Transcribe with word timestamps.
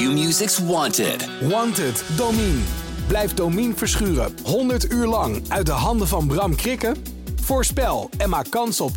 Q-Music's 0.00 0.58
Wanted. 0.58 1.28
Wanted, 1.48 2.04
Domine. 2.16 2.60
Blijf 3.06 3.34
Domine 3.34 3.74
verschuren 3.74 4.32
100 4.44 4.92
uur 4.92 5.06
lang 5.06 5.42
uit 5.48 5.66
de 5.66 5.72
handen 5.72 6.08
van 6.08 6.26
Bram 6.26 6.56
Krikken? 6.56 6.96
Voorspel 7.40 8.10
en 8.18 8.28
maak 8.28 8.50
kans 8.50 8.80
op 8.80 8.92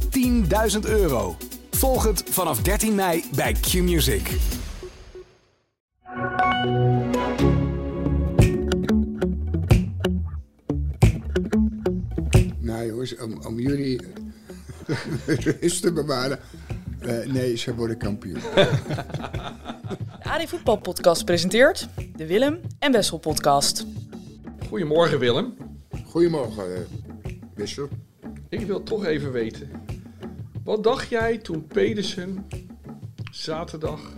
10.000 0.74 0.80
euro. 0.82 1.36
Volg 1.72 2.04
het 2.04 2.24
vanaf 2.30 2.62
13 2.62 2.96
mei 2.96 3.24
bij 3.36 3.54
Q-Music. 3.54 4.30
Nou 12.60 12.86
jongens, 12.86 13.18
om, 13.18 13.38
om 13.46 13.60
jullie 13.60 14.02
rust 15.60 15.82
te 15.82 15.92
bewaren. 15.94 16.40
eh, 17.00 17.26
nee, 17.26 17.58
ze 17.58 17.76
worden 17.76 17.98
kampioen. 17.98 18.42
De 19.98 20.30
AD 20.30 20.50
Voetbal 20.50 20.78
Podcast 20.78 21.26
presenteert 21.26 21.88
de 22.16 22.28
Willem 22.28 22.60
en 22.80 22.92
Wessel 22.92 23.18
Podcast. 23.18 23.86
Goedemorgen 24.68 25.20
Willem. 25.20 25.54
Goedemorgen, 26.06 26.76
eh, 26.76 26.82
Wissel. 27.54 27.88
Ik 28.50 28.60
wil 28.60 28.84
toch 28.84 29.06
even 29.06 29.32
weten. 29.32 29.72
Wat 30.64 30.84
dacht 30.84 31.10
jij 31.10 31.38
toen 31.38 31.68
Pedersen 31.68 32.46
zaterdag 33.32 34.14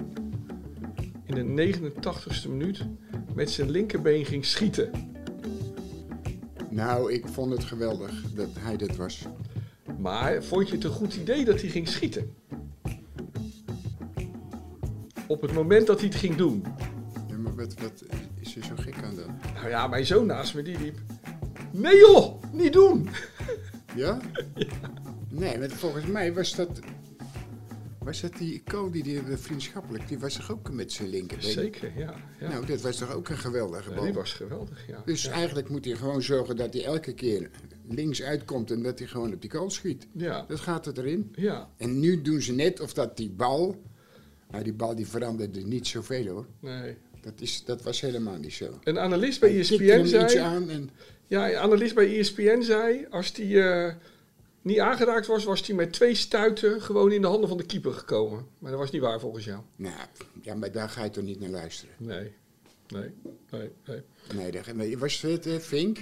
in 1.25 1.35
de 1.35 1.43
89ste 1.43 2.49
minuut 2.49 2.85
met 3.33 3.49
zijn 3.49 3.69
linkerbeen 3.69 4.25
ging 4.25 4.45
schieten? 4.45 4.91
Nou, 6.69 7.13
ik 7.13 7.27
vond 7.27 7.51
het 7.51 7.63
geweldig 7.63 8.23
dat 8.35 8.49
hij 8.59 8.77
dat 8.77 8.95
was. 8.95 9.25
Maar 9.97 10.43
vond 10.43 10.67
je 10.67 10.75
het 10.75 10.83
een 10.83 10.89
goed 10.91 11.15
idee 11.15 11.45
dat 11.45 11.61
hij 11.61 11.69
ging 11.69 11.87
schieten? 11.87 12.35
Op 15.27 15.41
het 15.41 15.53
moment 15.53 15.87
dat 15.87 15.99
hij 15.99 16.07
het 16.07 16.17
ging 16.17 16.35
doen. 16.35 16.63
Ja, 17.29 17.37
maar 17.37 17.55
wat, 17.55 17.73
wat 17.81 18.03
is 18.39 18.55
er 18.55 18.63
zo 18.63 18.73
gek 18.75 18.95
aan 19.03 19.15
dan? 19.15 19.39
Nou 19.55 19.69
ja, 19.69 19.87
mijn 19.87 20.05
zoon 20.05 20.25
naast 20.25 20.55
me 20.55 20.61
die 20.61 20.77
riep. 20.77 20.97
Nee 21.71 21.97
joh, 21.97 22.43
niet 22.53 22.73
doen. 22.73 23.07
Ja? 23.95 24.19
Nee, 25.29 25.59
want 25.59 25.73
volgens 25.73 26.05
mij 26.05 26.33
was 26.33 26.55
dat... 26.55 26.79
Was 27.99 28.21
dat 28.21 28.37
die 28.37 28.53
icoon, 28.53 28.91
die, 28.91 29.03
die 29.03 29.21
vriendschappelijk, 29.37 30.07
die 30.07 30.19
was 30.19 30.33
toch 30.35 30.51
ook 30.51 30.71
met 30.71 30.91
zijn 30.91 31.09
linkerbeen? 31.09 31.51
Zeker, 31.51 31.91
ja. 31.97 32.13
ja. 32.39 32.49
Nou, 32.49 32.65
dat 32.65 32.81
was 32.81 32.97
toch 32.97 33.13
ook 33.13 33.29
een 33.29 33.37
geweldige 33.37 33.89
Ja, 33.89 33.95
bal? 33.95 34.03
die 34.03 34.13
was 34.13 34.33
geweldig, 34.33 34.87
ja. 34.87 35.01
Dus 35.05 35.23
ja. 35.23 35.31
eigenlijk 35.31 35.69
moet 35.69 35.85
hij 35.85 35.95
gewoon 35.95 36.21
zorgen 36.21 36.55
dat 36.55 36.73
hij 36.73 36.83
elke 36.85 37.13
keer 37.13 37.49
links 37.89 38.21
uitkomt 38.23 38.71
en 38.71 38.83
dat 38.83 38.99
hij 38.99 39.07
gewoon 39.07 39.33
op 39.33 39.41
die 39.41 39.49
kant 39.49 39.73
schiet. 39.73 40.07
Ja, 40.13 40.45
Dat 40.47 40.59
gaat 40.59 40.85
het 40.85 40.97
erin. 40.97 41.31
ja, 41.35 41.69
En 41.77 41.99
nu 41.99 42.21
doen 42.21 42.41
ze 42.41 42.53
net 42.53 42.79
of 42.79 42.93
dat 42.93 43.17
die 43.17 43.29
bal... 43.29 43.81
Nou, 44.55 44.67
die 44.67 44.75
bal 44.75 44.95
die 44.95 45.07
veranderde 45.07 45.61
niet 45.61 45.87
zoveel 45.87 46.27
hoor. 46.27 46.45
nee. 46.59 46.97
Dat, 47.21 47.33
is, 47.41 47.63
dat 47.65 47.83
was 47.83 48.01
helemaal 48.01 48.37
niet 48.37 48.53
zo. 48.53 48.79
Een 48.83 48.99
analist 48.99 49.39
bij 49.39 49.59
ESPN 49.59 50.05
zei... 50.05 50.37
aan 50.37 50.69
en... 50.69 50.89
Ja, 51.27 51.49
een 51.49 51.57
analist 51.57 51.95
bij 51.95 52.17
ESPN 52.19 52.61
zei, 52.61 53.07
als 53.09 53.33
die 53.33 53.61
eh, 53.61 53.93
niet 54.61 54.79
aangeraakt 54.79 55.27
was, 55.27 55.43
was 55.43 55.67
hij 55.67 55.75
met 55.75 55.93
twee 55.93 56.15
stuiten 56.15 56.81
gewoon 56.81 57.11
in 57.11 57.21
de 57.21 57.27
handen 57.27 57.49
van 57.49 57.57
de 57.57 57.65
keeper 57.65 57.93
gekomen. 57.93 58.47
Maar 58.59 58.71
dat 58.71 58.79
was 58.79 58.91
niet 58.91 59.01
waar 59.01 59.19
volgens 59.19 59.45
jou. 59.45 59.61
Nou, 59.75 59.95
ja, 60.41 60.55
maar 60.55 60.71
daar 60.71 60.89
ga 60.89 61.03
je 61.03 61.09
toch 61.09 61.23
niet 61.23 61.39
naar 61.39 61.49
luisteren. 61.49 61.95
Nee, 61.97 62.33
nee, 62.87 63.11
nee, 63.49 63.71
nee. 64.35 64.51
Nee, 64.75 64.97
was 64.97 65.21
het 65.21 65.45
eh, 65.45 65.57
Vink? 65.59 65.99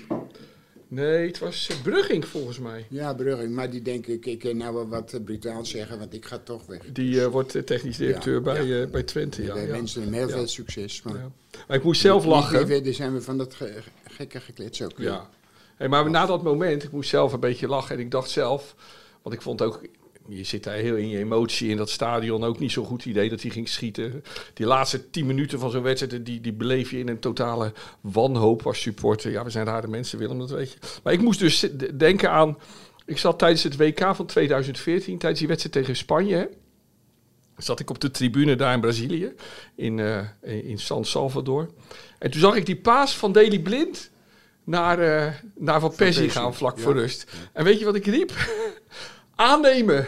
Nee, 0.93 1.27
het 1.27 1.39
was 1.39 1.69
uh, 1.71 1.81
Brugging 1.81 2.25
volgens 2.27 2.59
mij. 2.59 2.85
Ja, 2.89 3.13
Brugging. 3.13 3.53
Maar 3.53 3.69
die 3.69 3.81
denk 3.81 4.07
ik, 4.07 4.25
ik 4.25 4.39
kan 4.39 4.57
nou 4.57 4.73
wel 4.73 4.87
wat 4.87 5.13
uh, 5.13 5.21
brutaal 5.23 5.65
zeggen, 5.65 5.99
want 5.99 6.13
ik 6.13 6.25
ga 6.25 6.37
toch 6.37 6.65
weg. 6.65 6.79
Die 6.91 7.15
uh, 7.15 7.25
wordt 7.25 7.65
technisch 7.65 7.97
directeur 7.97 8.33
Ja, 8.33 8.39
bij, 8.41 8.63
ja. 8.65 8.81
uh, 8.81 8.87
bij 8.87 9.03
Twente. 9.03 9.43
Ja, 9.43 9.53
Wij 9.53 9.67
wensen 9.67 10.01
hem 10.03 10.13
heel 10.13 10.29
veel 10.29 10.47
succes. 10.47 11.01
Maar, 11.01 11.13
Ja. 11.15 11.31
Maar 11.67 11.77
ik 11.77 11.83
moest 11.83 12.01
zelf 12.01 12.25
lachen. 12.25 12.67
Verder 12.67 12.93
zijn 12.93 13.13
we 13.13 13.21
van 13.21 13.37
dat 13.37 13.53
ge- 13.53 13.81
gekke 14.03 14.39
geklets 14.39 14.81
ook. 14.81 14.93
Ja. 14.97 15.29
Hey, 15.75 15.87
maar 15.87 16.09
na 16.09 16.25
dat 16.25 16.43
moment, 16.43 16.83
ik 16.83 16.91
moest 16.91 17.09
zelf 17.09 17.33
een 17.33 17.39
beetje 17.39 17.67
lachen. 17.67 17.95
En 17.95 18.01
ik 18.01 18.11
dacht 18.11 18.29
zelf, 18.29 18.75
want 19.21 19.35
ik 19.35 19.41
vond 19.41 19.61
ook, 19.61 19.81
je 20.27 20.43
zit 20.43 20.63
daar 20.63 20.75
heel 20.75 20.95
in 20.95 21.09
je 21.09 21.17
emotie 21.17 21.69
in 21.69 21.77
dat 21.77 21.89
stadion. 21.89 22.43
Ook 22.43 22.59
niet 22.59 22.71
zo'n 22.71 22.85
goed 22.85 23.05
idee 23.05 23.29
dat 23.29 23.41
hij 23.41 23.51
ging 23.51 23.69
schieten. 23.69 24.23
Die 24.53 24.65
laatste 24.65 25.09
tien 25.09 25.25
minuten 25.25 25.59
van 25.59 25.71
zo'n 25.71 25.81
wedstrijd, 25.81 26.25
die, 26.25 26.41
die 26.41 26.53
beleef 26.53 26.91
je 26.91 26.99
in 26.99 27.07
een 27.07 27.19
totale 27.19 27.73
wanhoop 28.01 28.65
als 28.65 28.81
supporter. 28.81 29.31
Ja, 29.31 29.43
we 29.43 29.49
zijn 29.49 29.65
rare 29.65 29.87
mensen, 29.87 30.19
Willem, 30.19 30.39
dat 30.39 30.49
weet 30.49 30.71
je. 30.71 30.77
Maar 31.03 31.13
ik 31.13 31.21
moest 31.21 31.39
dus 31.39 31.67
denken 31.93 32.31
aan, 32.31 32.57
ik 33.05 33.17
zat 33.17 33.39
tijdens 33.39 33.63
het 33.63 33.77
WK 33.77 34.15
van 34.15 34.25
2014, 34.25 35.17
tijdens 35.17 35.39
die 35.39 35.49
wedstrijd 35.49 35.75
tegen 35.75 35.95
Spanje. 35.95 36.35
Hè, 36.35 36.45
zat 37.57 37.79
ik 37.79 37.89
op 37.89 37.99
de 37.99 38.11
tribune 38.11 38.55
daar 38.55 38.73
in 38.73 38.81
Brazilië, 38.81 39.33
in, 39.75 39.99
eh, 39.99 40.69
in 40.69 40.79
San 40.79 41.05
Salvador. 41.05 41.69
En 42.19 42.31
toen 42.31 42.41
zag 42.41 42.55
ik 42.55 42.65
die 42.65 42.75
paas 42.75 43.15
van 43.17 43.31
Daley 43.31 43.59
Blind 43.59 44.11
naar, 44.63 44.99
eh, 44.99 45.33
naar 45.55 45.79
Van 45.79 45.89
Persie 45.95 46.21
Persie, 46.21 46.41
gaan 46.41 46.55
vlak 46.55 46.77
ja. 46.77 46.83
voor 46.83 46.93
rust. 46.93 47.31
En 47.53 47.63
weet 47.63 47.79
je 47.79 47.85
wat 47.85 47.95
ik 47.95 48.05
riep? 48.05 48.31
Aannemen. 49.43 50.05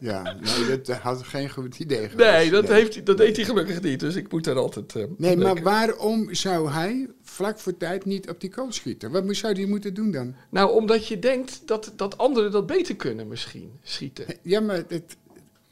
Ja, 0.00 0.22
nee, 0.40 0.68
dat 0.76 0.88
eh, 0.88 0.96
had 0.96 1.22
geen 1.22 1.50
goed 1.50 1.78
idee 1.78 2.08
geweest. 2.08 2.30
Nee, 2.30 2.50
dat, 2.50 2.68
Nee. 2.68 2.72
Heeft, 2.78 2.94
hij- 2.94 3.02
dat 3.02 3.16
deed 3.18 3.36
hij 3.36 3.44
gelukkig 3.44 3.80
niet. 3.82 4.00
Dus 4.00 4.14
ik 4.14 4.32
moet 4.32 4.44
daar 4.44 4.56
altijd... 4.56 4.94
eh, 4.96 5.02
Nee, 5.16 5.36
maar 5.36 5.62
waarom 5.62 6.34
zou 6.34 6.70
hij 6.70 7.08
vlak 7.22 7.58
voor 7.58 7.76
tijd 7.76 8.04
niet 8.04 8.28
op 8.28 8.40
die 8.40 8.50
kool 8.50 8.72
schieten? 8.72 9.10
Wat 9.10 9.24
zou 9.36 9.52
hij 9.52 9.64
moeten 9.66 9.94
doen 9.94 10.10
dan? 10.10 10.34
Nou, 10.50 10.70
omdat 10.72 11.08
je 11.08 11.18
denkt 11.18 11.60
dat, 11.64 11.92
dat 11.96 12.18
anderen 12.18 12.50
dat 12.50 12.66
beter 12.66 12.96
kunnen 12.96 13.28
misschien, 13.28 13.70
schieten. 13.82 14.24
Ja, 14.42 14.60
maar 14.60 14.82
het, 14.88 15.16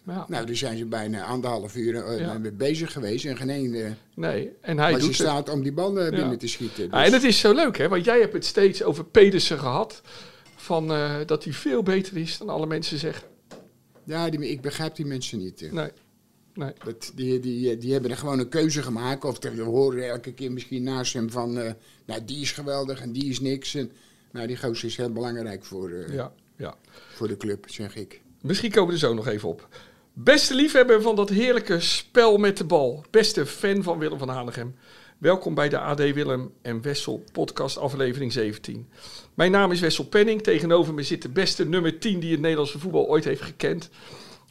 Ja. 0.07 0.25
nou, 0.29 0.47
daar 0.47 0.57
zijn 0.57 0.79
ze 0.79 0.85
bijna 0.87 1.25
anderhalf 1.25 1.77
uur 1.77 2.05
eh, 2.05 2.19
Ja. 2.19 2.39
mee 2.39 2.53
bezig 2.53 2.93
geweest 2.93 3.25
en 3.25 3.37
geen 3.37 3.51
één 3.51 3.75
eh, 3.75 3.91
Nee, 4.15 4.51
en 4.61 4.79
hij 4.79 4.93
was 4.93 5.01
in 5.01 5.07
doet 5.07 5.15
staat 5.15 5.49
om 5.49 5.63
die 5.63 5.73
bal 5.73 5.99
eh, 6.01 6.11
binnen 6.11 6.31
Ja. 6.31 6.37
te 6.37 6.47
schieten. 6.49 6.85
Ja, 6.85 6.91
Dus- 6.99 7.07
en 7.07 7.13
het 7.13 7.23
is 7.25 7.39
zo 7.39 7.53
leuk, 7.55 7.79
hè? 7.79 7.89
Want 7.89 8.05
jij 8.05 8.21
hebt 8.21 8.33
het 8.33 8.45
steeds 8.45 8.83
over 8.83 9.05
Pedersen 9.05 9.59
gehad. 9.59 10.01
Van, 10.65 10.93
eh, 10.93 11.17
dat 11.27 11.45
hij 11.45 11.53
veel 11.53 11.83
beter 11.83 12.17
is 12.17 12.39
dan 12.39 12.49
alle 12.49 12.67
mensen 12.67 12.99
zeggen. 12.99 13.29
Ja, 14.05 14.31
die, 14.31 14.51
ik 14.51 14.61
begrijp 14.61 14.97
die 14.97 15.07
mensen 15.07 15.39
niet. 15.39 15.73
Nee, 15.73 15.91
nee. 16.55 16.73
Dat, 16.85 17.13
die, 17.15 17.41
die, 17.41 17.79
die 17.79 17.93
hebben 17.93 18.11
er 18.11 18.17
gewoon 18.17 18.39
een 18.39 18.49
keuze 18.49 18.83
gemaakt. 18.83 19.25
Of 19.25 19.39
we 19.39 19.63
horen 19.63 20.09
elke 20.09 20.33
keer 20.33 20.53
misschien 20.53 20.83
naast 20.83 21.13
hem 21.13 21.31
van... 21.31 21.59
eh, 21.59 21.73
nou, 22.07 22.25
die 22.25 22.41
is 22.41 22.53
geweldig 22.53 23.01
en 23.01 23.13
die 23.13 23.25
is 23.25 23.41
niks. 23.41 23.75
En, 23.75 23.93
nou, 24.33 24.47
die 24.47 24.57
gozer 24.57 24.89
is 24.89 24.97
heel 24.97 25.13
belangrijk 25.13 25.65
voor, 25.65 25.91
eh, 25.91 26.15
Ja, 26.15 26.33
ja. 26.57 26.75
voor 27.15 27.29
de 27.29 27.37
club, 27.37 27.65
zeg 27.71 27.97
ik. 27.97 28.21
Misschien 28.41 28.71
komen 28.71 28.89
we 28.89 28.93
er 28.95 28.99
zo 28.99 29.15
nog 29.15 29.27
even 29.27 29.49
op. 29.49 29.69
Beste 30.13 30.55
liefhebber 30.55 31.03
van 31.03 31.17
dat 31.17 31.29
heerlijke 31.29 31.81
spel 31.81 32.37
met 32.37 32.57
de 32.57 32.65
bal. 32.65 33.05
Beste 33.11 33.47
fan 33.47 33.83
van 33.83 33.99
Willem 33.99 34.19
van 34.19 34.29
Hanegem. 34.29 34.75
Welkom 35.25 35.55
bij 35.55 35.69
de 35.69 35.79
AD 35.79 35.99
Willem 35.99 36.53
en 36.63 36.83
Wessel 36.83 37.25
podcast 37.33 37.79
aflevering 37.79 38.33
17. 38.33 38.89
Mijn 39.35 39.51
naam 39.51 39.73
is 39.73 39.81
Wessel 39.81 40.05
Penning. 40.05 40.43
Tegenover 40.43 40.95
me 40.95 41.03
zit 41.03 41.23
de 41.23 41.29
beste 41.29 41.65
nummer 41.65 41.99
10 41.99 42.21
die 42.21 42.31
het 42.31 42.41
Nederlandse 42.41 42.79
voetbal 42.79 43.07
ooit 43.07 43.25
heeft 43.25 43.43
gekend. 43.43 43.91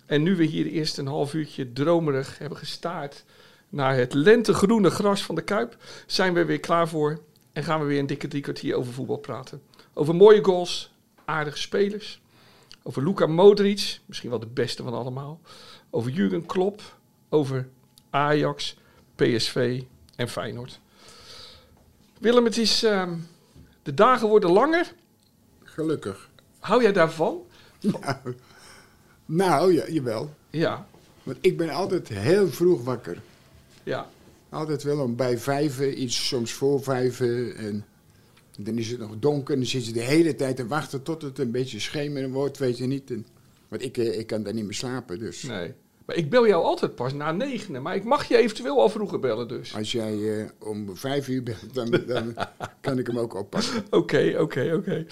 En 0.06 0.24
nu 0.24 0.36
we 0.36 0.44
hier 0.44 0.66
eerst 0.66 0.98
een 0.98 1.08
half 1.08 1.34
uurtje 1.34 1.74
dromerig 1.74 2.38
hebben 2.38 2.58
gestaard 2.58 3.26
naar 3.70 3.96
het 3.96 4.14
lentegroene 4.14 4.90
gras 4.90 5.24
van 5.24 5.36
de 5.36 5.42
Kuip, 5.42 5.78
zijn 6.06 6.34
we 6.34 6.46
weer 6.46 6.60
klaar 6.60 6.88
voor 6.88 7.22
en 7.52 7.64
gaan 7.64 7.80
we 7.80 7.86
weer 7.86 8.00
een 8.00 8.08
dikke 8.08 8.28
drie 8.28 8.42
kwartier 8.42 8.76
over 8.76 8.94
voetbal 8.94 9.18
praten. 9.18 9.62
Over 9.94 10.16
mooie 10.16 10.44
goals, 10.44 10.92
aardige 11.26 11.58
spelers, 11.58 12.22
over 12.84 13.04
Luka 13.04 13.26
Modric, 13.26 14.00
misschien 14.06 14.30
wel 14.30 14.40
de 14.40 14.48
beste 14.54 14.84
van 14.84 14.94
allemaal. 14.94 15.42
Over 15.90 16.12
Jurgen 16.12 16.46
Klopp. 16.46 16.82
Over 17.30 17.68
Ajax, 18.10 18.78
PSV 19.16 19.84
en 20.16 20.30
Feyenoord. 20.30 20.80
Willem, 22.20 22.46
het 22.46 22.58
is, 22.58 22.84
ehm, 22.84 23.14
de 23.84 23.94
dagen 23.94 24.28
worden 24.28 24.52
langer. 24.52 24.94
Gelukkig. 25.64 26.30
Hou 26.60 26.82
jij 26.82 26.92
daarvan? 26.92 27.42
Nou, 29.26 29.74
ja, 29.74 29.90
jawel. 29.90 30.34
Ja, 30.50 30.88
Want 31.24 31.38
ik 31.42 31.58
ben 31.58 31.70
altijd 31.70 32.08
heel 32.08 32.48
vroeg 32.48 32.84
wakker. 32.84 33.22
ja, 33.84 34.10
Altijd 34.50 34.84
wel 34.84 35.00
om 35.00 35.16
bij 35.16 35.38
vijven, 35.38 36.02
iets 36.02 36.28
soms 36.28 36.52
voor 36.54 36.84
vijven. 36.84 37.56
En 37.56 37.86
dan 38.58 38.78
is 38.78 38.90
het 38.90 39.00
nog 39.00 39.16
donker 39.20 39.54
en 39.54 39.60
dan 39.60 39.70
zit 39.70 39.86
je 39.86 39.92
de 39.92 40.00
hele 40.02 40.36
tijd 40.36 40.56
te 40.56 40.68
wachten 40.68 41.04
tot 41.04 41.22
het 41.22 41.40
een 41.40 41.52
beetje 41.52 41.80
schemeren 41.80 42.32
wordt, 42.32 42.58
weet 42.58 42.78
je 42.78 42.86
niet. 42.86 43.12
En, 43.12 43.26
want 43.68 43.82
ik, 43.82 43.98
eh, 43.98 44.20
ik 44.20 44.28
kan 44.28 44.44
daar 44.44 44.54
niet 44.54 44.64
meer 44.64 44.74
slapen, 44.74 45.20
dus 45.20 45.44
nee. 45.44 45.74
Maar 46.06 46.16
ik 46.16 46.30
bel 46.30 46.48
jou 46.48 46.64
altijd 46.64 46.96
pas 46.96 47.14
na 47.14 47.32
negenen. 47.32 47.82
Maar 47.82 47.96
ik 47.96 48.04
mag 48.04 48.28
je 48.28 48.38
eventueel 48.38 48.80
al 48.80 48.90
vroeger 48.90 49.20
bellen 49.20 49.48
dus. 49.48 49.76
als 49.76 49.92
jij 49.92 50.40
eh, 50.40 50.50
om 50.60 50.98
vijf 50.98 51.28
uur 51.28 51.44
bent, 51.44 51.74
dan, 51.74 52.02
dan 52.08 52.36
kan 52.82 53.00
ik 53.00 53.08
hem 53.08 53.20
ook 53.20 53.34
oppakken. 53.34 53.86
Oké, 53.90 54.36
oké, 54.40 54.74
oké. 54.76 55.06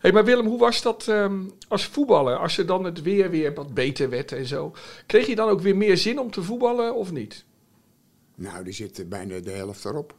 Hey, 0.00 0.12
maar 0.12 0.24
Willem, 0.24 0.46
hoe 0.46 0.58
was 0.58 0.82
dat 0.82 1.08
ehm, 1.08 1.42
als 1.68 1.86
voetballer? 1.86 2.36
Als 2.36 2.58
er 2.58 2.66
dan 2.66 2.84
het 2.84 3.02
weer 3.02 3.30
weer 3.30 3.54
wat 3.54 3.74
beter 3.74 4.10
werd 4.10 4.32
en 4.32 4.46
zo. 4.46 4.72
Kreeg 5.06 5.26
je 5.26 5.34
dan 5.34 5.48
ook 5.48 5.60
weer 5.60 5.76
meer 5.76 5.96
zin 5.96 6.18
om 6.18 6.30
te 6.30 6.42
voetballen 6.42 6.94
of 6.94 7.12
niet? 7.12 7.44
Nou, 8.34 8.64
die 8.64 8.72
zit 8.72 9.08
bijna 9.08 9.40
de 9.40 9.50
helft 9.50 9.84
erop. 9.84 10.14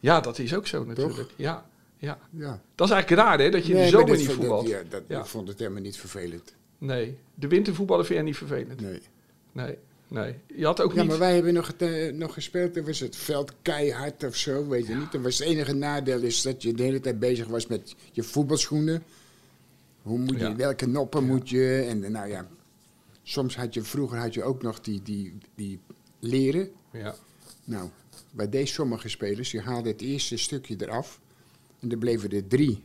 Ja, 0.00 0.20
dat 0.20 0.38
is 0.38 0.54
ook 0.54 0.66
zo 0.66 0.84
natuurlijk. 0.84 1.30
Ja, 1.36 1.66
ja. 1.98 2.18
Ja. 2.30 2.60
Dat 2.74 2.88
is 2.88 2.94
eigenlijk 2.94 3.22
raar, 3.22 3.38
hè? 3.38 3.50
Dat 3.50 3.66
je 3.66 3.74
Nee, 3.74 3.84
de 3.84 3.88
zomer 3.88 4.16
niet 4.16 4.32
voetbalt. 4.32 4.62
Dat, 4.62 4.70
ja, 4.70 4.82
dat, 4.88 5.02
Ja. 5.08 5.18
Ik 5.18 5.26
vond 5.26 5.48
het 5.48 5.58
helemaal 5.58 5.82
niet 5.82 5.96
vervelend. 5.96 6.54
Nee, 6.78 7.18
de 7.34 7.48
wintervoetballen 7.48 8.04
vind 8.04 8.18
jij 8.18 8.26
niet 8.26 8.36
vervelend? 8.36 8.80
Nee. 8.80 9.00
Nee, 9.52 9.76
nee. 10.08 10.34
Je 10.56 10.64
had 10.64 10.80
ook 10.80 10.92
Ja, 10.94 11.00
niet... 11.00 11.10
maar 11.10 11.18
wij 11.18 11.34
hebben 11.34 11.54
nog, 11.54 11.70
eh, 11.70 12.12
nog 12.12 12.32
gespeeld. 12.34 12.74
Toen 12.74 12.84
was 12.84 13.00
het 13.00 13.16
veld 13.16 13.52
keihard 13.62 14.24
of 14.24 14.36
zo, 14.36 14.68
weet 14.68 14.86
je 14.86 14.94
niet. 14.94 15.12
Dan 15.12 15.22
was 15.22 15.38
het 15.38 15.48
enige 15.48 15.72
nadeel 15.72 16.20
is 16.20 16.42
dat 16.42 16.62
je 16.62 16.72
de 16.74 16.82
hele 16.82 17.00
tijd 17.00 17.18
bezig 17.18 17.46
was 17.46 17.66
met 17.66 17.94
je 18.12 18.22
voetbalschoenen. 18.22 19.02
Hoe 20.02 20.18
moet 20.18 20.38
je, 20.40 20.48
Ja. 20.48 20.56
welke 20.56 20.86
noppen 20.86 21.24
moet 21.24 21.48
je? 21.48 21.86
En 21.88 22.04
eh, 22.04 22.10
nou 22.10 22.28
ja, 22.28 22.48
soms 23.22 23.56
had 23.56 23.74
je, 23.74 23.82
vroeger 23.82 24.18
had 24.18 24.34
je 24.34 24.42
ook 24.42 24.62
nog 24.62 24.80
die, 24.80 25.02
die, 25.02 25.38
die 25.54 25.78
leren. 26.18 26.70
Ja. 26.92 27.14
Nou, 27.64 27.88
bij 28.30 28.48
deze 28.48 28.72
sommige 28.72 29.08
spelers, 29.08 29.50
die 29.50 29.60
haalden 29.60 29.92
het 29.92 30.00
eerste 30.00 30.36
stukje 30.36 30.76
eraf. 30.78 31.20
En 31.80 31.90
er 31.90 31.98
bleven 31.98 32.30
er 32.30 32.46
drie 32.46 32.82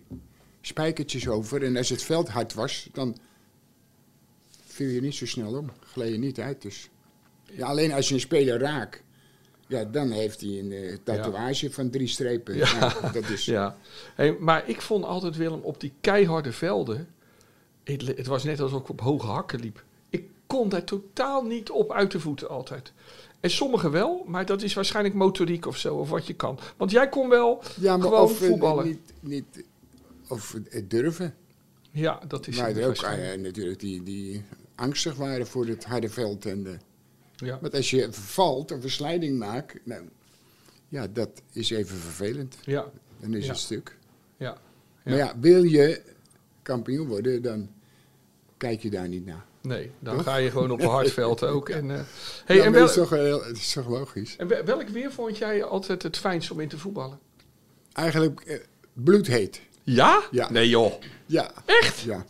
spijkertjes 0.62 1.28
over. 1.28 1.64
En 1.64 1.78
als 1.78 1.90
het 1.90 2.04
veld 2.04 2.30
hard 2.30 2.54
was, 2.54 2.90
dan 2.94 3.18
viel 4.76 4.90
je 4.90 5.02
niet 5.02 5.16
zo 5.16 5.26
snel 5.26 5.58
om. 5.58 5.72
Gleed 5.80 6.12
je 6.12 6.18
niet 6.18 6.40
uit. 6.40 6.62
Dus. 6.62 6.90
Ja, 7.52 7.66
alleen 7.66 7.92
als 7.92 8.08
je 8.08 8.14
een 8.14 8.20
speler 8.20 8.60
raakt, 8.60 9.04
ja, 9.68 9.84
dan 9.84 10.12
heeft 10.12 10.42
hij 10.42 10.60
een 10.60 10.72
eh, 10.72 10.98
tatoeage 11.04 11.72
van 11.72 11.90
drie 11.90 12.08
strepen. 12.08 12.56
Ja. 12.56 12.80
Nou, 12.80 13.14
dat 13.14 13.30
is, 13.30 13.46
Ja, 13.56 13.78
hey, 14.16 14.38
maar 14.40 14.70
ik 14.70 14.82
vond 14.82 15.04
altijd 15.04 15.36
Willem 15.36 15.62
op 15.62 15.80
die 15.80 15.94
keiharde 16.02 16.52
velden. 16.52 17.08
Het, 17.84 18.08
het 18.08 18.28
was 18.28 18.44
net 18.44 18.60
alsof 18.60 18.82
ik 18.82 18.90
op 18.90 19.02
hoge 19.02 19.28
hakken 19.28 19.60
liep. 19.60 19.84
Ik 20.10 20.30
kon 20.48 20.70
daar 20.70 20.84
totaal 20.84 21.44
niet 21.44 21.70
op 21.70 21.92
uit 21.92 22.12
de 22.12 22.20
voeten 22.20 22.50
altijd. 22.50 22.94
En 23.40 23.50
sommigen 23.50 23.92
wel, 23.92 24.24
maar 24.28 24.46
dat 24.46 24.62
is 24.62 24.74
waarschijnlijk 24.74 25.16
motoriek 25.16 25.66
of 25.66 25.78
zo, 25.78 25.96
of 25.96 26.10
wat 26.10 26.28
je 26.28 26.34
kan. 26.34 26.60
Want 26.78 26.92
jij 26.92 27.10
kon 27.10 27.30
wel 27.30 27.64
ja, 27.80 27.98
maar 27.98 28.08
gewoon 28.08 28.24
of 28.24 28.42
eh, 28.42 28.48
voetballen. 28.48 28.86
niet, 28.86 29.14
niet 29.20 29.64
of 30.28 30.56
het 30.70 30.90
durven. 30.90 31.36
ja, 31.92 32.22
dat 32.28 32.48
is 32.48 32.58
Maar 32.58 32.68
het 32.68 32.84
ook 32.84 32.96
eh, 32.96 33.38
natuurlijk 33.38 33.80
die, 33.80 34.04
die 34.04 34.44
angstig 34.76 35.16
waren 35.16 35.48
voor 35.48 35.66
het 35.68 35.86
harde 35.86 36.10
veld. 36.10 36.46
En, 36.46 36.64
de, 36.64 36.78
ja. 37.36 37.58
Want 37.62 37.74
als 37.74 37.90
je 37.90 38.08
valt 38.12 38.72
of 38.72 38.84
een 38.84 38.90
slijding 38.90 39.38
maakt, 39.40 39.76
nou, 39.84 40.04
ja, 40.88 41.08
dat 41.08 41.30
is 41.52 41.70
even 41.70 41.98
vervelend. 41.98 42.58
Ja, 42.66 42.86
Dan 43.20 43.34
is 43.34 43.44
Ja. 43.46 43.52
het 43.52 43.60
stuk. 43.60 43.98
ja, 44.38 44.58
Maar 45.04 45.16
ja, 45.16 45.34
wil 45.40 45.64
je 45.64 46.02
kampioen 46.62 47.08
worden, 47.08 47.42
dan 47.42 47.70
kijk 48.58 48.82
je 48.82 48.90
daar 48.90 49.08
niet 49.08 49.26
naar. 49.26 49.46
nee, 49.62 49.92
dan 50.00 50.16
Toch? 50.16 50.24
ga 50.24 50.36
je 50.36 50.52
gewoon 50.52 50.72
op 50.72 50.80
een 50.82 50.88
hard 50.88 51.12
veld 51.12 51.44
ook. 51.54 51.70
En, 51.70 51.92
eh, 51.92 52.02
hey, 52.46 52.62
en, 52.62 52.72
wel, 52.72 52.82
dat, 52.82 52.90
is 52.90 52.96
toch, 52.96 53.10
heel- 53.10 53.44
het 53.44 53.58
is 53.58 53.74
toch 53.74 53.88
logisch? 53.90 54.36
en 54.36 54.48
wel- 54.48 54.64
welk 54.64 54.88
weer 54.88 55.12
vond 55.12 55.38
jij 55.38 55.64
altijd 55.64 56.04
het 56.04 56.18
fijnst 56.18 56.52
om 56.52 56.60
in 56.60 56.68
te 56.68 56.78
voetballen? 56.78 57.20
Eigenlijk 57.94 58.40
eh, 58.42 58.60
bloedheet. 58.94 59.62
Ja? 59.84 60.24
Ja. 60.32 60.50
Nee 60.52 60.70
joh. 60.70 60.94
Ja. 61.26 61.52
Echt? 61.66 62.00
Ja. 62.00 62.26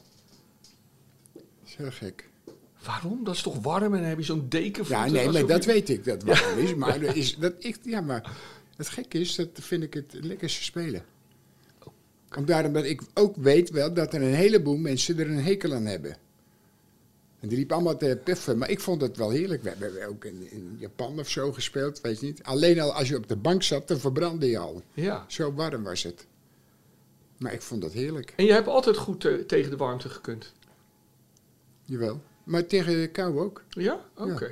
Dat 1.34 1.44
is 1.66 1.76
heel 1.76 1.92
gek. 1.92 2.25
Waarom? 2.86 3.24
Dat 3.24 3.36
is 3.36 3.42
toch 3.42 3.60
warm 3.62 3.84
en 3.94 4.00
dan 4.00 4.10
heb 4.10 4.18
je 4.18 4.24
zo'n 4.24 4.46
deken 4.50 4.84
Ja, 4.88 4.96
voeten, 4.98 5.14
nee, 5.14 5.28
alsof 5.28 5.50
dat 5.50 5.64
je- 5.64 5.72
weet 5.72 5.90
ik, 5.90 6.04
dat 6.04 6.24
waarom 6.30 6.58
is. 6.58 6.76
Maar, 6.76 7.00
dat 7.00 7.16
is, 7.16 7.36
dat 7.36 7.54
ik, 7.60 7.78
ja, 7.84 8.02
maar 8.02 8.32
het 8.78 8.90
gekke 8.90 9.20
is, 9.20 9.36
dat 9.36 9.48
vind 9.54 9.84
ik 9.84 9.94
het 9.94 10.14
lekkerste 10.22 10.64
spelen. 10.64 11.06
Om 12.38 12.46
daarom 12.46 12.74
dat 12.74 12.84
ik 12.84 13.02
ook 13.14 13.36
weet 13.36 13.70
wel 13.70 13.94
dat 13.94 14.14
er 14.14 14.22
een 14.22 14.34
heleboel 14.34 14.78
mensen 14.78 15.20
er 15.20 15.30
een 15.30 15.44
hekel 15.44 15.74
aan 15.74 15.86
hebben. 15.86 16.18
En 17.40 17.48
die 17.48 17.58
liepen 17.58 17.76
allemaal 17.76 17.98
te 17.98 18.20
puffen, 18.24 18.58
maar 18.58 18.70
ik 18.70 18.80
vond 18.80 19.02
het 19.02 19.18
wel 19.18 19.30
heerlijk. 19.30 19.64
We 19.64 19.70
hebben 19.70 20.08
ook 20.08 20.26
in, 20.26 20.52
in 20.52 20.76
Japan 20.80 21.20
of 21.20 21.30
zo 21.30 21.52
gespeeld, 21.52 22.02
weet 22.02 22.20
je 22.20 22.26
niet. 22.26 22.44
Alleen 22.44 22.80
al 22.80 22.94
als 22.94 23.08
je 23.10 23.18
op 23.18 23.28
de 23.28 23.36
bank 23.36 23.64
zat, 23.64 23.88
dan 23.88 24.00
verbrandde 24.00 24.50
je 24.50 24.58
al. 24.58 24.82
Ja. 24.94 25.26
Zo 25.28 25.54
warm 25.54 25.84
was 25.84 26.04
het. 26.04 26.26
Maar 27.38 27.54
ik 27.54 27.62
vond 27.62 27.82
dat 27.82 27.92
heerlijk, 27.94 28.34
En 28.36 28.46
je 28.46 28.52
hebt 28.52 28.68
altijd 28.68 28.98
goed 28.98 29.20
tegen 29.48 29.70
de 29.70 29.78
warmte 29.78 30.10
gekund. 30.10 30.54
jawel. 31.86 32.22
Maar 32.46 32.66
tegen 32.66 33.02
de 33.02 33.08
kou 33.08 33.40
ook. 33.40 33.64
Ja? 33.70 34.00
Oké. 34.18 34.52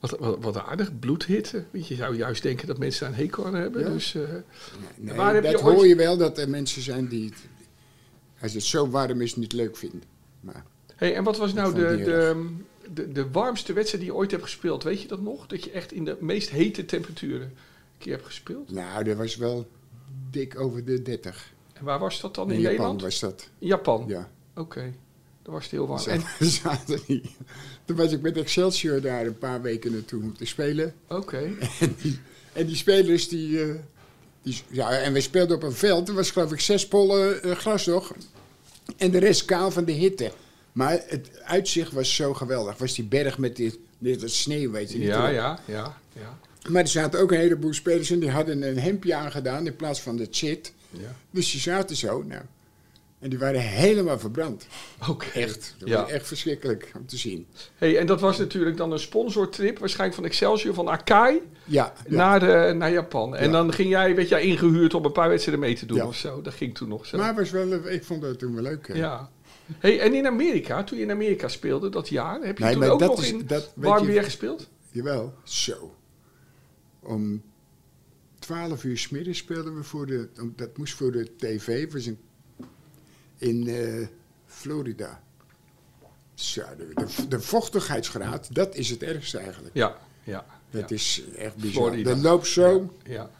Wat, 0.00 0.10
wat, 0.18 0.38
wat 0.40 0.56
aardig, 0.56 0.98
bloedhitte. 0.98 1.64
Want 1.70 1.88
je 1.88 1.94
zou 1.94 2.16
juist 2.16 2.42
denken 2.42 2.66
dat 2.66 2.78
mensen 2.78 3.00
daar 3.10 3.18
een 3.18 3.24
hekel 3.24 3.46
aan 3.46 3.54
hebben. 3.54 3.82
Ja. 3.82 3.88
Dus, 3.90 4.14
eh, 4.14 4.22
Nee, 4.96 5.16
Waar 5.16 5.34
heb 5.34 5.44
je 5.44 5.50
dat 5.52 5.62
ooit- 5.62 5.74
hoor 5.76 5.86
je 5.86 5.96
wel, 5.96 6.16
dat 6.16 6.38
er 6.38 6.48
mensen 6.48 6.82
zijn 6.82 7.08
die 7.08 7.24
het, 7.28 7.38
als 8.40 8.52
het 8.54 8.62
zo 8.62 8.88
warm 8.90 9.20
is, 9.20 9.36
niet 9.36 9.52
leuk 9.52 9.76
vinden. 9.76 10.02
Maar 10.40 10.64
hey, 10.96 11.14
en 11.14 11.24
wat 11.24 11.36
was 11.38 11.52
nou 11.52 11.70
vond 11.70 11.82
de, 11.88 11.96
die 11.96 12.04
de, 12.04 12.46
de, 12.94 13.12
de 13.12 13.30
warmste 13.30 13.72
wedstrijd 13.72 14.02
die 14.04 14.12
je 14.12 14.18
ooit 14.18 14.30
hebt 14.30 14.42
gespeeld? 14.42 14.82
Weet 14.82 15.02
je 15.02 15.08
dat 15.08 15.20
nog? 15.20 15.46
Dat 15.46 15.64
je 15.64 15.70
echt 15.70 15.92
in 15.92 16.04
de 16.04 16.16
meest 16.20 16.50
hete 16.50 16.84
temperaturen 16.84 17.46
een 17.46 17.54
keer 17.98 18.12
hebt 18.12 18.26
gespeeld? 18.26 18.70
nou, 18.70 19.04
dat 19.04 19.16
was 19.16 19.36
wel 19.36 19.68
dik 20.30 20.60
over 20.60 20.84
de 20.84 21.02
30. 21.02 21.52
En 21.72 21.84
waar 21.84 21.98
was 21.98 22.20
dat 22.20 22.34
dan? 22.34 22.48
In, 22.50 22.54
In 22.54 22.60
Japan 22.60 22.72
Nederland? 22.76 23.02
was 23.02 23.20
dat. 23.20 23.48
In 23.58 23.66
Japan? 23.66 24.04
Ja. 24.08 24.30
Oké. 24.54 24.94
Dan 25.42 25.52
was 25.52 25.62
het 25.62 25.72
heel 25.72 25.86
warm. 25.86 26.06
En- 26.06 26.22
zaten 26.62 27.00
die. 27.06 27.34
Toen 27.84 27.96
was 27.96 28.12
ik 28.12 28.20
met 28.20 28.36
Excelsior 28.36 29.00
daar 29.00 29.26
een 29.26 29.38
paar 29.38 29.62
weken 29.62 29.92
naartoe 29.92 30.22
om 30.22 30.36
te 30.36 30.44
spelen. 30.44 30.94
Oké. 31.08 31.50
En 31.80 31.96
die, 32.02 32.18
en 32.52 32.66
die 32.66 32.76
spelers 32.76 33.28
die, 33.28 33.62
eh, 33.62 33.74
die. 34.42 34.62
Ja, 34.70 34.90
en 34.90 35.12
we 35.12 35.20
speelden 35.20 35.56
op 35.56 35.62
een 35.62 35.72
veld. 35.72 36.08
Er 36.08 36.14
was 36.14 36.30
geloof 36.30 36.52
ik 36.52 36.60
zes 36.60 36.88
pollen 36.88 37.42
eh, 37.42 37.56
gras 37.56 37.86
nog. 37.86 38.12
En 38.96 39.10
de 39.10 39.18
rest 39.18 39.44
kaal 39.44 39.70
van 39.70 39.84
de 39.84 39.92
hitte. 39.92 40.32
Maar 40.72 41.00
het 41.06 41.30
uitzicht 41.44 41.92
was 41.92 42.14
zo 42.14 42.34
geweldig. 42.34 42.78
Was 42.78 42.94
die 42.94 43.04
berg 43.04 43.38
met 43.38 43.56
dat 43.98 44.30
sneeuw, 44.30 44.70
weet 44.70 44.92
je 44.92 44.98
niet. 44.98 45.06
Ja, 45.06 45.28
ja, 45.28 45.60
ja, 45.64 45.98
ja. 46.12 46.38
Maar 46.68 46.82
er 46.82 46.88
zaten 46.88 47.20
ook 47.20 47.32
een 47.32 47.38
heleboel 47.38 47.72
spelers 47.74 48.10
in 48.10 48.20
die 48.20 48.30
hadden 48.30 48.62
een 48.62 48.78
hemdje 48.78 49.14
aangedaan 49.14 49.66
in 49.66 49.76
plaats 49.76 50.00
van 50.00 50.16
de 50.16 50.26
chit. 50.30 50.72
ja. 50.90 51.14
Dus 51.30 51.50
die 51.50 51.60
zaten 51.60 51.96
zo. 51.96 52.22
Nou, 52.22 52.42
en 53.20 53.30
die 53.30 53.38
waren 53.38 53.60
helemaal 53.60 54.18
verbrand. 54.18 54.66
Oké. 55.08 55.26
Echt. 55.38 55.74
Dat 55.78 55.88
Ja. 55.88 56.00
was 56.02 56.10
echt 56.10 56.26
verschrikkelijk 56.26 56.92
om 56.96 57.06
te 57.06 57.16
zien. 57.16 57.46
Hey, 57.76 57.98
en 57.98 58.06
dat 58.06 58.20
was 58.20 58.38
natuurlijk 58.38 58.76
dan 58.76 58.92
een 58.92 58.98
sponsortrip, 58.98 59.78
waarschijnlijk 59.78 60.14
van 60.20 60.24
Excelsior, 60.28 60.74
van 60.74 60.88
Akai 60.88 61.40
Ja, 61.64 61.92
ja. 62.08 62.16
naar, 62.16 62.40
de, 62.40 62.74
naar 62.76 62.90
Japan. 62.92 63.36
En 63.36 63.52
dan 63.52 63.72
ging 63.72 63.88
jij, 63.88 64.14
werd 64.14 64.28
jij 64.28 64.42
ingehuurd 64.42 64.94
om 64.94 65.04
een 65.04 65.12
paar 65.12 65.28
wedstrijden 65.28 65.64
mee 65.64 65.74
te 65.74 65.86
doen 65.86 66.02
of 66.02 66.16
zo. 66.16 66.42
Dat 66.42 66.54
ging 66.54 66.74
toen 66.74 66.88
nog 66.88 67.06
zo. 67.06 67.18
maar 67.18 67.34
was 67.34 67.50
wel, 67.50 67.88
ik 67.88 68.04
vond 68.04 68.22
dat 68.22 68.38
toen 68.38 68.54
wel 68.54 68.62
leuk. 68.62 68.88
hè. 68.88 68.94
ja. 68.94 69.30
Hey, 69.78 70.00
en 70.00 70.14
in 70.14 70.26
Amerika, 70.26 70.84
toen 70.84 70.98
je 70.98 71.04
in 71.04 71.10
Amerika 71.10 71.48
speelde 71.48 71.88
dat 71.88 72.08
jaar, 72.08 72.40
heb 72.42 72.58
je 72.58 72.64
Nee, 72.64 72.72
toen 72.72 72.84
ook 72.84 73.00
nog 73.00 73.22
is- 73.22 73.32
in 73.32 73.46
dat 73.46 73.72
warm 73.76 74.06
weer 74.06 74.24
gespeeld? 74.24 74.68
Jawel, 74.90 75.34
zo. 75.44 75.94
Om 77.00 77.42
12 78.38 78.84
uur 78.84 78.98
's 78.98 79.08
middags 79.08 79.38
speelden 79.38 79.76
we 79.76 79.82
voor 79.82 80.06
de, 80.06 80.28
dat 80.56 80.76
moest 80.76 80.94
voor 80.94 81.12
de 81.12 81.36
tv, 81.36 81.80
het 81.80 81.92
was 81.92 82.06
in, 82.06 82.18
in 83.40 83.68
eh, 83.68 84.06
Florida. 84.46 85.22
De, 86.54 86.90
de, 86.94 87.28
de 87.28 87.40
vochtigheidsgraad, 87.40 88.54
dat 88.54 88.74
is 88.74 88.90
het 88.90 89.02
ergste 89.02 89.38
eigenlijk. 89.38 89.74
Ja, 89.74 89.96
ja. 90.24 90.44
Dat 90.70 90.88
ja, 90.88 90.94
is 90.94 91.22
echt 91.36 91.56
bizar. 91.56 91.82
Florida. 91.82 92.10
Dat 92.10 92.22
loopt 92.22 92.46
zo, 92.46 92.92
ja. 93.04 93.30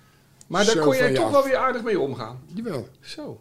Maar 0.47 0.65
daar 0.65 0.79
kon 0.79 0.97
je 0.97 1.13
toch 1.13 1.25
af. 1.25 1.31
wel 1.31 1.45
weer 1.45 1.57
aardig 1.57 1.83
mee 1.83 1.99
omgaan. 1.99 2.41
jawel. 2.47 2.89
Zo, 3.01 3.41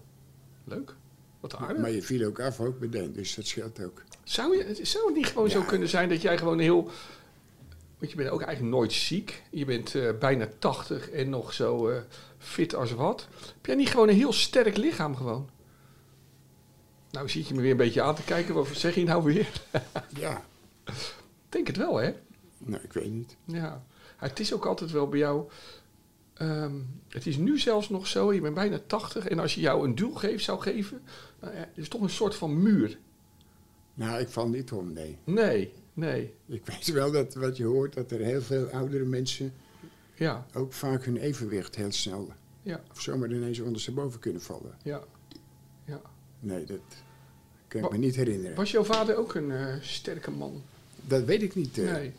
leuk. 0.63 0.95
Wat 1.39 1.55
aardig. 1.55 1.81
Maar 1.81 1.91
je 1.91 2.01
viel 2.01 2.27
ook 2.27 2.39
af 2.39 2.60
ook 2.60 2.79
meteen, 2.79 3.13
dus 3.13 3.36
dat 3.36 3.45
scheelt 3.45 3.84
ook. 3.84 4.03
Zou, 4.24 4.57
je, 4.57 4.86
zou 4.86 5.05
het 5.05 5.15
niet 5.15 5.27
gewoon 5.27 5.50
zo 5.50 5.62
kunnen 5.62 5.88
zijn 5.88 6.10
dat 6.10 6.22
jij 6.22 6.38
gewoon 6.38 6.60
heel... 6.60 6.89
Want 7.98 8.12
je 8.12 8.17
bent 8.17 8.29
ook 8.29 8.41
eigenlijk 8.41 8.75
nooit 8.75 8.93
ziek. 8.93 9.43
Je 9.50 9.65
bent 9.65 9.95
eh, 9.95 10.10
bijna 10.19 10.48
80 10.60 11.10
en 11.10 11.29
nog 11.29 11.53
zo 11.53 11.89
eh, 11.89 12.01
fit 12.38 12.75
als 12.75 12.91
wat. 12.91 13.27
Heb 13.55 13.65
jij 13.65 13.75
niet 13.75 13.89
gewoon 13.89 14.10
een 14.10 14.15
heel 14.15 14.34
sterk 14.34 14.77
lichaam 14.77 15.15
gewoon? 15.15 15.50
Nou 17.12 17.30
zit 17.30 17.48
je 17.48 17.54
me 17.54 17.62
weer 17.62 17.72
een 17.72 17.78
beetje 17.78 18.01
aan 18.01 18.16
te 18.16 18.24
kijken. 18.24 18.54
Wat 18.56 18.68
zeg 18.68 18.96
je 18.96 19.04
nou 19.04 19.24
weer? 19.24 19.62
Ja, 20.20 20.44
Ik 20.86 21.25
denk 21.50 21.68
het 21.68 21.78
wel, 21.78 21.96
hè? 21.96 22.13
nou, 22.58 22.84
ik 22.84 22.94
weet 22.94 23.12
niet. 23.12 23.36
Ja. 23.46 23.84
Het 24.18 24.39
is 24.39 24.54
ook 24.54 24.66
altijd 24.66 24.92
wel 24.92 25.08
bij 25.08 25.20
jou... 25.20 25.50
ehm, 26.34 26.74
het 27.10 27.25
is 27.25 27.38
nu 27.38 27.60
zelfs 27.60 27.89
nog 27.89 28.08
zo, 28.08 28.34
je 28.34 28.42
bent 28.42 28.56
bijna 28.56 28.80
80... 28.88 29.28
en 29.28 29.39
als 29.39 29.56
je 29.56 29.62
jou 29.62 29.88
een 29.88 29.96
duel 29.96 30.13
geeft, 30.13 30.44
zou 30.44 30.62
geven... 30.62 31.01
Nou, 31.42 31.56
ja, 31.56 31.70
is 31.74 31.88
toch 31.88 32.01
een 32.01 32.10
soort 32.10 32.36
van 32.36 32.62
muur. 32.62 32.98
Nou, 33.94 34.20
ik 34.20 34.28
val 34.30 34.48
niet 34.48 34.72
om, 34.72 34.94
nee. 34.94 35.18
Nee, 35.24 35.74
nee. 35.94 36.34
Ik 36.46 36.66
weet 36.66 36.88
wel 36.92 37.12
dat 37.12 37.34
wat 37.34 37.58
je 37.58 37.66
hoort, 37.66 37.94
dat 37.94 38.12
er 38.12 38.20
heel 38.20 38.42
veel 38.42 38.68
oudere 38.68 39.06
mensen 39.06 39.54
Ja, 40.16 40.46
ook 40.54 40.74
vaak 40.74 41.06
hun 41.06 41.18
evenwicht 41.18 41.75
heel 41.75 41.92
snel 41.92 42.32
ja, 42.62 42.82
of 42.92 43.01
zomaar 43.01 43.32
ineens 43.32 43.60
ondersteboven 43.60 44.20
kunnen 44.20 44.42
vallen. 44.42 44.75
ja. 44.84 45.01
ja. 45.86 46.01
Nee, 46.39 46.63
dat 46.65 46.79
kan 47.67 47.84
ik 47.84 47.91
me 47.91 47.98
niet 47.98 48.15
herinneren. 48.15 48.55
Was 48.55 48.72
jouw 48.72 48.84
vader 48.84 49.15
ook 49.15 49.36
een 49.36 49.51
eh, 49.51 49.74
sterke 49.81 50.31
man? 50.31 50.62
Dat 51.01 51.24
weet 51.24 51.41
ik 51.41 51.55
niet. 51.55 51.77
eh, 51.77 51.91
Nee, 51.91 52.12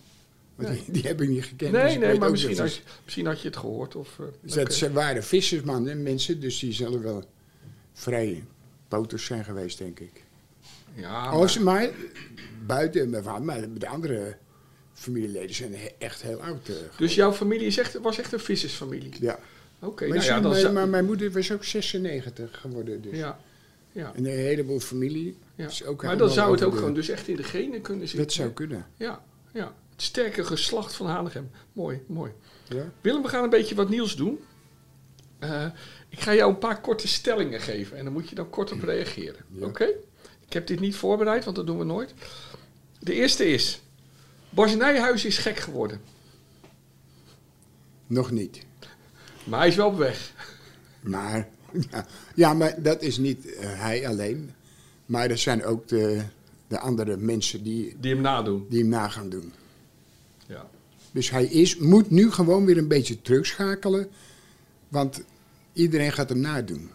want 0.54 0.68
nee. 0.68 0.82
Die, 0.84 0.92
die 0.92 1.02
heb 1.02 1.20
ik 1.22 1.28
niet 1.28 1.44
gekend. 1.44 1.72
dus 1.72 1.82
nee, 1.82 1.92
ik 1.94 1.98
nee 2.00 2.18
maar 2.18 2.30
misschien 2.30 2.58
had, 2.58 2.74
je, 2.74 2.80
misschien 3.04 3.26
had 3.26 3.40
je 3.40 3.48
het 3.48 3.56
gehoord. 3.56 3.94
Of, 3.96 4.20
Dus 4.40 4.52
dat 4.52 4.64
oké. 4.64 4.72
Ze 4.72 4.92
waren 4.92 5.24
vissersmannen, 5.24 6.02
mensen, 6.02 6.40
dus 6.40 6.58
die 6.58 6.72
zullen 6.72 7.02
wel 7.02 7.24
vrij 7.92 8.44
poters 8.88 9.24
zijn 9.24 9.44
geweest, 9.44 9.78
denk 9.78 10.00
ik. 10.00 10.24
ja, 10.94 11.38
Oh, 11.38 11.56
maar- 11.56 11.90
buiten 12.66 13.10
mijn 13.10 13.22
vader, 13.22 13.42
maar 13.44 13.72
de 13.78 13.88
andere 13.88 14.36
familieleden 14.92 15.54
zijn 15.54 15.74
echt 15.98 16.22
heel 16.22 16.42
oud. 16.42 16.70
dus 16.98 17.14
jouw 17.14 17.32
familie 17.32 17.66
is 17.66 17.78
echt, 17.78 17.98
was 18.00 18.18
echt 18.18 18.32
een 18.32 18.40
vissersfamilie? 18.40 19.12
ja. 19.20 19.38
Oké, 19.82 20.06
maar, 20.06 20.16
nou 20.16 20.28
ja, 20.28 20.40
dan 20.40 20.52
maar, 20.62 20.72
maar 20.72 20.88
mijn 20.88 21.04
moeder 21.04 21.30
was 21.30 21.52
ook 21.52 21.64
96 21.64 22.60
geworden. 22.60 23.02
Dus. 23.02 23.16
ja, 23.16 23.40
ja, 23.92 24.12
En 24.14 24.24
een 24.24 24.36
heleboel 24.38 24.80
familie. 24.80 25.38
ja. 25.54 25.66
is 25.66 25.84
ook 25.84 26.02
Maar 26.02 26.16
dan 26.16 26.30
zou 26.30 26.52
het 26.52 26.62
ook 26.62 26.72
de- 26.72 26.78
gewoon 26.78 26.94
dus 26.94 27.08
echt 27.08 27.28
in 27.28 27.36
de 27.36 27.42
genen 27.42 27.80
kunnen 27.80 28.08
zitten. 28.08 28.26
Dat 28.26 28.32
zou 28.36 28.50
kunnen. 28.50 28.86
Ja, 28.96 29.22
ja. 29.52 29.74
Het 29.92 30.02
sterke 30.02 30.44
geslacht 30.44 30.94
van 30.94 31.06
Hanegem. 31.06 31.50
Mooi, 31.72 32.02
mooi. 32.06 32.32
Ja? 32.68 32.92
Willem, 33.00 33.22
we 33.22 33.28
gaan 33.28 33.44
een 33.44 33.50
beetje 33.50 33.74
wat 33.74 33.88
nieuws 33.88 34.16
doen. 34.16 34.40
Eh, 35.38 35.66
ik 36.08 36.20
ga 36.20 36.34
jou 36.34 36.50
een 36.50 36.58
paar 36.58 36.80
korte 36.80 37.08
stellingen 37.08 37.60
geven 37.60 37.96
en 37.96 38.04
dan 38.04 38.12
moet 38.12 38.28
je 38.28 38.34
dan 38.34 38.50
kort 38.50 38.72
op 38.72 38.82
reageren. 38.82 39.44
Ja. 39.48 39.66
Oké? 39.66 39.84
Ik 40.46 40.52
heb 40.52 40.66
dit 40.66 40.80
niet 40.80 40.96
voorbereid, 40.96 41.44
want 41.44 41.56
dat 41.56 41.66
doen 41.66 41.78
we 41.78 41.84
nooit. 41.84 42.14
De 42.98 43.12
eerste 43.12 43.44
is: 43.48 43.80
Bas 44.50 44.74
Nijhuis 44.74 45.24
is 45.24 45.38
gek 45.38 45.56
geworden, 45.58 46.00
Nog 48.06 48.30
niet. 48.30 48.64
maar 49.44 49.58
hij 49.58 49.68
is 49.68 49.76
wel 49.76 49.86
op 49.88 49.96
weg. 49.98 50.32
Maar, 51.00 51.48
ja, 51.90 52.06
ja, 52.34 52.54
maar 52.54 52.82
dat 52.82 53.02
is 53.02 53.18
niet 53.18 53.54
eh, 53.54 53.68
hij 53.80 54.08
alleen. 54.08 54.50
Maar 55.06 55.30
er 55.30 55.38
zijn 55.38 55.64
ook 55.64 55.88
de, 55.88 56.20
de 56.68 56.78
andere 56.78 57.16
mensen 57.16 57.62
die, 57.62 57.96
Die 58.00 58.12
hem 58.12 58.22
nadoen. 58.22 58.66
die 58.68 58.80
hem 58.80 58.88
na 58.88 59.08
gaan 59.08 59.28
doen. 59.28 59.52
Ja. 60.46 60.66
Dus 61.12 61.30
hij 61.30 61.44
is, 61.44 61.76
moet 61.76 62.10
nu 62.10 62.30
gewoon 62.30 62.64
weer 62.64 62.78
een 62.78 62.88
beetje 62.88 63.22
terugschakelen. 63.22 64.08
Want 64.88 65.22
iedereen 65.72 66.12
gaat 66.12 66.28
hem 66.28 66.40
nadoen. 66.40 66.90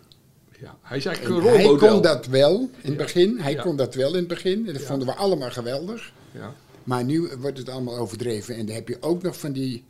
ja. 0.60 0.78
Hij 0.82 0.98
is 0.98 1.06
eigenlijk 1.06 1.36
En 1.38 1.42
een 1.48 1.54
hij 1.56 1.64
rolmodel. 1.64 1.90
kon 1.92 2.02
dat 2.02 2.26
wel 2.26 2.60
in 2.60 2.70
het 2.82 2.92
Ja. 2.92 2.96
begin. 2.98 3.40
Hij 3.40 3.52
Ja. 3.52 3.62
kon 3.62 3.76
dat 3.76 3.96
wel 3.96 4.10
in 4.10 4.16
het 4.20 4.28
begin. 4.28 4.68
En 4.68 4.74
dat 4.74 4.82
Ja. 4.82 4.88
vonden 4.88 5.08
we 5.08 5.14
allemaal 5.14 5.52
geweldig. 5.52 6.14
Ja. 6.32 6.54
Maar 6.84 7.04
nu 7.04 7.30
wordt 7.40 7.58
het 7.58 7.70
allemaal 7.70 7.98
overdreven. 7.98 8.56
En 8.56 8.66
dan 8.66 8.76
heb 8.76 8.88
je 8.88 8.98
ook 9.00 9.22
nog 9.22 9.40
van 9.40 9.52
die 9.52 9.84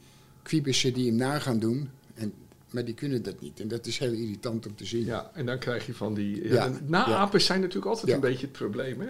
kwibussen 0.43 0.93
die 0.93 1.07
hem 1.07 1.15
na 1.15 1.39
gaan 1.39 1.59
doen. 1.59 1.89
Maar 2.75 2.85
die 2.85 2.93
kunnen 2.93 3.23
dat 3.23 3.39
niet. 3.39 3.59
En 3.59 3.67
dat 3.67 3.85
is 3.85 3.97
heel 3.97 4.11
irritant 4.11 4.65
om 4.65 4.75
te 4.75 4.85
zien. 4.85 5.05
ja, 5.05 5.31
en 5.33 5.45
dan 5.45 5.59
krijg 5.59 5.85
je 5.85 5.93
van 5.93 6.13
die. 6.13 6.47
Ja, 6.47 6.71
Naapers 6.85 7.45
zijn 7.45 7.59
natuurlijk 7.59 7.85
altijd 7.87 8.07
Ja. 8.07 8.13
een 8.15 8.19
beetje 8.19 8.41
het 8.47 8.51
probleem. 8.51 9.01
Hè? 9.01 9.09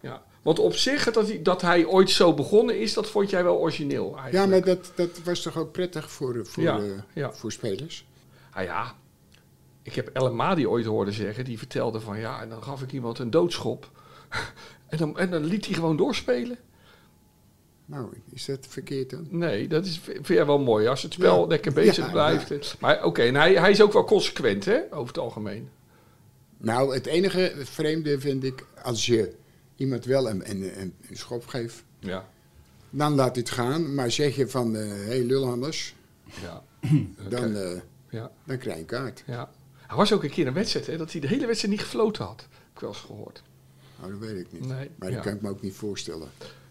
Ja. 0.00 0.22
Want 0.42 0.58
op 0.58 0.74
zich, 0.74 1.12
dat 1.12 1.28
hij, 1.28 1.42
dat 1.42 1.62
hij 1.62 1.86
ooit 1.86 2.10
zo 2.10 2.34
begonnen 2.34 2.80
is, 2.80 2.94
dat 2.94 3.10
vond 3.10 3.30
jij 3.30 3.44
wel 3.44 3.58
origineel 3.58 4.04
eigenlijk. 4.18 4.32
Ja, 4.32 4.46
maar 4.46 4.64
dat, 4.64 4.92
dat 4.94 5.22
was 5.24 5.42
toch 5.42 5.56
ook 5.56 5.72
prettig 5.72 6.10
voor, 6.10 6.46
voor, 6.46 6.62
Ja, 6.62 6.78
eh, 6.78 6.84
ja. 7.14 7.32
voor 7.32 7.52
spelers? 7.52 8.06
Ah 8.50 8.64
ja, 8.64 8.94
ik 9.82 9.94
heb 9.94 10.08
El 10.08 10.32
Madi 10.34 10.66
ooit 10.66 10.84
horen 10.86 11.12
zeggen. 11.12 11.44
Die 11.44 11.58
vertelde 11.58 12.00
van 12.00 12.18
ja, 12.18 12.42
en 12.42 12.48
dan 12.48 12.62
gaf 12.62 12.82
ik 12.82 12.92
iemand 12.92 13.18
een 13.18 13.30
doodschop. 13.30 13.90
en, 14.88 14.98
dan, 14.98 15.18
en 15.18 15.30
dan 15.30 15.44
liet 15.44 15.64
hij 15.66 15.74
gewoon 15.74 15.96
doorspelen. 15.96 16.58
Nou, 17.86 18.08
is 18.32 18.44
dat 18.44 18.66
verkeerd 18.68 19.10
dan? 19.10 19.26
Nee, 19.30 19.68
dat 19.68 19.86
is, 19.86 19.98
vind 20.02 20.26
jij 20.26 20.46
wel 20.46 20.58
mooi. 20.58 20.86
Als 20.86 21.02
het 21.02 21.12
spel 21.12 21.40
Ja. 21.40 21.46
lekker 21.46 21.72
bezig 21.72 22.04
Ja, 22.06 22.10
blijft. 22.10 22.76
Maar 22.80 23.04
oké, 23.04 23.22
en 23.22 23.34
hij, 23.34 23.54
hij 23.54 23.70
is 23.70 23.82
ook 23.82 23.92
wel 23.92 24.04
consequent 24.04 24.64
hè, 24.64 24.80
over 24.90 25.06
het 25.06 25.18
algemeen. 25.18 25.68
Nou, 26.58 26.94
het 26.94 27.06
enige 27.06 27.52
vreemde 27.56 28.20
vind 28.20 28.44
ik, 28.44 28.64
als 28.82 29.06
je 29.06 29.34
iemand 29.76 30.04
wel 30.04 30.30
een, 30.30 30.50
een, 30.50 30.80
een, 30.80 30.94
een 31.08 31.16
schop 31.16 31.46
geeft, 31.46 31.84
Ja, 31.98 32.28
dan 32.90 33.14
laat 33.14 33.36
het 33.36 33.50
gaan. 33.50 33.94
Maar 33.94 34.10
zeg 34.10 34.36
je 34.36 34.48
van, 34.48 34.74
hé 34.74 34.86
hey, 35.04 35.22
lul 35.24 35.46
anders, 35.50 35.94
ja, 36.42 36.62
dan, 37.28 37.56
eh, 37.56 37.80
ja, 38.10 38.30
dan 38.44 38.58
krijg 38.58 38.74
je 38.76 38.80
een 38.80 38.86
kaart. 38.86 39.22
ja. 39.26 39.50
Hij 39.86 39.96
was 39.96 40.12
ook 40.12 40.22
een 40.24 40.30
keer 40.30 40.46
een 40.46 40.52
wedstrijd 40.52 40.86
hè, 40.86 40.96
dat 40.96 41.12
hij 41.12 41.20
de 41.20 41.26
hele 41.26 41.46
wedstrijd 41.46 41.74
niet 41.74 41.82
gefloten 41.84 42.24
had. 42.24 42.40
Heb 42.40 42.74
ik 42.74 42.80
wel 42.80 42.90
eens 42.90 42.98
gehoord. 42.98 43.42
Nou, 44.00 44.10
dat 44.12 44.20
weet 44.20 44.40
ik 44.40 44.52
niet. 44.52 44.66
Nee, 44.66 44.90
maar 44.98 45.10
dat 45.10 45.22
kan 45.22 45.32
ik 45.34 45.40
me 45.40 45.48
ook 45.48 45.62
niet 45.62 45.74
voorstellen. 45.74 46.28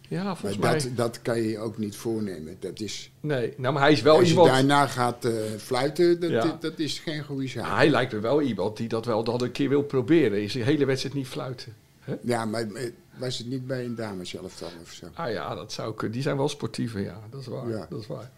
Ja, 0.10 0.24
Maar 0.24 0.38
volgens 0.38 0.62
mij. 0.62 0.72
dat, 0.80 0.90
dat 0.96 1.22
kan 1.22 1.38
je 1.42 1.50
je 1.50 1.60
ook 1.60 1.78
niet 1.78 1.96
voornemen. 1.96 2.58
Dat 2.60 2.80
is, 2.80 3.12
Nee, 3.20 3.54
nou, 3.58 3.74
maar 3.74 3.84
hij 3.84 3.92
is 3.92 4.02
wel 4.02 4.16
als 4.16 4.24
je 4.24 4.30
iemand. 4.30 4.50
daarna 4.50 4.88
gaat 4.88 5.26
eh, 5.26 5.34
fluiten, 5.58 6.20
dat, 6.20 6.30
Ja. 6.30 6.58
dat, 6.60 6.80
is 6.80 7.00
geen 7.00 7.24
goede 7.24 7.48
zaak. 7.48 7.76
Hij 7.76 7.90
lijkt 7.90 8.14
me 8.14 8.20
wel 8.20 8.42
iemand 8.42 8.78
die 8.78 8.88
dat 8.88 9.06
wel 9.06 9.24
dat 9.24 9.42
een 9.42 9.52
keer 9.52 9.70
wil 9.70 9.84
proberen. 9.84 10.42
Is 10.44 10.54
de 10.54 10.64
hele 10.64 10.86
wedstrijd 10.86 11.16
niet 11.16 11.28
fluiten. 11.28 11.74
Ja, 12.22 12.46
maar 12.46 12.62
eh, 12.72 12.92
was 13.18 13.38
het 13.38 13.48
niet 13.48 13.68
bij 13.68 13.86
een 13.86 13.96
dame 13.96 14.26
zelf 14.26 14.58
dan 14.58 14.70
of 14.82 14.92
zo? 14.92 15.06
Ah 15.14 15.32
ja, 15.32 15.56
dat 15.56 15.72
zou 15.72 15.94
kunnen. 15.94 16.14
Die 16.14 16.22
zijn 16.24 16.38
wel 16.38 16.50
sportiever, 16.50 17.02
ja. 17.02 17.20
Dat 17.30 17.42
is 17.42 17.48
waar. 17.48 17.70
Ja. 17.70 17.88
Dat 17.90 18.00
is 18.02 18.08
waar. 18.08 18.32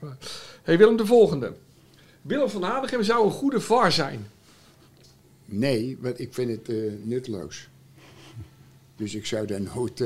hey, 0.64 0.78
Willem, 0.78 0.98
de 0.98 1.06
volgende. 1.06 1.54
Willem 2.22 2.50
van 2.50 2.64
Hanegem 2.64 3.04
zou 3.04 3.26
een 3.26 3.32
goede 3.32 3.60
VAR 3.60 3.92
zijn. 3.92 4.28
Nee, 5.46 5.98
want 6.02 6.20
ik 6.20 6.34
vind 6.34 6.50
het 6.52 6.70
eh, 6.70 6.92
nutteloos. 7.04 7.68
Dus 8.98 9.16
ik 9.16 9.26
zou 9.26 9.48
daar 9.48 9.62
nooit 9.76 10.04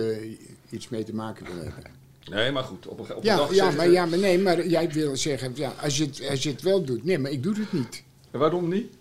iets 0.70 0.90
mee 0.90 1.04
te 1.04 1.14
maken 1.14 1.46
willen 1.46 1.74
hebben. 1.74 1.92
Nee, 2.30 2.52
maar 2.52 2.64
goed. 2.64 2.88
Op 2.88 3.00
een, 3.00 3.06
op 3.06 3.18
een 3.18 3.24
Ja, 3.24 3.36
dag 3.36 3.54
ja, 3.56 3.72
maar, 3.72 3.90
ja, 3.90 4.06
maar 4.06 4.20
nee, 4.20 4.40
maar 4.40 4.68
jij 4.68 4.90
wil 4.92 5.18
zeggen, 5.18 5.52
ja, 5.56 5.74
als, 5.82 5.98
je 5.98 6.06
het, 6.06 6.28
als 6.30 6.44
je 6.44 6.50
het 6.50 6.62
wel 6.62 6.84
doet. 6.84 7.04
Nee, 7.04 7.18
maar 7.20 7.32
ik 7.32 7.44
doe 7.44 7.56
het 7.60 7.72
niet. 7.74 8.04
En 8.32 8.40
waarom 8.40 8.70
niet? 8.70 8.94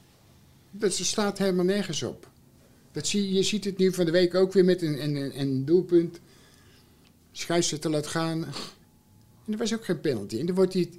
Dat 0.70 0.92
slaat 0.94 1.38
helemaal 1.38 1.64
nergens 1.64 2.02
op. 2.02 2.28
Dat 2.92 3.06
zie, 3.06 3.32
je 3.32 3.42
ziet 3.42 3.64
het 3.64 3.78
nu 3.78 3.92
van 3.92 4.04
de 4.04 4.10
week 4.10 4.34
ook 4.34 4.52
weer 4.52 4.64
met 4.64 4.82
een, 4.82 5.02
een, 5.02 5.14
een- 5.16 5.40
een 5.40 5.64
doelpunt. 5.64 6.20
Scheidsrechter 7.32 7.90
laat 7.90 8.06
gaan. 8.06 8.44
En 9.46 9.52
er 9.52 9.58
was 9.58 9.74
ook 9.74 9.84
geen 9.84 10.00
penalty. 10.00 10.38
En 10.38 10.46
dan 10.46 10.54
wordt 10.54 10.72
hij, 10.74 10.90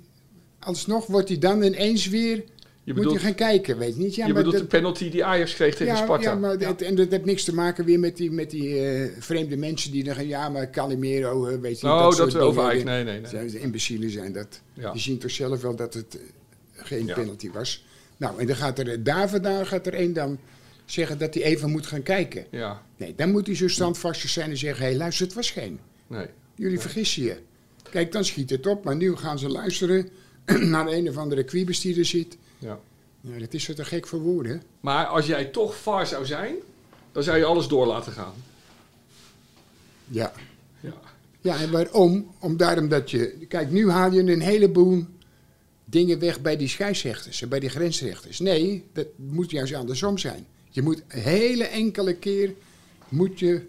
alsnog 0.60 1.06
wordt 1.06 1.28
hij 1.30 1.38
dan 1.38 1.64
ineens 1.64 2.08
weer, 2.08 2.44
Je 2.84 2.94
moet 2.94 2.96
bedoelt, 3.04 3.22
hij 3.22 3.26
gaan 3.26 3.36
kijken, 3.36 3.78
weet 3.78 3.96
je 3.96 4.02
niet? 4.02 4.16
Ja, 4.16 4.26
je 4.28 4.34
maar 4.34 4.44
bedoelt 4.44 4.62
de 4.62 4.68
penalty 4.68 5.10
die 5.10 5.26
Ajax 5.26 5.54
kreeg 5.54 5.76
tegen 5.76 5.94
ja, 5.94 6.04
Sparta. 6.04 6.30
Ja, 6.32 6.36
maar 6.36 6.52
Ja. 6.52 6.58
dat- 6.58 6.82
en 6.82 6.96
dat 6.96 7.10
heeft 7.12 7.26
niks 7.26 7.44
te 7.44 7.54
maken 7.54 7.86
weer 7.86 8.00
met 8.00 8.18
die, 8.18 8.32
met 8.32 8.50
die 8.52 8.80
eh, 8.86 9.10
vreemde 9.20 9.58
mensen 9.58 9.92
die 9.92 10.04
dan 10.04 10.16
gaan, 10.16 10.28
ja, 10.28 10.50
maar 10.50 10.70
Calimero, 10.70 11.46
eh, 11.48 11.60
weet 11.60 11.80
je 11.80 11.86
niet, 11.88 11.96
Oh, 11.96 12.04
dat, 12.04 12.16
soort 12.16 12.34
we 12.34 12.40
over. 12.40 12.64
Ajax. 12.64 12.84
Nee, 12.84 13.04
nee, 13.04 13.20
nee. 13.20 13.30
Zijn 13.30 13.62
imbecielen 13.62 14.10
zijn 14.10 14.34
dat. 14.34 14.62
Die 14.92 15.02
zien 15.02 15.18
toch 15.18 15.32
zelf 15.32 15.62
wel 15.62 15.76
dat 15.76 15.94
het 15.94 16.16
eh, 16.20 16.22
geen 16.86 17.06
penalty 17.06 17.52
was. 17.52 17.86
Nou, 18.18 18.40
en 18.40 18.48
dan 18.48 18.56
gaat 18.56 18.80
er 18.80 19.04
daar 19.04 19.30
vandaan 19.30 19.66
gaat 19.68 19.88
er 19.88 19.94
één 19.94 20.14
dan 20.14 20.40
zeggen 20.86 21.18
dat 21.18 21.34
hij 21.34 21.44
even 21.44 21.70
moet 21.70 21.88
gaan 21.88 22.04
kijken. 22.04 22.46
Ja, 22.52 22.82
Nee, 22.98 23.14
dan 23.16 23.32
moet 23.32 23.48
hij 23.48 23.56
zo 23.56 23.68
standvastig 23.68 24.30
zijn 24.30 24.50
en 24.50 24.58
zeggen: 24.58 24.84
hé, 24.84 24.90
hey, 24.90 24.98
luister, 24.98 25.26
het 25.26 25.36
was 25.36 25.52
geen. 25.52 25.80
nee. 26.08 26.26
Jullie 26.56 26.80
vergissen 26.80 27.24
je. 27.24 27.36
Kijk, 27.90 28.12
dan 28.12 28.26
schiet 28.26 28.50
het 28.50 28.68
op, 28.68 28.84
maar 28.84 28.96
nu 28.96 29.16
gaan 29.16 29.40
ze 29.40 29.50
luisteren 29.50 30.10
naar 30.74 30.88
een 30.88 31.10
of 31.10 31.18
andere 31.18 31.44
kwiebes 31.44 31.82
die 31.82 31.98
er 32.00 32.06
zit. 32.06 32.38
Ja. 32.62 32.80
Nou, 33.22 33.40
dat 33.40 33.54
is 33.54 33.64
zo 33.64 33.74
te 33.74 33.86
gek 33.86 34.08
voor 34.08 34.20
woorden. 34.20 34.64
Maar 34.80 35.06
als 35.06 35.26
jij 35.26 35.46
toch 35.46 35.76
VAR 35.76 36.08
zou 36.08 36.26
zijn, 36.26 36.56
dan 37.12 37.24
zou 37.24 37.38
je 37.38 37.46
alles 37.46 37.68
door 37.68 37.86
laten 37.86 38.12
gaan. 38.12 38.34
Ja. 40.08 40.34
Ja. 40.80 40.94
Ja, 41.42 41.60
en 41.60 41.72
waarom? 41.72 42.32
Om 42.40 42.58
daarom 42.58 42.90
dat 42.90 43.12
je... 43.12 43.46
Kijk, 43.48 43.72
nu 43.72 43.90
haal 43.90 44.12
je 44.12 44.32
een 44.32 44.42
heleboel 44.42 45.06
dingen 45.86 46.20
weg 46.20 46.42
bij 46.42 46.58
die 46.58 46.68
scheidsrechters 46.68 47.42
en 47.42 47.50
bij 47.50 47.60
die 47.60 47.70
grensrechters. 47.70 48.40
Nee, 48.40 48.84
dat 48.94 49.08
moet 49.16 49.52
juist 49.52 49.74
andersom 49.74 50.18
zijn. 50.18 50.46
Je 50.70 50.82
moet 50.82 51.02
een 51.08 51.20
hele 51.20 51.64
enkele 51.64 52.16
keer... 52.16 52.54
Moet 53.10 53.40
je... 53.40 53.66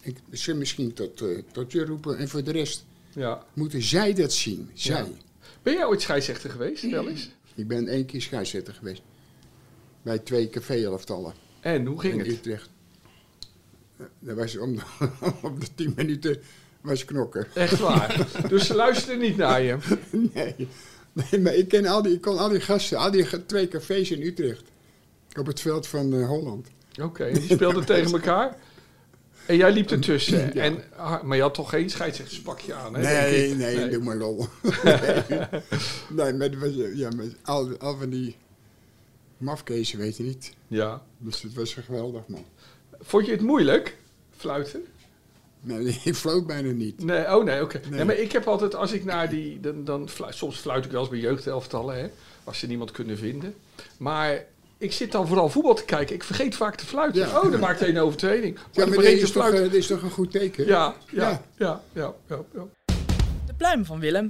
Ik 0.00 0.16
ze 0.32 0.54
misschien 0.54 0.92
tot, 0.92 1.20
eh, 1.20 1.28
tot 1.52 1.72
je 1.72 1.84
roepen 1.84 2.18
en 2.18 2.28
voor 2.28 2.44
de 2.44 2.52
rest 2.52 2.84
ja. 3.14 3.46
moeten 3.54 3.82
zij 3.82 4.14
dat 4.14 4.32
zien. 4.32 4.70
Zij. 4.74 4.96
Ja. 4.96 5.08
Ben 5.62 5.74
jij 5.74 5.84
ooit 5.84 6.00
scheidsrechter 6.00 6.50
geweest, 6.50 6.90
wel 6.90 7.08
eens? 7.08 7.30
Ik 7.54 7.68
ben 7.68 7.88
één 7.88 8.06
keer 8.06 8.20
scheidsrechter 8.22 8.74
geweest. 8.74 9.02
Bij 10.02 10.18
twee 10.18 10.48
café-elftallen 10.50 11.34
En 11.60 11.86
hoe 11.86 12.00
ging 12.00 12.12
in 12.12 12.18
het? 12.18 12.28
Utrecht. 12.28 12.70
Eh, 13.96 14.06
Dat 14.18 14.36
was 14.36 14.56
om 14.58 14.76
de, 14.76 14.82
om 15.42 15.60
de 15.60 15.66
tien 15.74 15.92
minuten 15.96 16.40
was 16.80 17.04
knokken. 17.04 17.46
Echt 17.54 17.78
waar. 17.78 18.26
dus 18.48 18.66
ze 18.66 18.74
luisteren 18.74 19.18
niet 19.18 19.36
naar 19.36 19.62
je. 19.62 19.76
Nee, 20.34 20.68
nee 21.12 21.40
maar 21.40 21.54
ik, 21.54 21.68
ken 21.68 21.86
al 21.86 22.02
die, 22.02 22.12
ik 22.12 22.20
kon 22.20 22.38
al 22.38 22.48
die 22.48 22.60
gasten, 22.60 22.98
al 22.98 23.10
die 23.10 23.46
twee 23.46 23.68
cafés 23.68 24.10
in 24.10 24.22
Utrecht. 24.22 24.62
Op 25.38 25.46
het 25.46 25.60
veld 25.60 25.86
van 25.86 26.14
eh, 26.14 26.26
Holland. 26.26 26.68
Oké, 27.02 27.32
die 27.32 27.42
speelden 27.42 27.84
tegen 27.94 28.12
elkaar. 28.12 28.56
En 29.46 29.56
jij 29.56 29.72
liep 29.72 29.90
ertussen. 29.90 30.54
En, 30.54 30.82
ah, 30.96 31.22
maar 31.22 31.36
je 31.36 31.42
had 31.42 31.54
toch 31.54 31.70
geen 31.70 31.90
scheidsrechterspakje 31.90 32.74
aan, 32.74 32.94
hè? 32.94 33.02
Nee, 33.02 33.54
nee, 33.54 33.88
doe 33.88 34.02
maar 34.02 34.16
lol. 34.16 34.46
nee, 36.10 36.48
eh, 36.48 36.96
ja, 36.96 37.08
al, 37.42 37.76
al 37.78 37.96
van 37.96 38.10
die 38.10 38.36
mafkezen, 39.36 39.98
weet 39.98 40.16
je 40.16 40.22
niet. 40.22 40.52
Ja. 40.68 41.02
Dus 41.18 41.42
het 41.42 41.54
was 41.54 41.74
geweldig, 41.74 42.22
man. 42.26 42.44
Vond 43.00 43.26
je 43.26 43.32
het 43.32 43.40
moeilijk, 43.40 43.96
fluiten? 44.36 44.84
Nee, 45.60 46.00
ik 46.04 46.14
floot 46.14 46.46
bijna 46.46 46.70
niet. 46.70 47.04
Nee, 47.04 47.36
oh 47.36 47.44
nee, 47.44 47.62
oké. 47.62 47.80
Nee. 47.82 47.90
Nee. 47.90 48.04
maar 48.04 48.16
ik 48.16 48.32
heb 48.32 48.46
altijd, 48.46 48.74
als 48.74 48.92
ik 48.92 49.04
naar 49.04 49.28
die, 49.28 49.60
dan, 49.60 49.84
dan 49.84 50.08
fluit, 50.08 50.34
soms 50.34 50.58
fluit 50.58 50.84
ik 50.84 50.90
wel 50.90 51.00
eens 51.00 51.10
bij 51.10 51.18
jeugdelftallen, 51.18 51.96
hè, 51.96 52.10
als 52.44 52.58
ze 52.58 52.66
niemand 52.66 52.90
kunnen 52.90 53.18
vinden. 53.18 53.54
Maar 53.98 54.44
ik 54.82 54.92
zit 54.92 55.12
dan 55.12 55.26
vooral 55.26 55.48
voetbal 55.48 55.74
te 55.74 55.84
kijken. 55.84 56.14
Ik 56.14 56.22
vergeet 56.24 56.54
vaak 56.54 56.74
te 56.76 56.86
fluiten. 56.86 57.20
Ja. 57.28 57.40
Oh, 57.40 57.50
dan 57.50 57.60
maakt 57.60 57.80
hij 57.80 57.88
een 57.88 57.98
overtreding. 57.98 58.54
Maar 58.54 58.64
Ja, 58.72 58.84
dan 58.84 58.94
maar 58.94 59.04
dit 59.04 59.22
is, 59.22 59.30
toch, 59.32 59.48
eh, 59.50 59.60
dit 59.60 59.74
is 59.74 59.86
toch 59.86 60.02
een 60.02 60.10
goed 60.10 60.30
teken? 60.30 60.66
Ja, 60.66 60.94
ja, 61.10 61.22
Ja. 61.22 61.28
ja, 61.28 61.40
ja, 61.56 61.80
ja, 61.92 62.14
ja, 62.28 62.36
ja. 62.54 62.94
De 63.46 63.54
pluim 63.56 63.84
van 63.84 64.00
Willem. 64.00 64.28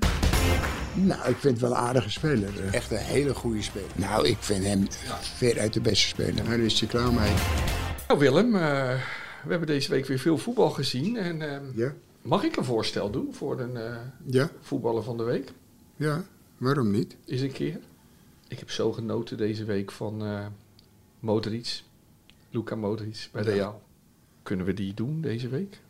Nou, 0.94 1.20
ik 1.28 1.36
vind 1.36 1.42
het 1.52 1.60
wel 1.60 1.70
een 1.70 1.76
aardige 1.76 2.10
speler. 2.10 2.50
Echt 2.72 2.90
een 2.90 2.96
hele 2.96 3.34
goede 3.34 3.62
speler. 3.62 3.88
Nou, 3.94 4.28
ik 4.28 4.36
vind 4.40 4.64
hem 4.64 4.86
veruit 5.36 5.72
de 5.72 5.80
beste 5.80 6.06
speler. 6.08 6.44
Daar 6.44 6.58
is 6.58 6.80
hij 6.80 6.88
klaar 6.88 7.12
mee. 7.12 7.32
Nou 8.08 8.20
Willem, 8.20 8.54
eh, 8.54 8.60
we 9.44 9.50
hebben 9.50 9.66
deze 9.66 9.90
week 9.90 10.06
weer 10.06 10.18
veel 10.18 10.38
voetbal 10.38 10.70
gezien. 10.70 11.16
En 11.16 11.42
ehm, 11.42 11.62
Ja? 11.74 11.92
mag 12.22 12.42
ik 12.44 12.56
een 12.56 12.64
voorstel 12.64 13.10
doen 13.10 13.34
voor 13.34 13.60
een 13.60 13.76
eh, 13.76 13.94
Ja? 14.26 14.48
voetballer 14.60 15.02
van 15.02 15.16
de 15.16 15.22
week? 15.22 15.48
Ja? 15.96 16.24
Waarom 16.58 16.90
niet? 16.90 17.16
Eens 17.26 17.40
een 17.40 17.52
keer. 17.52 17.78
Ik 18.52 18.58
heb 18.58 18.70
zo 18.70 18.92
genoten 18.92 19.36
deze 19.36 19.64
week 19.64 19.90
van 19.90 20.24
eh 20.24 20.46
Modric. 21.20 21.82
Luka 22.50 22.74
Modric 22.74 23.28
bij 23.32 23.42
Ja. 23.44 23.50
Real. 23.50 23.82
Kunnen 24.42 24.66
we 24.66 24.74
die 24.74 24.94
doen 24.94 25.20
deze 25.20 25.48
week? 25.48 25.80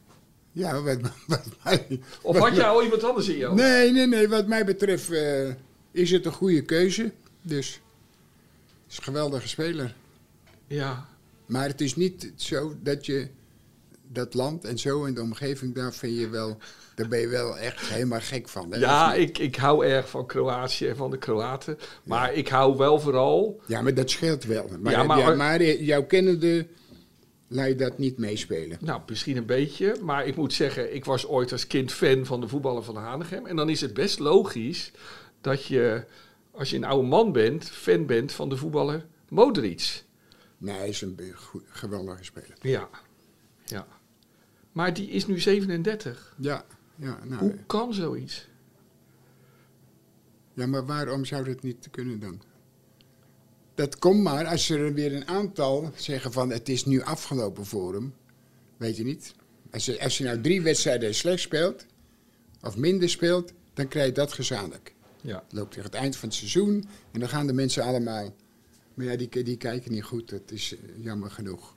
Ja, 0.53 0.83
wat, 0.83 0.99
wat 1.27 1.47
mij... 1.65 2.01
Of 2.23 2.39
had 2.39 2.55
je 2.55 2.65
al 2.65 2.83
iemand 2.83 3.05
anders 3.05 3.29
in 3.29 3.37
jou? 3.37 3.55
Nee, 3.55 3.93
nee, 3.93 4.07
nee. 4.07 4.29
Wat 4.29 4.47
mij 4.47 4.65
betreft 4.65 5.11
eh, 5.11 5.51
is 5.91 6.11
het 6.11 6.27
een 6.27 6.33
goede 6.33 6.63
keuze. 6.63 7.13
Dus 7.43 7.81
het 8.83 8.91
is 8.93 8.97
een 8.97 9.03
geweldige 9.03 9.49
speler. 9.49 9.95
Ja, 10.67 11.09
Maar 11.47 11.69
het 11.69 11.81
is 11.81 11.97
niet 11.97 12.33
zo 12.37 12.77
dat 12.83 13.07
je 13.07 13.29
dat 14.13 14.35
land 14.35 14.65
en 14.65 14.79
zo 14.79 15.05
en 15.05 15.15
de 15.15 15.21
omgeving 15.23 15.75
daar 15.75 15.93
vind 15.93 16.19
je 16.19 16.29
wel, 16.29 16.57
daar 16.95 17.09
ben 17.09 17.21
je 17.21 17.29
wel 17.29 17.59
echt 17.59 17.81
helemaal 17.81 18.21
gek 18.21 18.49
van. 18.49 18.73
Hè? 18.73 18.79
ja 18.79 19.15
ik, 19.15 19.39
ik 19.39 19.57
hou 19.57 19.87
erg 19.87 20.09
van 20.09 20.27
Kroatië 20.27 20.87
en 20.89 20.97
van 20.97 21.11
de 21.11 21.19
Kroaten. 21.19 21.79
Maar 22.05 22.35
ik 22.35 22.49
hou 22.49 22.77
wel 22.77 23.01
vooral... 23.01 23.61
ja, 23.67 23.83
maar 23.83 23.95
dat 23.95 24.11
scheelt 24.11 24.45
wel. 24.45 24.69
Maar, 24.81 24.93
Ja, 24.93 25.03
maar- 25.03 25.19
ja, 25.19 25.35
maar 25.35 25.63
jouw 25.65 26.05
kennende 26.05 26.67
laat 27.49 27.69
je 27.69 27.75
dat 27.75 27.99
niet 27.99 28.19
meespelen. 28.19 28.79
Nou, 28.81 29.01
misschien 29.09 29.37
een 29.37 29.47
beetje. 29.47 29.97
Maar 30.03 30.27
ik 30.27 30.37
moet 30.37 30.53
zeggen, 30.53 30.95
ik 30.95 31.05
was 31.05 31.27
ooit 31.27 31.53
als 31.53 31.67
kind 31.67 31.93
fan 31.93 32.27
van 32.27 32.41
de 32.41 32.49
voetballer 32.49 32.83
van 32.83 32.97
Hanegem. 32.97 33.47
En 33.47 33.57
dan 33.57 33.69
is 33.69 33.81
het 33.81 33.95
best 33.95 34.19
logisch 34.19 34.91
dat 35.41 35.65
je, 35.67 36.05
als 36.51 36.71
je 36.71 36.77
een 36.77 36.85
oude 36.85 37.09
man 37.09 37.33
bent, 37.33 37.65
fan 37.65 38.07
bent 38.07 38.33
van 38.33 38.49
de 38.49 38.57
voetballer 38.57 39.07
Modric. 39.29 40.05
Nee, 40.59 40.77
hij 40.77 40.89
is 40.89 41.01
een 41.01 41.19
geweldige 41.69 42.25
speler. 42.25 42.55
Ja, 42.61 42.89
ja. 43.65 43.87
Maar 44.73 44.95
die 44.95 45.09
is 45.09 45.27
nu 45.27 45.41
37. 45.41 46.35
Ja, 46.39 46.65
ja, 46.97 47.19
nou, 47.25 47.41
Hoe 47.41 47.55
kan 47.67 47.95
zoiets? 47.95 48.49
ja, 50.55 50.67
maar 50.67 50.87
waarom 50.87 51.25
zou 51.25 51.45
dat 51.45 51.63
niet 51.63 51.89
kunnen 51.91 52.21
dan? 52.21 52.41
Dat 53.75 53.99
komt 53.99 54.23
maar 54.23 54.47
als 54.47 54.69
er 54.71 54.95
weer 54.95 55.15
een 55.15 55.29
aantal 55.29 55.91
zeggen 55.97 56.33
van 56.33 56.51
het 56.51 56.69
is 56.69 56.85
nu 56.85 57.03
afgelopen 57.03 57.67
voor 57.67 57.95
hem. 57.95 58.15
Weet 58.77 58.97
je 58.97 59.05
niet? 59.05 59.35
Als 59.71 59.85
je, 59.85 60.01
als 60.03 60.19
je 60.19 60.25
nou 60.25 60.41
drie 60.41 60.63
wedstrijden 60.63 61.15
slecht 61.15 61.41
speelt, 61.43 61.87
of 62.63 62.77
minder 62.77 63.09
speelt, 63.09 63.53
dan 63.75 63.89
krijg 63.89 64.07
je 64.07 64.13
dat 64.13 64.33
gezamenlijk. 64.33 64.95
Ja, 65.21 65.43
Het 65.45 65.53
loopt 65.53 65.71
tegen 65.71 65.87
het 65.91 65.95
eind 65.99 66.17
van 66.17 66.29
het 66.29 66.39
seizoen 66.39 66.85
en 67.11 67.21
dan 67.21 67.29
gaan 67.29 67.47
de 67.47 67.53
mensen 67.53 67.83
allemaal. 67.85 68.35
Maar 68.95 69.07
ja, 69.07 69.17
die, 69.17 69.43
die 69.43 69.57
kijken 69.57 69.93
niet 69.93 70.05
goed, 70.05 70.29
dat 70.31 70.51
is 70.51 70.75
eh, 70.77 71.05
jammer 71.05 71.31
genoeg. 71.31 71.75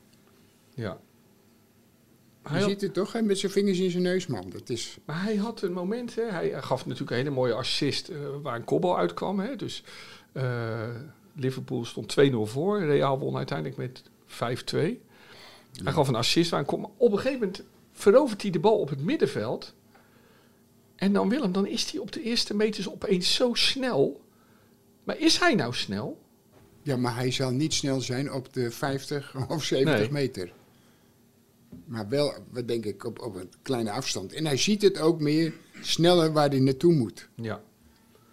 ja. 0.74 1.00
Je 2.46 2.52
Hij 2.52 2.60
had, 2.60 2.70
ziet 2.70 2.82
het 2.82 2.94
toch, 2.94 3.12
hè, 3.12 3.22
met 3.22 3.40
zijn 3.40 3.52
vingers 3.52 3.80
in 3.80 3.92
zijn 3.92 4.04
neus, 4.04 4.28
man. 4.28 4.50
Dat 4.50 4.70
is, 4.70 4.98
maar 5.06 5.24
hij 5.24 5.36
had 5.36 5.62
een 5.62 5.74
moment, 5.74 6.16
hè, 6.16 6.24
hij 6.24 6.62
gaf 6.62 6.86
natuurlijk 6.86 7.12
een 7.12 7.18
hele 7.18 7.30
mooie 7.30 7.54
assist 7.54 8.08
eh, 8.08 8.18
waar 8.42 8.56
een 8.56 8.64
kopbal 8.64 8.98
uitkwam. 8.98 9.40
Hè, 9.40 9.56
dus 9.56 9.84
eh, 10.32 10.90
Liverpool 11.36 11.86
stond 11.86 12.16
2-0 12.22 12.36
voor. 12.44 12.80
Real 12.84 13.20
won 13.20 13.38
uiteindelijk 13.38 13.78
met 13.78 14.04
5-2. 14.28 14.75
Hij 15.84 15.92
gaf 15.94 16.08
een 16.08 16.16
assist 16.16 16.50
waar 16.50 16.60
een 16.60 16.66
kopbal. 16.66 16.94
Op 16.98 17.12
een 17.12 17.18
gegeven 17.18 17.40
moment 17.40 17.64
verovert 17.92 18.42
hij 18.42 18.52
de 18.52 18.60
bal 18.60 18.80
op 18.80 18.90
het 18.90 19.04
middenveld. 19.04 19.74
En 20.96 21.14
dan 21.14 21.30
Willem, 21.30 21.52
dan 21.52 21.68
is 21.68 21.92
hij 21.92 22.02
op 22.02 22.12
de 22.12 22.22
eerste 22.22 22.56
meters 22.56 22.90
opeens 22.90 23.34
zo 23.34 23.54
snel. 23.54 24.22
Maar 25.04 25.18
is 25.20 25.40
hij 25.40 25.56
nou 25.56 25.74
snel? 25.74 26.24
ja, 26.82 26.98
maar 26.98 27.16
hij 27.16 27.32
zal 27.32 27.52
niet 27.52 27.74
snel 27.74 28.02
zijn 28.02 28.32
op 28.34 28.54
de 28.54 28.72
50 28.72 29.36
of 29.50 29.64
70 29.64 30.00
Nee. 30.00 30.12
meter. 30.12 30.52
Maar 31.86 32.10
wel, 32.10 32.34
wat 32.51 32.67
denk 32.67 32.86
ik, 32.86 33.03
op, 33.03 33.22
op 33.22 33.36
een 33.36 33.50
kleine 33.62 33.91
afstand. 33.91 34.34
En 34.34 34.46
hij 34.46 34.58
ziet 34.58 34.82
het 34.82 35.00
ook 35.00 35.20
meer 35.20 35.53
sneller 35.82 36.32
waar 36.34 36.50
hij 36.50 36.60
naartoe 36.60 36.94
moet. 36.94 37.27
Ja. 37.36 37.62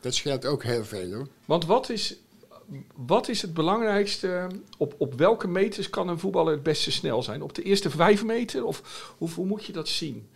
Dat 0.01 0.15
scheelt 0.15 0.47
ook 0.47 0.63
heel 0.63 0.85
veel, 0.85 1.13
hoor. 1.13 1.29
Want 1.45 1.67
wat 1.67 1.89
is, 1.91 2.17
wat 2.97 3.29
is 3.29 3.43
het 3.43 3.55
belangrijkste? 3.55 4.47
Op, 4.79 4.95
op 4.99 5.15
welke 5.15 5.49
meters 5.49 5.91
kan 5.91 6.09
een 6.09 6.19
voetballer 6.19 6.53
het 6.53 6.63
beste 6.63 6.91
snel 6.93 7.23
zijn? 7.23 7.43
Op 7.43 7.55
de 7.55 7.63
eerste 7.63 7.91
vijf 7.91 8.25
meter? 8.25 8.65
Of 8.65 9.15
hoe, 9.19 9.31
hoe 9.31 9.47
moet 9.47 9.65
je 9.65 9.73
dat 9.73 9.89
zien? 9.89 10.27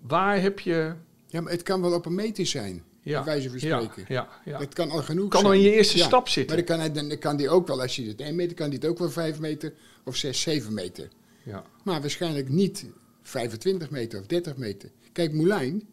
Waar 0.00 0.40
heb 0.40 0.60
je... 0.60 0.92
Ja, 1.26 1.40
maar 1.40 1.52
het 1.52 1.62
kan 1.62 1.80
wel 1.80 1.92
op 1.92 2.06
een 2.06 2.14
meter 2.14 2.46
zijn, 2.46 2.84
Ja, 3.02 3.24
wijze 3.24 3.50
van 3.50 3.58
ja, 3.68 3.80
spreken. 3.80 4.14
ja, 4.14 4.28
ja. 4.44 4.58
Dat 4.58 4.74
kan 4.74 4.90
al 4.90 5.02
genoeg 5.02 5.28
Kan 5.28 5.40
zijn. 5.40 5.52
al 5.52 5.58
in 5.58 5.64
je 5.64 5.72
eerste 5.72 5.98
Ja, 5.98 6.04
stap 6.04 6.28
zitten. 6.28 6.56
Maar 6.56 6.66
dan 6.66 6.76
kan, 6.76 6.92
hij, 6.92 7.08
dan 7.08 7.18
kan 7.18 7.36
die 7.36 7.48
ook 7.48 7.66
wel, 7.66 7.80
als 7.82 7.96
hij 7.96 8.06
het 8.06 8.20
1 8.20 8.34
meter, 8.34 8.56
kan 8.56 8.66
hij 8.66 8.74
het 8.74 8.86
ook 8.86 8.98
wel 8.98 9.10
5 9.10 9.38
meter 9.38 9.72
of 10.04 10.16
6, 10.16 10.40
7 10.40 10.74
meter. 10.74 11.08
Ja. 11.46 11.64
Maar 11.84 12.00
waarschijnlijk 12.00 12.48
niet 12.48 12.86
25 13.22 13.90
meter 13.90 14.20
of 14.20 14.26
30 14.26 14.56
meter. 14.56 14.90
Kijk, 15.12 15.32
Moulijn, 15.32 15.88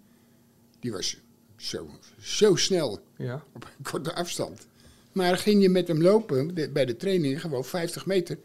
die 0.80 0.92
was 0.92 1.18
zo, 1.56 1.90
zo 2.20 2.56
snel 2.56 3.04
ja. 3.18 3.44
op 3.54 3.64
een 3.78 3.84
korte 3.92 4.14
afstand. 4.16 4.68
Maar 5.12 5.38
ging 5.38 5.62
je 5.62 5.70
met 5.70 5.88
hem 5.88 6.02
lopen 6.02 6.56
de- 6.56 6.70
bij 6.70 6.86
de 6.86 6.96
training 6.96 7.42
gewoon 7.42 7.66
50 7.66 8.06
meter, 8.06 8.38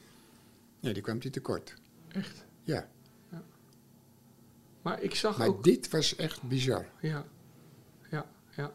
nee, 0.81 0.93
die 0.93 1.03
kwam 1.03 1.19
hij 1.21 1.31
tekort. 1.31 1.75
Echt. 2.09 2.45
Ja, 2.63 2.89
Maar 4.83 5.03
ik 5.03 5.15
zag 5.15 5.39
maar 5.39 5.49
ook... 5.49 5.65
dit 5.65 5.91
was 5.91 6.17
echt 6.17 6.43
bizar. 6.43 6.87
Ja, 7.01 7.25
ja, 8.11 8.27
ja. 8.57 8.73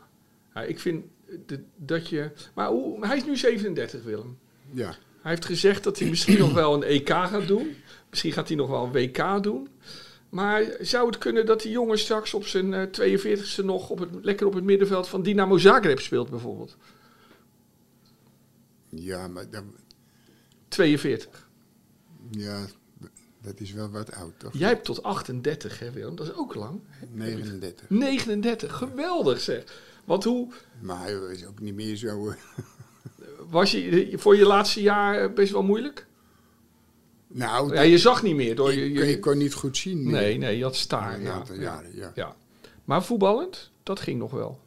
ja 0.54 0.62
ik 0.62 0.80
vind 0.80 1.06
de- 1.46 1.64
dat 1.76 2.10
je... 2.10 2.32
Maar 2.54 2.68
hoe, 2.70 3.06
hij 3.08 3.18
is 3.18 3.26
nu 3.26 3.38
37, 3.38 4.04
Willem. 4.04 4.38
Ja. 4.72 4.96
Hij 5.22 5.32
heeft 5.32 5.46
gezegd 5.46 5.84
dat 5.84 6.00
hij 6.00 6.10
misschien 6.10 6.38
nog 6.40 6.54
wel 6.54 6.74
een 6.74 6.84
EK 6.84 7.10
gaat 7.10 7.48
doen. 7.48 7.76
Misschien 8.14 8.34
gaat 8.34 8.48
hij 8.48 8.58
nog 8.58 8.70
wel 8.70 8.84
een 8.84 8.92
WK 8.92 9.44
doen. 9.44 9.68
Maar 10.30 10.64
zou 10.80 11.08
het 11.08 11.18
kunnen 11.18 11.46
dat 11.46 11.62
die 11.62 11.72
jongen 11.72 12.00
straks 12.00 12.34
op 12.34 12.46
zijn 12.46 12.74
eh 12.74 13.18
42e 13.18 13.66
nog 13.66 13.90
op 13.90 14.00
het, 14.00 14.10
lekker 14.22 14.48
op 14.48 14.54
het 14.54 14.64
middenveld 14.64 15.08
van 15.08 15.24
Dynamo 15.24 15.58
Zagreb 15.58 16.00
speelt 16.00 16.30
bijvoorbeeld? 16.30 16.78
Ja, 18.90 19.28
maar 19.28 19.50
dat, 19.50 19.64
42. 20.68 21.48
ja, 22.32 22.66
dat 23.42 23.60
is 23.60 23.72
wel 23.72 23.90
wat 23.90 24.12
oud, 24.12 24.40
toch? 24.40 24.54
Jij 24.54 24.70
hebt 24.70 24.86
tot 24.86 25.04
38, 25.04 25.80
hè 25.80 25.92
Willem? 25.92 26.16
Dat 26.16 26.28
is 26.28 26.34
ook 26.36 26.56
lang. 26.56 26.80
39. 27.12 27.90
39, 27.90 28.78
geweldig 28.78 29.40
zeg. 29.40 29.64
Want 30.06 30.24
hoe 30.24 30.48
Maar 30.80 31.02
hij 31.04 31.14
is 31.14 31.46
ook 31.46 31.60
niet 31.60 31.76
meer 31.76 31.96
zo... 31.96 32.30
eh, 32.30 32.36
was 33.50 33.72
je 33.72 34.14
voor 34.16 34.36
je 34.36 34.46
laatste 34.46 34.82
jaar 34.82 35.22
eh, 35.22 35.34
best 35.34 35.52
wel 35.52 35.64
moeilijk? 35.64 36.06
Nou, 37.36 37.74
Ja, 37.74 37.82
je 37.82 37.98
zag 37.98 38.24
niet 38.24 38.36
meer 38.36 38.56
door 38.56 38.74
je... 38.74 38.80
kon- 38.96 39.06
je 39.06 39.12
ik 39.12 39.22
kon 39.22 39.38
niet 39.38 39.54
goed 39.54 39.78
zien. 39.78 40.04
meer. 40.04 40.12
nee, 40.12 40.38
nee, 40.38 40.58
je 40.58 40.64
had 40.64 40.76
staar. 40.76 41.22
Ja, 41.22 41.44
ja, 41.50 41.56
jaren, 41.62 41.96
ja. 41.96 42.12
ja. 42.16 42.36
Maar 42.86 43.04
voetballend, 43.04 43.72
dat 43.84 44.00
ging 44.00 44.20
nog 44.20 44.32
wel. 44.32 44.60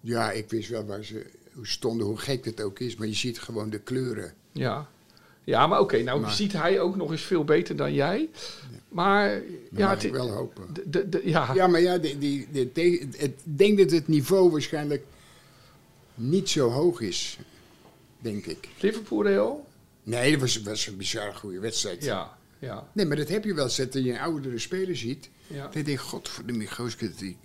Ja, 0.00 0.30
ik 0.30 0.50
wist 0.50 0.68
wel 0.68 0.84
waar 0.84 1.04
ze 1.04 1.26
hoe 1.54 1.66
stonden, 1.66 2.06
hoe 2.06 2.16
gek 2.18 2.44
het 2.44 2.60
ook 2.62 2.78
is. 2.78 2.96
Maar 2.96 3.06
je 3.06 3.14
ziet 3.14 3.40
gewoon 3.40 3.70
de 3.70 3.78
kleuren. 3.78 4.34
Ja, 4.52 4.88
ja 5.44 5.66
maar 5.66 5.80
oké, 5.80 6.02
nou 6.02 6.20
Maar- 6.20 6.32
ziet 6.32 6.52
hij 6.52 6.80
ook 6.80 6.96
nog 6.96 7.10
eens 7.10 7.22
veel 7.22 7.44
beter 7.44 7.76
dan 7.76 7.94
jij. 7.94 8.28
Maar 8.88 9.42
ja, 9.70 9.90
het, 9.90 10.04
ik 10.04 10.12
wel 10.12 10.30
hopen. 10.30 10.66
de, 10.86 11.08
de, 11.08 11.20
ja, 11.24 11.54
Ja, 11.54 11.66
maar 11.66 11.80
ja, 11.80 11.98
die, 11.98 12.18
die, 12.18 12.48
ik 13.12 13.32
denk 13.42 13.78
dat 13.78 13.90
het 13.90 14.08
niveau 14.08 14.50
waarschijnlijk 14.50 15.04
niet 16.14 16.48
zo 16.48 16.68
hoog 16.70 17.00
is. 17.00 17.38
Denk 18.18 18.46
ik. 18.46 18.68
Liverpool 18.80 19.22
Real? 19.22 19.66
Nee, 20.02 20.30
dat 20.30 20.40
was, 20.40 20.62
was 20.62 20.86
een 20.86 20.96
bizar 20.96 21.34
goede 21.34 21.60
wedstrijd. 21.60 22.04
Ja, 22.04 22.38
ja, 22.58 22.90
Nee, 22.94 23.06
maar 23.06 23.16
dat 23.16 23.28
heb 23.28 23.44
je 23.44 23.54
wel. 23.54 23.64
eens, 23.64 23.76
Dat 23.76 23.92
je 23.92 24.12
een 24.12 24.18
oudere 24.18 24.58
speler 24.58 24.96
ziet. 24.96 25.30
ja, 25.46 25.62
Dan 25.62 25.70
denk 25.70 25.86
je, 25.86 25.98
godverdomme, 25.98 26.66
Gooske, 26.66 27.14
die... 27.14 27.36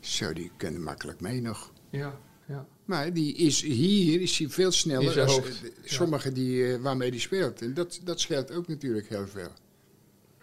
Zo, 0.00 0.32
die 0.32 0.50
kunnen 0.56 0.82
makkelijk 0.82 1.20
mee 1.20 1.40
nog. 1.40 1.72
ja, 1.90 2.20
ja. 2.46 2.66
Maar 2.84 3.12
die 3.12 3.34
is, 3.34 3.62
hier 3.62 4.20
is 4.20 4.38
hij 4.38 4.48
veel 4.48 4.70
sneller 4.72 5.14
dan 5.14 5.42
sommigen 5.84 6.34
die, 6.34 6.72
eh, 6.72 6.80
waarmee 6.80 7.10
hij 7.10 7.18
speelt. 7.18 7.62
En 7.62 7.74
dat, 7.74 8.00
dat 8.04 8.20
scheelt 8.20 8.50
ook 8.50 8.68
natuurlijk 8.68 9.08
heel 9.08 9.26
veel. 9.26 9.50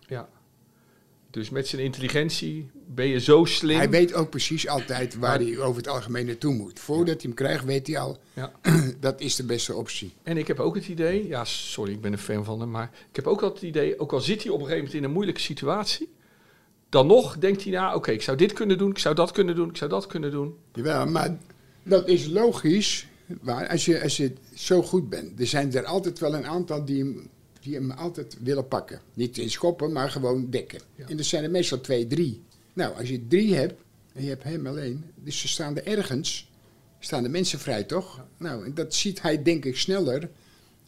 ja. 0.08 0.30
Dus 1.36 1.50
met 1.50 1.68
zijn 1.68 1.82
intelligentie 1.82 2.70
ben 2.88 3.08
je 3.08 3.20
zo 3.20 3.46
slim. 3.46 3.78
Hij 3.78 3.90
weet 3.90 4.14
ook 4.14 4.30
precies 4.30 4.68
altijd 4.68 5.16
waar 5.16 5.40
Maar- 5.40 5.48
hij 5.48 5.60
over 5.60 5.78
het 5.78 5.88
algemeen 5.88 6.26
naartoe 6.26 6.54
moet. 6.54 6.80
Voordat 6.80 7.14
hij 7.22 7.22
hem 7.22 7.34
krijgt, 7.34 7.66
weet 7.66 7.88
hij 7.88 7.98
al, 8.00 8.18
Ja. 8.34 8.52
dat 9.00 9.22
is 9.22 9.36
de 9.36 9.44
beste 9.44 9.74
optie. 9.76 10.14
En 10.24 10.38
ik 10.38 10.48
heb 10.48 10.60
ook 10.60 10.76
het 10.76 10.88
idee, 10.88 11.28
ja, 11.28 11.46
sorry, 11.46 11.92
ik 11.92 12.02
ben 12.02 12.12
een 12.12 12.18
fan 12.18 12.46
van 12.46 12.60
hem, 12.60 12.72
maar 12.72 12.92
ik 13.10 13.16
heb 13.16 13.28
ook 13.28 13.42
altijd 13.42 13.62
het 13.62 13.70
idee, 13.70 14.00
ook 14.00 14.14
al 14.14 14.20
zit 14.22 14.44
hij 14.44 14.52
op 14.52 14.60
een 14.60 14.66
gegeven 14.66 14.84
moment 14.86 14.94
in 14.98 15.04
een 15.04 15.12
moeilijke 15.14 15.42
situatie, 15.42 16.10
dan 16.90 17.08
nog 17.08 17.38
denkt 17.38 17.64
hij 17.64 17.72
na, 17.72 17.96
oké, 17.96 18.12
ik 18.12 18.22
zou 18.22 18.38
dit 18.38 18.54
kunnen 18.54 18.78
doen, 18.78 18.90
ik 18.90 18.98
zou 18.98 19.16
dat 19.16 19.32
kunnen 19.32 19.56
doen, 19.56 19.70
ik 19.70 19.78
zou 19.78 19.90
dat 19.90 20.08
kunnen 20.08 20.32
doen. 20.32 20.56
Jawel, 20.74 21.06
maar 21.06 21.38
dat 21.84 22.08
is 22.08 22.26
logisch. 22.28 23.08
Maar 23.42 23.68
als 23.68 23.86
je, 23.86 24.02
als 24.04 24.18
je 24.18 24.34
zo 24.54 24.82
goed 24.82 25.10
bent, 25.10 25.40
er 25.40 25.48
zijn 25.48 25.74
er 25.76 25.86
altijd 25.86 26.20
wel 26.20 26.34
een 26.36 26.46
aantal 26.46 26.86
die 26.86 27.00
hem, 27.04 27.30
die 27.66 27.74
hem 27.74 27.92
altijd 27.92 28.38
willen 28.42 28.68
pakken. 28.68 29.02
Niet 29.14 29.38
in 29.38 29.50
schoppen, 29.50 29.92
maar 29.92 30.10
gewoon 30.10 30.50
dekken. 30.50 30.80
Ja. 30.96 31.08
En 31.08 31.18
er 31.18 31.24
zijn 31.24 31.44
er 31.44 31.52
meestal 31.52 31.82
twee, 31.82 32.08
drie. 32.08 32.42
Nou, 32.74 32.96
als 32.98 33.10
je 33.10 33.28
drie 33.28 33.56
hebt 33.56 33.82
en 34.14 34.24
je 34.24 34.30
hebt 34.30 34.44
hem 34.44 34.68
alleen, 34.68 35.04
dus 35.16 35.40
ze 35.40 35.48
staan 35.48 35.78
er 35.78 35.88
ergens, 35.88 36.52
staan 37.00 37.24
de 37.24 37.30
mensen 37.30 37.60
vrij 37.60 37.84
toch? 37.84 38.26
Nou, 38.38 38.66
en 38.66 38.74
dat 38.74 38.94
ziet 38.94 39.22
hij 39.22 39.44
denk 39.44 39.66
ik 39.66 39.78
sneller 39.78 40.30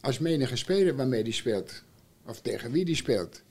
als 0.00 0.18
menige 0.18 0.56
speler 0.56 0.96
waarmee 0.96 1.22
hij 1.22 1.30
speelt. 1.30 1.82
Of 2.26 2.40
tegen 2.40 2.70
wie 2.70 2.84
die 2.84 2.96
speelt. 2.96 3.42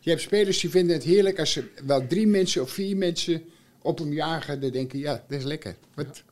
Je 0.00 0.10
hebt 0.10 0.22
spelers 0.22 0.60
die 0.60 0.70
vinden 0.70 0.96
het 0.96 1.04
heerlijk 1.04 1.38
als 1.38 1.56
er 1.56 1.68
wel 1.84 2.06
drie 2.06 2.26
mensen 2.26 2.62
of 2.62 2.70
vier 2.70 2.96
mensen 2.96 3.42
op 3.78 3.98
hem 3.98 4.12
jagen. 4.12 4.60
Dan 4.60 4.70
denken 4.70 4.98
ja, 4.98 5.24
dat 5.28 5.38
is 5.38 5.44
lekker. 5.44 5.76
Wat? 5.94 6.22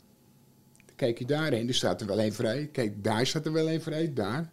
Kijk 0.96 1.18
je 1.18 1.24
daarheen, 1.24 1.68
er 1.68 1.74
staat 1.74 2.00
er 2.00 2.06
wel 2.06 2.20
één 2.20 2.32
vrij. 2.32 2.68
Kijk, 2.72 3.04
daar 3.04 3.26
staat 3.26 3.46
er 3.46 3.52
wel 3.52 3.68
één 3.68 3.82
vrij, 3.82 4.12
daar. 4.12 4.50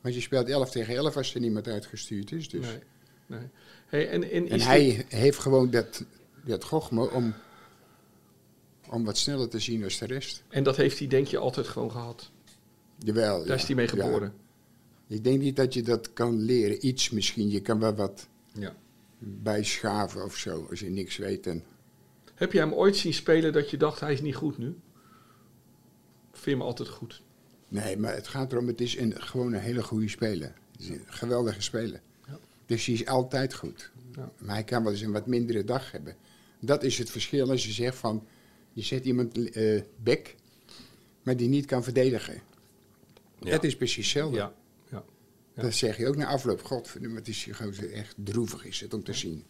Want 0.00 0.14
je 0.14 0.20
speelt 0.20 0.48
11 0.48 0.70
tegen 0.70 0.94
11 0.94 1.16
als 1.16 1.34
er 1.34 1.40
niemand 1.40 1.68
uitgestuurd 1.68 2.32
is. 2.32 2.48
Dus. 2.48 2.66
Nee. 2.66 2.78
nee. 3.26 3.48
Hey, 3.86 4.08
en, 4.08 4.22
en, 4.22 4.30
En 4.48 4.56
dit- 4.58 4.64
hij 4.64 5.04
heeft 5.08 5.38
gewoon 5.38 5.70
dat, 5.70 6.04
dat 6.44 6.64
gochme 6.64 7.10
om, 7.10 7.34
om 8.90 9.04
wat 9.04 9.18
sneller 9.18 9.48
te 9.48 9.58
zien 9.58 9.84
als 9.84 9.98
de 9.98 10.06
rest. 10.06 10.42
en 10.48 10.62
dat 10.62 10.76
heeft 10.76 10.98
hij 10.98 11.08
denk 11.08 11.26
je 11.26 11.38
altijd 11.38 11.68
gewoon 11.68 11.90
gehad. 11.90 12.30
Jawel. 12.98 13.44
Daar 13.44 13.56
is 13.56 13.64
hij 13.66 13.74
mee 13.76 13.88
geboren. 13.88 14.34
Ik 15.06 15.24
denk 15.24 15.40
niet 15.40 15.56
dat 15.56 15.74
je 15.74 15.82
dat 15.82 16.12
kan 16.12 16.40
leren. 16.40 16.86
Iets 16.86 17.10
misschien. 17.10 17.50
Je 17.50 17.60
kan 17.60 17.78
wel 17.78 17.94
wat 17.94 18.28
Ja. 18.52 18.76
bijschaven 19.18 20.24
of 20.24 20.36
zo. 20.36 20.66
Als 20.70 20.80
je 20.80 20.90
niks 20.90 21.16
weet. 21.16 21.46
En, 21.46 21.64
Heb 22.34 22.52
jij 22.52 22.62
hem 22.62 22.72
ooit 22.72 22.96
zien 22.96 23.14
spelen 23.14 23.52
dat 23.52 23.70
je 23.70 23.76
dacht 23.76 24.00
hij 24.00 24.12
is 24.12 24.20
niet 24.20 24.34
goed 24.36 24.58
nu? 24.58 24.76
Vind 26.32 26.44
je 26.44 26.50
hem 26.50 26.62
altijd 26.62 26.88
goed? 26.88 27.22
Nee, 27.68 27.96
maar 27.96 28.14
het 28.14 28.28
gaat 28.28 28.52
erom. 28.52 28.66
Het 28.66 28.80
is 28.80 28.96
een, 28.96 29.22
gewoon 29.22 29.52
een 29.52 29.60
hele 29.60 29.82
goede 29.82 30.08
speler. 30.08 30.52
Een 30.80 31.02
geweldige 31.06 31.60
speler. 31.60 32.00
Ja. 32.26 32.38
Dus 32.66 32.86
hij 32.86 32.94
is 32.94 33.06
altijd 33.06 33.54
goed. 33.54 33.90
Ja. 34.14 34.30
Maar 34.38 34.54
hij 34.54 34.64
kan 34.64 34.82
wel 34.82 34.92
eens 34.92 35.00
een 35.00 35.12
wat 35.12 35.26
mindere 35.26 35.64
dag 35.64 35.92
hebben. 35.92 36.16
Dat 36.60 36.82
is 36.82 36.98
het 36.98 37.10
verschil 37.10 37.50
als 37.50 37.66
je 37.66 37.72
zegt 37.72 37.96
van... 37.96 38.26
Je 38.72 38.82
zet 38.82 39.04
iemand 39.04 39.50
eh 39.50 39.82
bek, 40.02 40.34
maar 41.22 41.36
die 41.36 41.48
niet 41.48 41.66
kan 41.66 41.84
verdedigen. 41.84 42.40
Ja. 43.40 43.50
Dat 43.50 43.64
is 43.64 43.76
precies 43.76 43.96
hetzelfde. 44.04 44.36
Ja. 44.36 44.52
ja. 44.90 45.04
Ja. 45.54 45.62
Dat 45.62 45.74
zeg 45.74 45.96
je 45.96 46.06
ook 46.06 46.16
na 46.16 46.26
afloop. 46.26 46.62
God, 46.64 46.94
het 47.14 47.28
is 47.28 47.48
gewoon 47.50 47.74
echt 47.74 48.14
droevig 48.24 48.64
is 48.64 48.80
het 48.80 48.94
om 48.94 49.04
te 49.04 49.12
zien. 49.12 49.44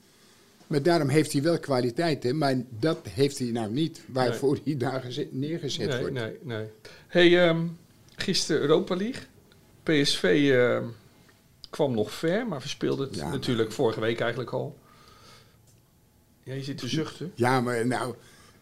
Maar 0.66 0.82
daarom 0.82 1.08
heeft 1.08 1.32
hij 1.32 1.42
wel 1.42 1.58
kwaliteiten, 1.58 2.38
maar 2.38 2.56
dat 2.78 3.06
heeft 3.08 3.38
hij 3.38 3.50
nou 3.50 3.72
niet. 3.72 4.00
Waarvoor 4.06 4.58
hij 4.64 4.76
daar 4.76 5.00
gezet- 5.00 5.32
neergezet 5.32 5.88
Nee, 5.88 5.98
wordt. 5.98 6.14
nee, 6.14 6.38
nee. 6.42 6.66
Hey, 7.06 7.48
ehm, 7.48 7.66
gisteren 8.18 8.60
Europa 8.62 8.96
League. 8.96 9.22
PSV 9.82 10.50
ehm, 10.52 10.84
kwam 11.70 11.94
nog 11.94 12.12
ver, 12.12 12.46
maar 12.46 12.60
verspeelde 12.60 13.04
het 13.04 13.14
Ja. 13.14 13.30
natuurlijk 13.30 13.72
vorige 13.72 14.00
week 14.00 14.20
eigenlijk 14.20 14.50
al. 14.50 14.78
Ja, 16.42 16.54
je 16.54 16.62
zit 16.62 16.78
te 16.78 16.88
zuchten. 16.88 17.32
Ja, 17.34 17.60
maar 17.60 17.86
nou, 17.86 18.14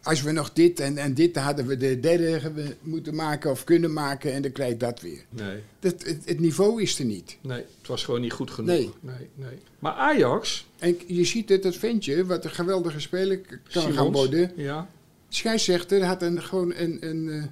als 0.02 0.22
we 0.22 0.32
nog 0.32 0.52
dit 0.52 0.80
en, 0.80 0.98
en 0.98 1.14
dit, 1.14 1.36
hadden 1.36 1.66
we 1.66 1.76
de 1.76 2.00
derde 2.00 2.40
moeten 2.80 3.14
maken 3.14 3.50
of 3.50 3.64
kunnen 3.64 3.92
maken 3.92 4.32
en 4.32 4.42
dan 4.42 4.52
krijg 4.52 4.70
je 4.70 4.76
dat 4.76 5.00
weer. 5.00 5.24
Nee, 5.28 5.62
Dat, 5.78 6.02
het, 6.04 6.18
het 6.24 6.40
niveau 6.40 6.82
is 6.82 6.98
er 6.98 7.04
niet. 7.04 7.36
nee, 7.40 7.64
het 7.78 7.86
was 7.88 8.04
gewoon 8.04 8.20
niet 8.20 8.32
goed 8.32 8.50
genoeg. 8.50 8.70
Nee. 8.76 8.90
nee, 9.00 9.28
nee. 9.34 9.58
Maar 9.78 9.92
Ajax, 9.92 10.66
En 10.78 10.98
je 11.06 11.24
ziet 11.24 11.48
dat 11.48 11.62
dat 11.62 11.76
ventje, 11.76 12.26
wat 12.26 12.44
een 12.44 12.50
geweldige 12.50 13.00
speler 13.00 13.40
kan 13.72 13.92
gaan 13.92 14.12
worden. 14.12 14.52
Ja, 14.56 14.88
Scheidsrechter 15.28 16.04
had 16.04 16.22
een, 16.22 16.42
gewoon 16.42 16.72
een... 16.74 16.98
een 17.08 17.28
eh, 17.28 17.44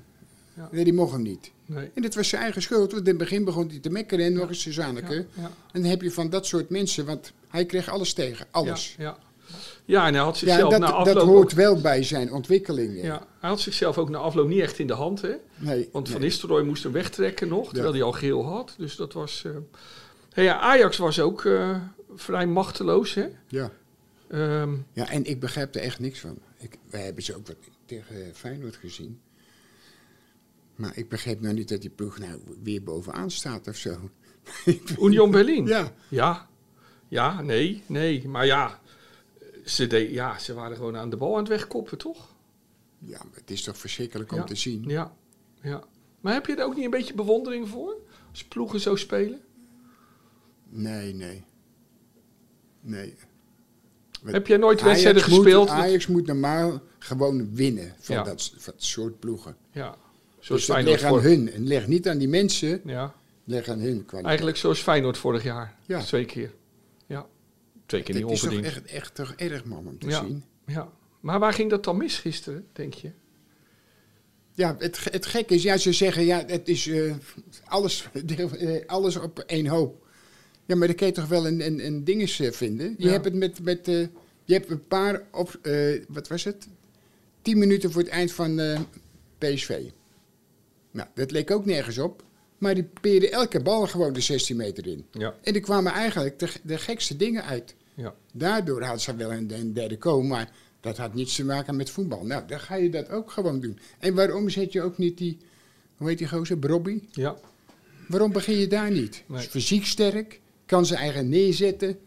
Ja. 0.57 0.69
Nee, 0.73 0.85
die 0.85 0.93
mocht 0.93 1.13
hem 1.13 1.23
niet. 1.23 1.51
Nee. 1.67 1.91
En 1.95 2.03
dat 2.03 2.15
was 2.15 2.29
zijn 2.29 2.43
eigen 2.43 2.63
schuld, 2.63 2.93
want 2.93 3.03
in 3.03 3.09
het 3.09 3.19
begin 3.19 3.45
begon 3.45 3.69
hij 3.69 3.79
te 3.79 3.91
mekkeren 3.91 4.25
en 4.25 4.33
nog 4.33 4.49
eens 4.49 4.61
Suzanneke. 4.61 5.15
Ja, 5.15 5.25
ja, 5.43 5.51
En 5.73 5.81
dan 5.81 5.91
heb 5.91 6.03
je 6.03 6.11
van 6.11 6.31
dat 6.31 6.47
soort 6.47 6.69
mensen, 6.71 7.07
want 7.07 7.33
hij 7.49 7.65
kreeg 7.67 7.89
alles 7.89 8.13
tegen, 8.13 8.47
alles. 8.51 8.95
Ja, 8.99 9.05
ja. 9.05 9.17
ja, 9.85 10.07
en 10.07 10.15
hij 10.15 10.23
had 10.23 10.39
Ja, 10.39 10.47
zichzelf 10.47 10.71
dat, 10.71 10.81
na 10.81 10.87
dat 10.87 10.95
afloop... 10.97 11.27
hoort 11.27 11.51
ook- 11.53 11.59
wel 11.59 11.81
bij 11.81 12.03
zijn 12.03 12.33
ontwikkeling. 12.33 12.97
Ja. 12.97 13.05
ja, 13.05 13.27
hij 13.41 13.49
had 13.51 13.61
zichzelf 13.61 13.99
ook 13.99 14.09
na 14.09 14.19
afloop 14.19 14.49
niet 14.49 14.61
echt 14.61 14.79
in 14.79 14.87
de 14.87 14.93
hand, 14.93 15.21
hè? 15.23 15.35
Nee, 15.57 15.89
Want 15.93 16.09
Van 16.09 16.21
nee. 16.21 16.29
Nistelrooy 16.29 16.63
moest 16.65 16.83
hem 16.83 16.93
wegtrekken 16.93 17.49
nog, 17.49 17.65
terwijl 17.73 17.87
Ja. 17.87 17.93
hij 17.99 18.03
al 18.03 18.13
geel 18.13 18.45
had. 18.47 18.75
Dus 18.79 18.97
dat 18.97 19.13
was... 19.13 19.43
eh 19.47 19.51
Hey, 20.33 20.45
ja, 20.45 20.59
Ajax 20.61 20.97
was 20.97 21.21
ook 21.21 21.45
eh, 21.45 21.77
vrij 22.15 22.47
machteloos, 22.47 23.15
hè? 23.15 23.27
Ja. 23.49 23.71
Ehm, 24.29 24.73
ja, 24.93 25.09
en 25.11 25.25
ik 25.25 25.41
begrijp 25.41 25.75
er 25.75 25.81
echt 25.81 25.99
niks 26.01 26.21
van. 26.21 26.39
Ik, 26.59 26.79
wij 26.91 27.01
hebben 27.03 27.23
ze 27.23 27.37
ook 27.37 27.47
wat 27.47 27.57
tegen 27.87 28.15
Feyenoord 28.35 28.77
gezien. 28.77 29.21
Maar 30.75 30.97
ik 30.97 31.09
begrijp 31.09 31.41
nou 31.41 31.55
niet 31.55 31.69
dat 31.69 31.81
die 31.81 31.91
ploeg 31.91 32.19
nou 32.19 32.41
weer 32.63 32.83
bovenaan 32.83 33.31
staat 33.31 33.69
of 33.69 33.77
zo. 33.77 34.11
Union 35.01 35.31
Berlin. 35.31 35.67
Ja, 35.67 35.93
Ja, 36.09 36.49
ja, 37.09 37.41
nee, 37.43 37.83
nee. 37.87 38.29
Maar 38.29 38.47
ja 38.47 38.81
ze, 39.65 39.87
de, 39.87 40.13
ja, 40.13 40.39
ze 40.39 40.55
waren 40.55 40.77
gewoon 40.77 40.97
aan 40.97 41.11
de 41.11 41.17
bal 41.17 41.33
aan 41.33 41.39
het 41.39 41.49
wegkoppen, 41.49 41.99
toch? 41.99 42.33
ja 42.99 43.19
maar 43.25 43.35
het 43.39 43.51
is 43.51 43.63
toch 43.63 43.77
verschrikkelijk 43.79 44.33
om 44.33 44.39
Ja. 44.39 44.45
te 44.45 44.55
zien. 44.55 44.85
Ja, 44.87 45.15
ja. 45.63 45.85
Maar 46.21 46.33
heb 46.33 46.47
je 46.47 46.55
er 46.57 46.65
ook 46.65 46.75
niet 46.75 46.85
een 46.85 46.91
beetje 46.91 47.15
bewondering 47.15 47.69
voor? 47.69 47.97
Als 48.31 48.45
ploegen 48.45 48.81
zo 48.81 48.97
spelen? 48.97 49.41
Nee, 50.69 51.15
nee. 51.15 51.45
Nee. 52.81 53.15
Heb 54.25 54.47
jij 54.47 54.57
nooit 54.57 54.83
wedstrijden 54.83 55.23
moet- 55.23 55.33
gespeeld? 55.35 55.69
Ajax 55.69 56.07
moet 56.07 56.27
normaal 56.27 56.81
gewoon 56.99 57.55
winnen 57.55 57.95
van, 57.99 58.15
Ja. 58.17 58.23
dat, 58.23 58.53
van 58.57 58.73
dat 58.73 58.83
soort 58.83 59.19
ploegen. 59.19 59.57
Ja, 59.71 59.97
zoals 60.45 60.67
Dus 60.67 60.85
leg 60.85 61.03
aan 61.03 61.21
hun. 61.21 61.53
En 61.53 61.67
leg 61.67 61.87
niet 61.87 62.09
aan 62.09 62.19
die 62.19 62.29
mensen, 62.29 62.81
Ja, 62.85 63.15
leg 63.45 63.69
aan 63.69 63.79
hun 63.79 63.97
kwaliteit. 63.97 64.25
eigenlijk 64.27 64.57
zoals 64.57 64.81
Feyenoord 64.83 65.19
vorig 65.19 65.43
jaar. 65.43 65.77
Ja. 65.87 66.01
Twee 66.03 66.25
keer. 66.25 66.53
Ja, 67.07 67.27
twee 67.87 68.03
keer 68.03 68.15
niet 68.15 68.25
Het 68.25 68.33
is 68.33 68.41
toch 68.41 68.51
onverdiend. 68.51 68.77
echt, 68.77 68.87
echt 68.87 69.15
toch 69.15 69.33
erg, 69.37 69.65
man, 69.65 69.87
om 69.87 69.99
te 69.99 70.09
Ja. 70.09 70.25
zien. 70.25 70.45
Ja. 70.67 70.89
Maar 71.21 71.39
waar 71.39 71.53
ging 71.53 71.71
dat 71.71 71.85
dan 71.85 71.97
mis 71.97 72.19
gisteren, 72.19 72.67
denk 72.73 72.95
je? 72.95 73.11
Ja, 74.55 74.77
het, 74.79 75.05
het 75.11 75.27
gekke 75.27 75.55
is, 75.55 75.63
ja, 75.63 75.77
ze 75.77 75.93
zeggen, 75.93 76.25
ja, 76.25 76.45
het 76.47 76.69
is 76.69 76.87
eh, 76.87 77.15
alles, 77.65 78.09
eh, 78.59 78.87
alles 78.87 79.17
op 79.17 79.39
één 79.39 79.67
hoop. 79.67 80.07
Ja, 80.67 80.77
maar 80.77 80.87
dan 80.87 80.97
kun 80.97 81.07
je 81.07 81.13
toch 81.13 81.27
wel 81.29 81.47
een, 81.47 81.61
een, 81.67 81.87
een 81.87 82.05
dinges 82.05 82.41
eh, 82.41 82.53
vinden. 82.53 82.95
Je 82.99 83.05
Ja. 83.07 83.11
hebt 83.13 83.25
het 83.25 83.35
met, 83.35 83.63
met 83.63 83.87
je 84.45 84.53
hebt 84.55 84.71
een 84.71 84.87
paar, 84.87 85.23
op, 85.33 85.59
wat 86.09 86.29
was 86.29 86.45
het? 86.45 86.69
Tien 87.43 87.59
minuten 87.59 87.93
voor 87.93 88.03
het 88.03 88.11
eind 88.11 88.33
van 88.33 88.61
PSV. 89.39 89.81
Nou, 90.95 91.09
dat 91.15 91.31
leek 91.31 91.51
ook 91.51 91.65
nergens 91.65 91.99
op. 91.99 92.23
Maar 92.59 92.75
die 92.75 92.89
peerden 93.01 93.33
elke 93.33 93.61
bal 93.61 93.87
gewoon 93.87 94.13
de 94.13 94.21
16 94.21 94.57
meter 94.57 94.87
in. 94.87 95.07
Ja. 95.11 95.35
En 95.43 95.55
er 95.55 95.61
kwamen 95.61 95.93
eigenlijk 95.93 96.39
de, 96.39 96.49
de 96.63 96.79
gekste 96.79 97.17
dingen 97.17 97.45
uit. 97.45 97.75
Ja. 97.95 98.15
Daardoor 98.33 98.83
had 98.83 99.01
ze 99.01 99.17
wel 99.17 99.33
een, 99.33 99.51
een 99.55 99.73
derde 99.73 99.99
komen, 99.99 100.29
maar 100.29 100.51
dat 100.81 100.97
had 100.97 101.15
niets 101.15 101.37
te 101.37 101.45
maken 101.45 101.77
met 101.77 101.91
voetbal. 101.91 102.25
Nou, 102.25 102.43
dan 102.47 102.61
ga 102.61 102.75
je 102.75 102.91
dat 102.91 103.11
ook 103.11 103.31
gewoon 103.31 103.61
doen. 103.61 103.79
En 103.99 104.15
waarom 104.15 104.49
zet 104.49 104.73
je 104.73 104.83
ook 104.83 104.99
niet 104.99 105.19
die, 105.19 105.39
hoe 105.97 106.09
heet 106.09 106.19
die 106.19 106.29
gozer, 106.29 106.59
Brobby? 106.59 107.03
Ja. 107.13 107.37
Waarom 108.09 108.33
begin 108.33 108.57
je 108.57 108.67
daar 108.67 108.91
niet? 108.91 109.25
Nee. 109.27 109.39
Is 109.41 109.47
fysiek 109.47 109.87
sterk, 109.87 110.41
kan 110.67 110.87
zijn 110.87 111.01
eigen 111.01 111.29
neerzetten. 111.29 111.99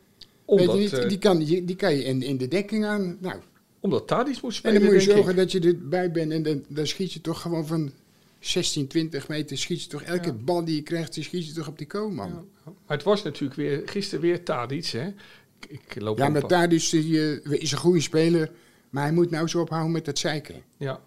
Omdat, 0.46 0.66
Weet 0.66 0.76
je 0.76 0.82
niet, 0.82 0.94
eh, 0.94 1.10
die, 1.10 1.18
kan, 1.18 1.38
die, 1.40 1.76
kan 1.76 1.96
je 1.96 2.04
in, 2.04 2.22
in 2.22 2.38
de 2.38 2.48
dekking 2.48 2.86
aan. 2.86 3.18
Nou, 3.20 3.40
omdat 3.80 4.08
Tadic 4.08 4.42
moet 4.42 4.52
en 4.52 4.58
spelen, 4.58 4.82
dan 4.82 4.94
moet 4.94 5.04
je 5.04 5.12
zorgen 5.12 5.32
ik. 5.32 5.38
dat 5.38 5.52
je 5.52 5.60
erbij 5.60 6.12
bent 6.12 6.32
en 6.32 6.44
dan, 6.44 6.66
dan 6.68 6.88
schiet 6.88 7.14
je 7.14 7.22
toch 7.22 7.42
gewoon 7.42 7.68
van 7.68 7.92
16, 8.48 8.88
20 8.88 9.28
meter, 9.28 9.58
schiet 9.58 9.84
je 9.84 9.90
toch 9.90 10.02
elke 10.02 10.28
Ja. 10.28 10.34
bal 10.34 10.66
die 10.66 10.76
je 10.76 10.82
krijgt, 10.82 11.14
die 11.14 11.24
schiet 11.24 11.48
je 11.48 11.54
toch 11.54 11.68
op 11.68 11.78
die. 11.78 11.88
Ja. 11.92 12.44
Maar 12.66 12.98
het 12.98 13.04
was 13.04 13.24
natuurlijk 13.24 13.60
weer, 13.60 13.82
gisteren 13.86 14.22
weer 14.22 14.44
Tadic, 14.44 14.86
hè? 14.86 15.08
Ik, 15.08 15.66
ik 15.68 16.02
loop 16.02 16.18
Ja, 16.18 16.30
maar 16.30 16.70
dus, 16.70 16.90
die, 16.90 17.40
eh, 17.42 17.52
is 17.52 17.72
een 17.72 17.78
goede 17.78 18.02
speler, 18.02 18.52
maar 18.90 19.04
hij 19.04 19.14
moet 19.14 19.30
nou 19.30 19.48
zo 19.48 19.62
ophouden 19.62 19.92
met 19.92 20.06
dat 20.06 20.18
zeiken. 20.18 20.64
Ja. 20.78 21.02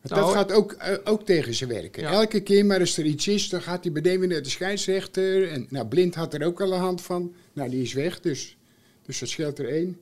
Want 0.00 0.20
Nou, 0.20 0.26
dat 0.26 0.34
gaat 0.34 0.52
ook, 0.52 0.72
eh, 0.72 0.96
ook 1.04 1.26
tegen 1.26 1.54
ze 1.54 1.66
werken. 1.66 2.02
Ja. 2.02 2.10
Elke 2.10 2.40
keer 2.40 2.66
maar 2.66 2.80
als 2.80 2.98
er 2.98 3.04
iets 3.04 3.28
is, 3.28 3.48
dan 3.48 3.62
gaat 3.62 3.84
hij 3.84 3.92
meteen 3.92 4.18
weer 4.18 4.28
naar 4.28 4.42
de 4.42 4.48
scheidsrechter. 4.48 5.48
En 5.48 5.66
nou, 5.70 5.86
Blind 5.86 6.14
had 6.14 6.34
er 6.34 6.46
ook 6.46 6.60
al 6.60 6.72
een 6.72 6.80
hand 6.80 7.02
van. 7.02 7.34
Nou, 7.52 7.70
die 7.70 7.82
is 7.82 7.92
weg, 7.92 8.20
dus, 8.20 8.56
dus 9.02 9.18
dat 9.18 9.28
scheelt 9.28 9.58
er 9.58 9.68
één. 9.68 9.98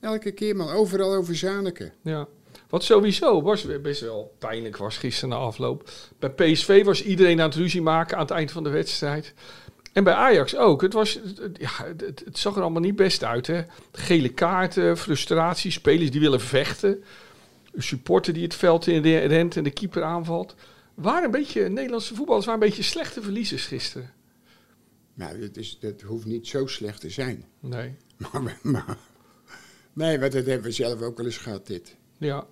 Elke 0.00 0.32
keer 0.32 0.56
man, 0.56 0.68
overal 0.68 1.14
over 1.14 1.36
Zaneke. 1.36 1.92
Ja. 2.02 2.28
Wat 2.72 2.84
sowieso 2.84 3.42
was 3.42 3.66
best 3.82 4.00
wel 4.00 4.34
pijnlijk 4.38 4.76
was 4.76 4.96
gisteren 4.96 5.28
na 5.28 5.36
afloop. 5.36 5.90
Bij 6.18 6.30
PSV 6.30 6.84
was 6.84 7.02
iedereen 7.04 7.40
aan 7.40 7.48
het 7.48 7.58
ruzie 7.58 7.82
maken 7.82 8.14
aan 8.16 8.22
het 8.22 8.30
eind 8.30 8.50
van 8.50 8.62
de 8.62 8.70
wedstrijd. 8.70 9.34
En 9.92 10.04
bij 10.04 10.14
Ajax 10.14 10.56
ook. 10.56 10.82
Het, 10.82 10.92
was, 10.92 11.14
het- 11.14 11.38
het- 11.38 11.58
ja, 11.60 11.70
het, 11.86 12.00
het- 12.00 12.22
het 12.24 12.38
zag 12.38 12.56
er 12.56 12.62
allemaal 12.62 12.80
niet 12.82 12.96
best 12.96 13.24
uit. 13.24 13.46
Hè? 13.46 13.62
Gele 13.92 14.28
kaarten, 14.28 14.96
frustratie, 14.98 15.70
spelers 15.70 16.10
die 16.10 16.20
willen 16.20 16.40
vechten. 16.40 17.02
Een 17.72 17.82
supporter 17.82 18.32
die 18.32 18.42
het 18.42 18.54
veld 18.54 18.86
in 18.86 19.02
re- 19.02 19.26
rent 19.26 19.56
en 19.56 19.64
de 19.64 19.70
keeper 19.70 20.02
aanvalt. 20.02 20.54
Waren 20.94 21.24
een 21.24 21.30
beetje, 21.30 21.68
Nederlandse 21.68 22.14
voetballers 22.14 22.46
waren 22.46 22.62
een 22.62 22.68
beetje 22.68 22.82
slechte 22.82 23.22
verliezers 23.22 23.66
gisteren. 23.66 24.10
Nou, 25.14 25.40
dat, 25.40 25.56
is, 25.56 25.78
dat 25.80 26.00
hoeft 26.00 26.26
niet 26.26 26.46
zo 26.48 26.66
slecht 26.66 27.00
te 27.00 27.10
zijn. 27.10 27.44
Nee. 27.60 27.94
Maar, 28.32 28.58
maar, 28.62 28.96
nee, 29.92 30.18
want 30.20 30.32
dat 30.32 30.46
hebben 30.46 30.66
we 30.66 30.72
zelf 30.72 31.02
ook 31.02 31.16
wel 31.16 31.26
eens 31.26 31.36
gehad, 31.38 31.66
dit. 31.66 31.96
Ja. 32.18 32.46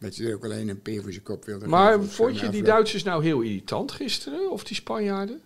Dat 0.00 0.16
je 0.16 0.26
er 0.28 0.34
ook 0.34 0.44
alleen 0.44 0.68
een 0.68 0.82
peer 0.82 1.02
voor 1.02 1.12
zijn 1.12 1.24
kop 1.24 1.44
wilde 1.44 1.66
Maar 1.66 1.92
geven 1.92 2.08
vond 2.08 2.28
je 2.38 2.44
na 2.44 2.50
die 2.50 2.60
afloop. 2.60 2.74
Duitsers 2.74 3.02
nou 3.02 3.22
heel 3.24 3.40
irritant 3.40 3.92
gisteren? 3.92 4.50
Of 4.50 4.64
die 4.64 4.76
Spanjaarden? 4.76 5.40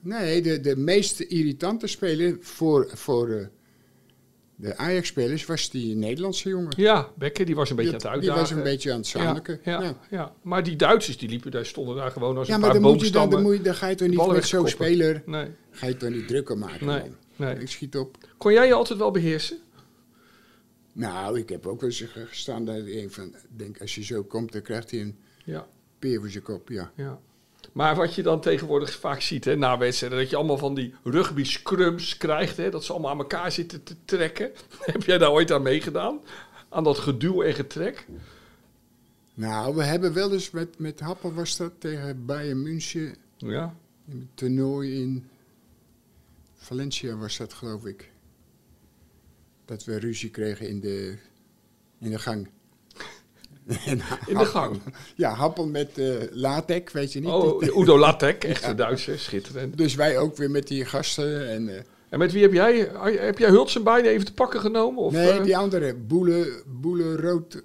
Nee, 0.00 0.42
de, 0.42 0.60
de 0.60 0.76
meest 0.76 1.20
irritante 1.20 1.86
speler 1.86 2.36
voor, 2.40 2.90
voor 2.94 3.30
eh, 3.30 3.46
de 4.56 4.76
Ajax-spelers 4.76 5.46
was 5.46 5.70
die 5.70 5.94
Nederlandse 5.96 6.48
jongen. 6.48 6.72
Ja, 6.76 7.08
Becker 7.18 7.46
die 7.46 7.54
was 7.54 7.70
een 7.70 7.76
beetje 7.76 7.90
aan 7.90 7.96
het 7.96 8.06
uitdagen. 8.06 8.32
die 8.34 8.40
was 8.42 8.50
een 8.50 8.62
beetje 8.62 8.90
aan 8.92 8.96
het 8.98 9.06
zaniken. 9.06 9.60
Ja, 9.64 9.72
ja, 9.72 9.82
Ja. 9.82 9.96
ja. 10.10 10.32
maar 10.42 10.62
die 10.62 10.76
Duitsers 10.76 11.18
die 11.18 11.28
liepen 11.28 11.50
daar, 11.50 11.66
stonden 11.66 11.96
daar 11.96 12.10
gewoon 12.10 12.36
als 12.36 12.48
Ja, 12.48 12.54
een 12.54 12.60
maar 12.60 12.70
paar 12.70 12.80
dan, 12.80 12.90
moet 12.92 13.00
je 13.00 13.10
dan, 13.10 13.22
boomstammen. 13.28 13.62
dan, 13.62 13.72
je, 13.72 13.78
ga 13.78 13.86
je 13.86 13.94
toch 13.94 14.08
niet 14.08 14.26
met 14.26 14.46
zo'n 14.46 14.68
speler 14.68 15.22
Nee, 15.26 15.46
ga 15.70 15.86
je 15.86 15.96
toch 15.96 16.10
niet 16.10 16.28
drukker 16.28 16.58
maken. 16.58 16.86
nee, 16.86 17.02
nee. 17.36 17.54
Ik 17.58 17.68
schiet 17.68 17.96
op. 17.96 18.16
Kon 18.36 18.52
jij 18.52 18.66
je 18.66 18.72
altijd 18.74 18.98
wel 18.98 19.10
beheersen? 19.10 19.58
Nou, 20.96 21.38
ik 21.38 21.48
heb 21.48 21.66
ook 21.66 21.80
wel 21.80 21.90
eens 21.90 22.04
gestaan 22.14 22.64
dat 22.64 22.86
ik 22.86 23.12
van, 23.12 23.34
denk 23.48 23.80
als 23.80 23.94
je 23.94 24.04
zo 24.04 24.22
komt, 24.22 24.52
dan 24.52 24.62
krijgt 24.62 24.90
hij 24.90 25.00
een 25.00 25.18
Ja, 25.44 25.66
peer 25.98 26.20
voor 26.20 26.30
zijn 26.30 26.42
kop. 26.42 26.68
Ja. 26.68 26.92
ja. 26.94 27.20
Maar 27.72 27.96
wat 27.96 28.14
je 28.14 28.22
dan 28.22 28.40
tegenwoordig 28.40 28.92
vaak 28.92 29.20
ziet 29.20 29.44
hè, 29.44 29.56
na 29.56 29.78
wedstrijden, 29.78 30.18
dat 30.18 30.30
je 30.30 30.36
allemaal 30.36 30.58
van 30.58 30.74
die 30.74 30.94
rugby 31.04 31.44
scrums 31.44 32.16
krijgt, 32.16 32.56
hè, 32.56 32.70
dat 32.70 32.84
ze 32.84 32.92
allemaal 32.92 33.10
aan 33.10 33.18
elkaar 33.18 33.52
zitten 33.52 33.82
te 33.82 33.94
trekken. 34.04 34.52
Heb 34.92 35.02
jij 35.02 35.18
daar 35.18 35.30
ooit 35.30 35.52
aan 35.52 35.62
meegedaan? 35.62 36.20
Aan 36.68 36.84
dat 36.84 36.98
geduw 36.98 37.42
en 37.42 37.54
getrek? 37.54 38.06
Nou, 39.34 39.74
we 39.74 39.82
hebben 39.82 40.12
wel 40.12 40.32
eens 40.32 40.50
met, 40.50 40.78
met 40.78 41.00
Happen 41.00 41.34
was 41.34 41.56
dat 41.56 41.72
tegen 41.78 42.26
Bayern 42.26 42.62
München. 42.62 43.16
Ja. 43.36 43.74
In 44.08 44.18
het 44.18 44.36
toernooi 44.36 45.02
in 45.02 45.28
Valencia 46.54 47.16
was 47.16 47.36
dat, 47.36 47.52
geloof 47.52 47.84
ik. 47.84 48.10
Dat 49.66 49.84
we 49.84 49.98
ruzie 49.98 50.30
kregen 50.30 50.68
in 50.68 50.80
de, 50.80 51.14
in 52.00 52.10
de 52.10 52.18
gang. 52.18 52.48
In 54.26 54.36
de 54.38 54.44
gang? 54.44 54.80
Ja, 55.14 55.34
Happel 55.34 55.66
met 55.66 55.98
eh 55.98 56.14
latex, 56.30 56.92
weet 56.92 57.12
je 57.12 57.20
niet. 57.20 57.28
Oh, 57.28 57.62
Udo 57.62 57.98
Lattek, 57.98 58.44
echt 58.54 58.64
een 58.64 58.76
Duitser, 58.76 59.18
schitterend. 59.18 59.76
Dus 59.78 59.94
wij 59.94 60.18
ook 60.18 60.36
weer 60.36 60.50
met 60.50 60.68
die 60.68 60.84
gasten. 60.84 61.48
En, 61.48 61.68
eh, 61.76 61.82
En 62.08 62.18
met 62.18 62.32
wie 62.32 62.42
heb 62.42 62.52
jij, 62.52 62.90
heb 63.02 63.38
jij 63.38 63.48
Hultsenbein 63.48 64.04
even 64.04 64.26
te 64.26 64.32
pakken 64.32 64.60
genomen? 64.60 65.02
Of, 65.02 65.12
nee, 65.12 65.30
eh? 65.30 65.42
die 65.44 65.56
andere, 65.56 65.94
Boele, 65.94 66.62
Boele 66.66 67.16
Rood. 67.16 67.62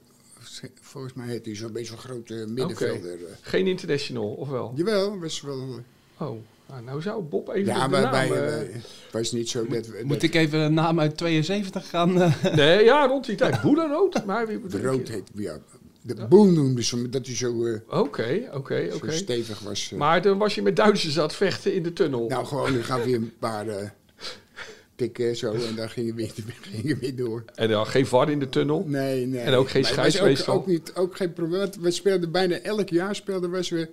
Volgens 0.81 1.13
mij 1.13 1.27
heet 1.27 1.45
hij 1.45 1.55
zo'n 1.55 1.71
beetje 1.71 1.87
zo'n 1.87 1.97
grote 1.97 2.45
middenvelder. 2.47 3.17
Geen 3.41 3.67
international, 3.67 4.27
of 4.27 4.49
wel? 4.49 4.71
Jawel, 4.75 5.19
was 5.19 5.41
wel... 5.41 5.79
Oh, 6.17 6.37
nou, 6.71 6.83
nou 6.83 7.01
zou 7.01 7.21
Bob 7.23 7.49
even 7.49 7.73
Ja, 7.73 7.83
de 7.83 7.89
maar 7.89 8.01
naam... 8.01 8.11
wij, 8.11 8.25
eh, 8.25 8.29
wij- 8.31 8.69
het 8.73 9.11
was 9.11 9.31
niet 9.31 9.49
zo 9.49 9.65
dat 9.67 9.87
we... 9.87 9.99
Moet 10.03 10.13
dat 10.13 10.23
ik 10.23 10.35
even 10.35 10.59
een 10.59 10.73
naam 10.73 10.99
uit 10.99 11.17
72 11.17 11.89
gaan? 11.89 12.21
eh, 12.21 12.43
Nee, 12.55 12.83
ja, 12.83 13.05
rond 13.07 13.25
die 13.25 13.35
tijd. 13.35 13.61
Boelenrood? 13.61 14.25
Maar 14.25 14.47
wie 14.47 14.67
de 14.67 14.81
rood 14.81 15.07
heet, 15.07 15.29
ja. 15.33 15.57
De 16.03 16.27
boel 16.27 16.45
noemden 16.45 16.83
ze 16.83 17.09
dat 17.09 17.25
hij 17.25 17.35
zo, 17.35 17.65
eh, 17.65 17.79
Oké, 17.99 18.49
oké, 18.53 18.89
oké. 18.93 19.11
stevig 19.11 19.59
was. 19.59 19.89
eh. 19.91 19.97
Maar 19.97 20.21
dan 20.21 20.37
was 20.37 20.55
je 20.55 20.61
met 20.61 20.75
Duitsers 20.75 21.17
aan 21.17 21.23
het 21.23 21.33
vechten 21.35 21.73
in 21.73 21.83
de 21.83 21.93
tunnel. 21.93 22.27
Nou, 22.27 22.45
gewoon, 22.45 22.73
dan 22.73 22.83
gaf 22.83 23.05
je 23.05 23.15
een 23.15 23.33
paar 23.39 23.67
eh, 23.67 23.89
tikken 24.95 25.35
zo 25.35 25.51
en 25.53 25.75
dan 25.75 25.89
gingen 25.89 26.15
we, 26.15 26.21
weer- 26.21 26.55
gingen 26.61 26.95
we 26.95 26.97
weer 27.01 27.15
door. 27.15 27.43
En 27.55 27.69
dan 27.69 27.85
geen 27.85 28.05
VAR 28.05 28.29
in 28.29 28.39
de 28.39 28.49
tunnel. 28.49 28.83
Nee, 28.87 29.25
nee. 29.25 29.41
En 29.41 29.53
ook 29.53 29.69
geen 29.69 29.81
Maar 29.81 29.91
het 29.91 29.99
was 29.99 30.11
scheids 30.13 30.29
meestal? 30.37 30.53
Ook, 30.55 30.61
ook, 30.61 30.67
niet, 30.67 30.91
ook 30.95 31.15
geen 31.15 31.33
probleem. 31.33 31.69
We 31.79 31.91
speelden 31.91 32.31
bijna 32.31 32.55
elk 32.59 32.89
jaar 32.89 33.15
speelden 33.15 33.51
we, 33.51 33.67
we 33.69 33.89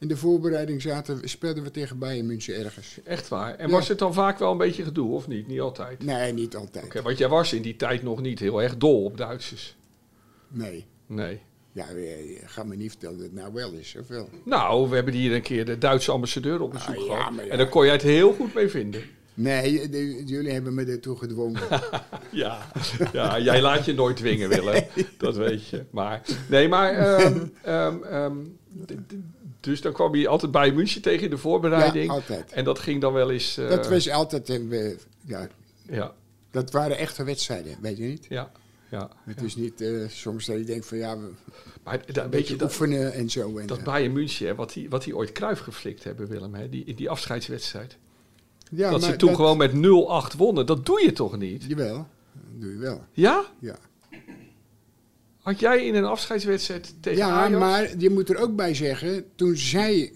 in 0.00 0.08
de 0.08 0.16
voorbereiding 0.16 0.82
zaten, 0.82 1.20
speelden 1.28 1.62
we 1.62 1.70
tegen 1.70 1.98
Bayern 1.98 2.26
München 2.26 2.54
ergens. 2.64 2.98
Echt 3.04 3.28
waar. 3.28 3.54
En 3.56 3.66
Ja. 3.68 3.72
was 3.74 3.88
het 3.88 3.98
dan 3.98 4.14
vaak 4.14 4.38
wel 4.38 4.52
een 4.52 4.58
beetje 4.58 4.82
gedoe, 4.84 5.12
of 5.14 5.28
niet? 5.28 5.46
Niet 5.46 5.60
altijd. 5.60 6.02
Oké, 6.02 6.04
Nee, 6.12 6.32
niet 6.32 6.56
altijd. 6.56 7.02
want 7.02 7.18
jij 7.18 7.28
was 7.28 7.52
in 7.52 7.62
die 7.62 7.76
tijd 7.76 8.02
nog 8.02 8.20
niet 8.20 8.38
heel 8.38 8.62
erg 8.62 8.76
dol 8.76 9.04
op 9.04 9.16
Duitsers. 9.16 9.76
Nee. 10.48 10.86
Nee. 11.06 11.40
Ja, 11.72 11.88
eh, 11.88 12.42
ga 12.44 12.62
me 12.64 12.76
niet 12.76 12.90
vertellen 12.90 13.16
dat 13.16 13.26
het 13.26 13.34
nou 13.34 13.52
wel 13.52 13.72
is, 13.72 13.96
of 14.00 14.08
wel? 14.08 14.28
Nou, 14.44 14.88
we 14.88 14.94
hebben 14.94 15.14
hier 15.14 15.34
een 15.34 15.42
keer 15.42 15.64
de 15.64 15.78
Duitse 15.78 16.10
ambassadeur 16.12 16.60
op 16.60 16.70
bezoek 16.72 16.88
Ah, 16.96 17.06
ja, 17.06 17.16
gehad. 17.16 17.34
ja. 17.36 17.42
En 17.50 17.58
daar 17.58 17.68
kon 17.68 17.84
jij 17.84 17.92
het 17.92 18.02
heel 18.02 18.32
goed 18.32 18.54
mee 18.54 18.68
vinden. 18.68 19.02
Nee, 19.34 19.88
de- 19.88 20.22
jullie 20.26 20.52
hebben 20.52 20.74
me 20.74 20.84
ertoe 20.84 21.16
gedwongen. 21.16 21.60
Ja, 22.32 22.72
ja 23.12 23.38
jij 23.40 23.60
laat 23.60 23.84
je 23.84 23.94
nooit 23.94 24.16
dwingen, 24.16 24.48
Willem. 24.48 24.84
Dat 25.18 25.36
weet 25.36 25.68
je. 25.68 25.84
Maar, 25.90 26.22
nee, 26.48 26.68
maar... 26.68 26.92
ehm, 26.92 27.46
ehm, 27.62 28.02
ehm, 28.02 28.36
dus 29.60 29.80
dan 29.80 29.92
kwam 29.92 30.14
je 30.14 30.28
altijd 30.28 30.52
bij 30.52 30.72
München 30.72 31.02
tegen 31.02 31.24
in 31.24 31.30
de 31.30 31.38
voorbereiding. 31.38 32.04
Ja, 32.06 32.12
altijd. 32.12 32.52
En 32.52 32.64
dat 32.64 32.78
ging 32.78 33.00
dan 33.00 33.12
wel 33.12 33.30
eens... 33.30 33.56
eh, 33.56 33.68
dat 33.68 33.88
was 33.88 34.10
altijd, 34.10 34.48
eh, 34.48 34.58
we- 34.68 34.96
ja, 35.24 35.48
Ja, 35.90 36.14
dat 36.50 36.70
waren 36.70 36.98
echte 36.98 37.24
wedstrijden, 37.24 37.76
weet 37.80 37.96
je 37.96 38.02
niet? 38.04 38.26
ja, 38.28 38.52
ja. 38.90 39.10
Het 39.24 39.42
is 39.42 39.56
niet 39.56 39.80
eh, 39.80 40.08
soms 40.08 40.46
dat 40.46 40.56
je 40.58 40.64
denkt 40.64 40.86
van 40.86 40.98
ja, 40.98 41.18
we 41.18 41.28
Maar 41.84 42.00
da- 42.12 42.22
weet 42.22 42.30
beetje 42.30 42.52
je, 42.52 42.58
dat, 42.58 42.68
oefenen 42.68 43.12
en 43.12 43.30
zo. 43.30 43.58
En, 43.58 43.66
dat 43.66 43.78
eh, 43.78 43.84
Bayern 43.84 44.12
München, 44.12 44.46
hè, 44.46 44.54
wat 44.54 44.72
die, 44.72 44.88
wat 44.90 45.04
die 45.04 45.16
ooit 45.16 45.32
Kruif 45.32 45.58
geflikt 45.60 46.04
hebben, 46.04 46.28
Willem, 46.28 46.54
hè, 46.54 46.68
die, 46.68 46.84
in 46.84 46.94
die 46.94 47.10
afscheidswedstrijd. 47.10 47.96
ja, 48.70 48.90
dat 48.90 49.02
ze 49.04 49.16
toen 49.16 49.34
gewoon 49.34 49.56
met 49.56 49.72
0-8 49.72 50.36
wonnen. 50.36 50.66
Dat 50.66 50.86
doe 50.86 51.02
je 51.04 51.12
toch 51.12 51.38
niet? 51.38 51.64
Jawel, 51.68 51.96
dat 51.96 52.60
doe 52.60 52.72
je 52.72 52.78
wel. 52.78 53.04
Ja? 53.12 53.44
Ja, 53.58 53.78
Had 55.50 55.60
jij 55.60 55.86
in 55.86 55.94
een 55.94 56.04
afscheidswedstrijd 56.04 56.94
tegen 57.00 57.18
ja 57.18 57.30
Ajax? 57.30 57.58
maar 57.58 57.98
je 57.98 58.10
moet 58.10 58.28
er 58.28 58.36
ook 58.36 58.56
bij 58.56 58.74
zeggen, 58.74 59.24
toen 59.34 59.56
zij 59.56 60.12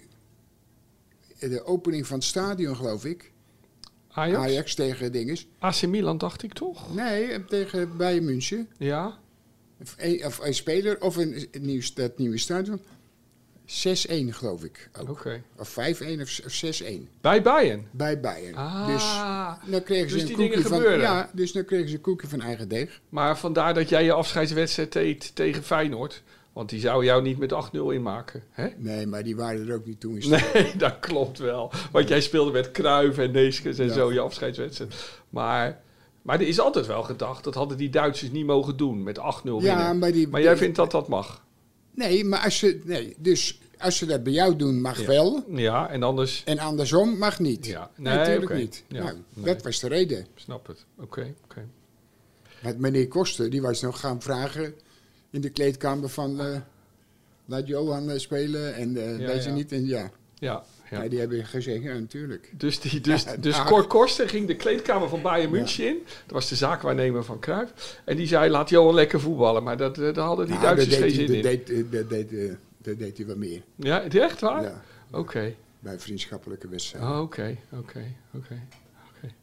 de 1.39 1.65
opening 1.65 2.07
van 2.07 2.17
het 2.17 2.25
stadion, 2.25 2.75
geloof 2.75 3.05
ik, 3.05 3.31
Ajax? 4.09 4.37
Ajax 4.37 4.75
tegen 4.75 5.11
dinges. 5.11 5.47
AC 5.59 5.85
Milan, 5.87 6.17
dacht 6.17 6.43
ik 6.43 6.53
toch? 6.53 6.93
Nee, 6.95 7.45
tegen 7.45 7.97
Bayern 7.97 8.25
München. 8.25 8.69
Ja? 8.77 9.19
Of 9.81 9.95
een, 9.97 10.25
of 10.25 10.39
een 10.39 10.53
speler, 10.53 11.01
of 11.01 11.15
een, 11.15 11.47
een 11.51 11.65
nieuw, 11.65 11.81
dat 11.93 12.17
nieuwe 12.17 12.37
stadion. 12.37 12.81
6-1 13.65 13.67
geloof 14.29 14.63
ik 14.63 14.89
ook. 15.01 15.09
Oké. 15.09 15.41
Of 15.57 15.69
5-1 15.69 15.73
of, 16.21 16.39
of 16.45 16.81
6-1 16.83 16.85
Bij 17.21 17.41
Bayern? 17.41 17.87
bij 17.91 18.19
Bayern. 18.19 18.55
Ah, 18.55 18.87
Dus 18.87 19.03
dan 19.71 19.83
kregen 19.83 20.09
ze 20.09 20.15
Dus 20.15 20.21
een 20.21 20.27
die 20.27 20.35
koekje 20.35 20.49
dingen 20.51 20.67
van, 20.69 20.77
gebeuren. 20.77 21.01
Ja, 21.01 21.29
dus 21.33 21.51
dan 21.51 21.65
kregen 21.65 21.87
ze 21.89 21.95
een 21.95 22.01
koekje 22.01 22.27
van 22.27 22.41
eigen 22.41 22.67
deeg. 22.67 22.99
maar 23.09 23.37
vandaar 23.37 23.73
dat 23.73 23.89
jij 23.89 24.03
je 24.03 24.13
afscheidswedstrijd 24.13 24.91
deed 24.93 25.35
tegen 25.35 25.63
Feyenoord. 25.63 26.23
Want 26.53 26.69
die 26.69 26.79
zou 26.79 27.05
jou 27.05 27.21
niet 27.21 27.37
met 27.37 27.53
8-0 27.53 27.77
inmaken. 27.93 28.43
Hè? 28.51 28.67
Nee, 28.77 29.07
maar 29.07 29.23
die 29.23 29.35
waren 29.35 29.67
er 29.67 29.75
ook 29.75 29.85
niet 29.85 29.99
toen. 29.99 30.21
Nee, 30.29 30.71
dat 30.77 30.99
klopt 30.99 31.37
wel. 31.39 31.71
Want 31.91 32.07
jij 32.07 32.21
speelde 32.21 32.51
met 32.51 32.71
Kruijff 32.71 33.17
en 33.17 33.31
Neeskens 33.31 33.79
en 33.79 33.87
Ja. 33.87 33.93
zo, 33.93 34.13
je 34.13 34.19
afscheidswedstrijd. 34.19 34.93
Maar, 35.29 35.81
maar 36.21 36.39
er 36.39 36.47
is 36.47 36.59
altijd 36.59 36.85
wel 36.85 37.03
gedacht, 37.03 37.43
dat 37.43 37.53
hadden 37.55 37.77
die 37.77 37.89
Duitsers 37.89 38.31
niet 38.31 38.45
mogen 38.45 38.77
doen 38.77 39.03
met 39.03 39.17
8-0 39.19 39.21
winnen. 39.43 39.61
Ja, 39.63 39.93
maar, 39.93 40.11
die, 40.11 40.27
maar 40.27 40.41
jij 40.41 40.57
vindt 40.57 40.75
dat 40.75 40.91
dat 40.91 41.07
mag? 41.07 41.43
Nee, 41.95 42.23
maar 42.25 42.39
als 42.43 42.57
ze, 42.57 42.81
nee, 42.83 43.15
dus 43.17 43.59
als 43.77 43.97
ze 43.97 44.05
dat 44.05 44.23
bij 44.23 44.33
jou 44.33 44.55
doen, 44.55 44.81
mag 44.81 44.99
Ja. 44.99 45.07
wel. 45.07 45.43
Ja, 45.49 45.89
en 45.89 46.03
anders... 46.03 46.41
En 46.45 46.59
andersom 46.59 47.17
mag 47.17 47.39
niet. 47.39 47.65
Ja. 47.65 47.91
Nee, 47.95 48.15
natuurlijk 48.17 48.53
niet. 48.55 48.83
Ja, 48.87 49.03
Nou, 49.03 49.17
nee. 49.33 49.45
Dat 49.45 49.63
was 49.63 49.79
de 49.79 49.87
reden. 49.87 50.25
Snap 50.35 50.67
het. 50.67 50.85
Oké, 50.99 51.33
oké. 51.43 51.67
Want 52.61 52.79
meneer 52.79 53.07
Koster, 53.07 53.49
die 53.49 53.61
was 53.61 53.81
nog 53.81 53.99
gaan 53.99 54.21
vragen 54.21 54.73
in 55.29 55.41
de 55.41 55.49
kleedkamer 55.49 56.09
van... 56.09 56.39
eh, 56.41 56.59
laat 57.45 57.67
Johan 57.67 58.09
eh, 58.09 58.17
spelen 58.19 58.75
en 58.75 58.97
eh, 58.97 59.19
Ja, 59.19 59.25
weet 59.27 59.43
je 59.43 59.49
niet. 59.51 59.71
En 59.71 59.85
ja, 59.85 60.11
Ja, 60.39 60.63
ja. 60.89 61.07
die 61.07 61.19
hebben 61.19 61.45
gezegd, 61.45 61.83
ja 61.83 61.93
natuurlijk. 61.93 62.51
Dus, 62.57 62.79
die, 62.79 63.01
dus, 63.01 63.23
Ja, 63.23 63.35
dus. 63.35 63.63
Cor 63.63 63.87
Korsten 63.87 64.29
ging 64.29 64.47
de 64.47 64.55
kleedkamer 64.55 65.09
van 65.09 65.21
Bayern 65.21 65.51
München 65.51 65.87
in. 65.87 65.97
Dat 66.05 66.31
was 66.33 66.49
de 66.49 66.55
zaakwaarnemer 66.55 67.23
van 67.23 67.39
Cruijff. 67.39 67.99
En 68.05 68.15
die 68.15 68.27
zei, 68.27 68.49
laat 68.49 68.69
Johan 68.69 68.93
lekker 68.93 69.19
voetballen. 69.19 69.63
Maar 69.63 69.77
dat, 69.77 69.97
eh, 69.97 70.13
daar 70.13 70.25
hadden 70.25 70.45
die 70.45 70.55
Nou, 70.55 70.65
Duitsers 70.75 70.95
geen 70.95 71.03
deed, 71.07 71.13
zin 71.15 71.25
hij- 71.27 71.35
in. 71.35 71.41
deed, 71.41 71.69
eh, 71.69 71.91
dat 71.91 72.09
deed, 72.09 72.33
eh, 72.33 72.53
dat 72.77 72.97
deed 72.99 73.17
hij 73.17 73.25
wel 73.25 73.37
meer. 73.37 73.61
Ja, 73.75 74.03
echt 74.03 74.41
waar? 74.41 74.61
Ja, 74.63 74.81
Oké. 75.11 75.53
bij 75.79 75.99
vriendschappelijke 75.99 76.67
wedstrijden. 76.67 77.09
Oh, 77.11 77.21
Oké, 77.21 77.57
oké, 77.71 78.03
oké. 78.35 78.61
oké. 79.17 79.33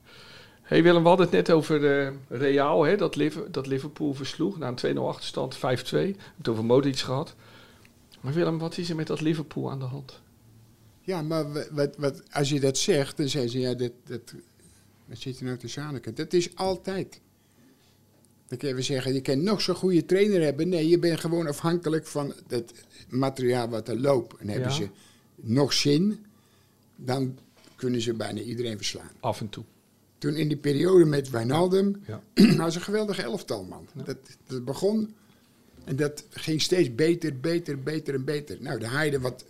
hey 0.63 0.83
Willem, 0.83 1.03
we 1.03 1.09
hadden 1.09 1.27
het 1.27 1.35
net 1.35 1.51
over 1.51 2.01
eh, 2.07 2.13
Real, 2.29 2.83
hè, 2.83 2.97
dat, 2.97 3.17
Liv- 3.17 3.37
dat 3.51 3.67
Liverpool 3.67 4.15
versloeg. 4.15 4.59
Na 4.59 4.69
een 4.69 4.75
2-0 4.75 5.09
achterstand, 5.09 5.57
5-2. 5.57 5.61
We 6.07 6.13
hebben 6.17 6.35
het 6.37 6.49
over 6.49 6.65
Modric 6.65 6.99
gehad. 6.99 7.35
Maar 8.21 8.33
Willem, 8.33 8.59
wat 8.59 8.79
is 8.79 8.91
er 8.91 8.97
met 8.97 9.07
dat 9.07 9.21
Liverpool 9.21 9.71
aan 9.71 9.79
de 9.79 9.85
hand? 9.85 10.21
Ja, 11.05 11.23
maar 11.23 11.53
wat, 11.75 11.97
wat, 11.97 12.23
als 12.33 12.49
je 12.49 12.61
dat 12.61 12.79
zegt, 12.79 13.17
dan 13.17 13.29
zeggen 13.29 13.51
ze, 13.51 13.59
ja, 13.59 13.75
dat, 13.75 13.93
dat, 14.07 14.35
wat 15.05 15.19
zit 15.19 15.39
er 15.39 15.45
nou 15.45 15.57
te 15.57 15.69
zaniken? 15.69 16.15
Dat 16.15 16.33
is 16.33 16.55
altijd. 16.57 17.21
Dan 18.49 18.59
kun 18.59 18.77
je 18.77 18.83
zeggen, 18.83 19.15
je 19.15 19.21
kan 19.21 19.43
nog 19.43 19.61
zo'n 19.61 19.75
goede 19.75 20.05
trainer 20.05 20.43
hebben. 20.43 20.69
Nee, 20.69 20.89
je 20.89 20.99
bent 20.99 21.21
gewoon 21.21 21.47
afhankelijk 21.47 22.07
van 22.07 22.33
het 22.49 22.73
materiaal 23.09 23.69
wat 23.69 23.89
er 23.89 24.01
loopt. 24.01 24.37
En 24.41 24.49
hebben 24.49 24.69
Ja. 24.69 24.75
ze 24.75 24.89
nog 25.37 25.73
zin, 25.73 26.25
dan 26.97 27.39
kunnen 27.77 28.01
ze 28.01 28.15
bijna 28.15 28.41
iedereen 28.41 28.77
verslaan. 28.77 29.11
Af 29.21 29.41
en 29.41 29.49
toe. 29.49 29.65
Toen 30.19 30.35
in 30.37 30.49
die 30.49 30.57
periode 30.57 31.05
met 31.05 31.31
Wijnaldum, 31.31 32.03
Ja. 32.07 32.23
was 32.57 32.75
een 32.75 32.81
geweldig 32.81 33.19
elftal, 33.19 33.65
man. 33.65 33.87
Dat, 34.05 34.17
dat 34.47 34.65
begon 34.65 35.15
en 35.85 35.97
dat 35.97 36.25
ging 36.31 36.63
steeds 36.63 36.95
beter, 36.95 37.41
beter, 37.41 37.83
beter 37.83 38.15
en 38.15 38.25
beter. 38.25 38.57
Nou, 38.61 38.81
je 38.81 39.11
er 39.11 39.21
wat 39.21 39.45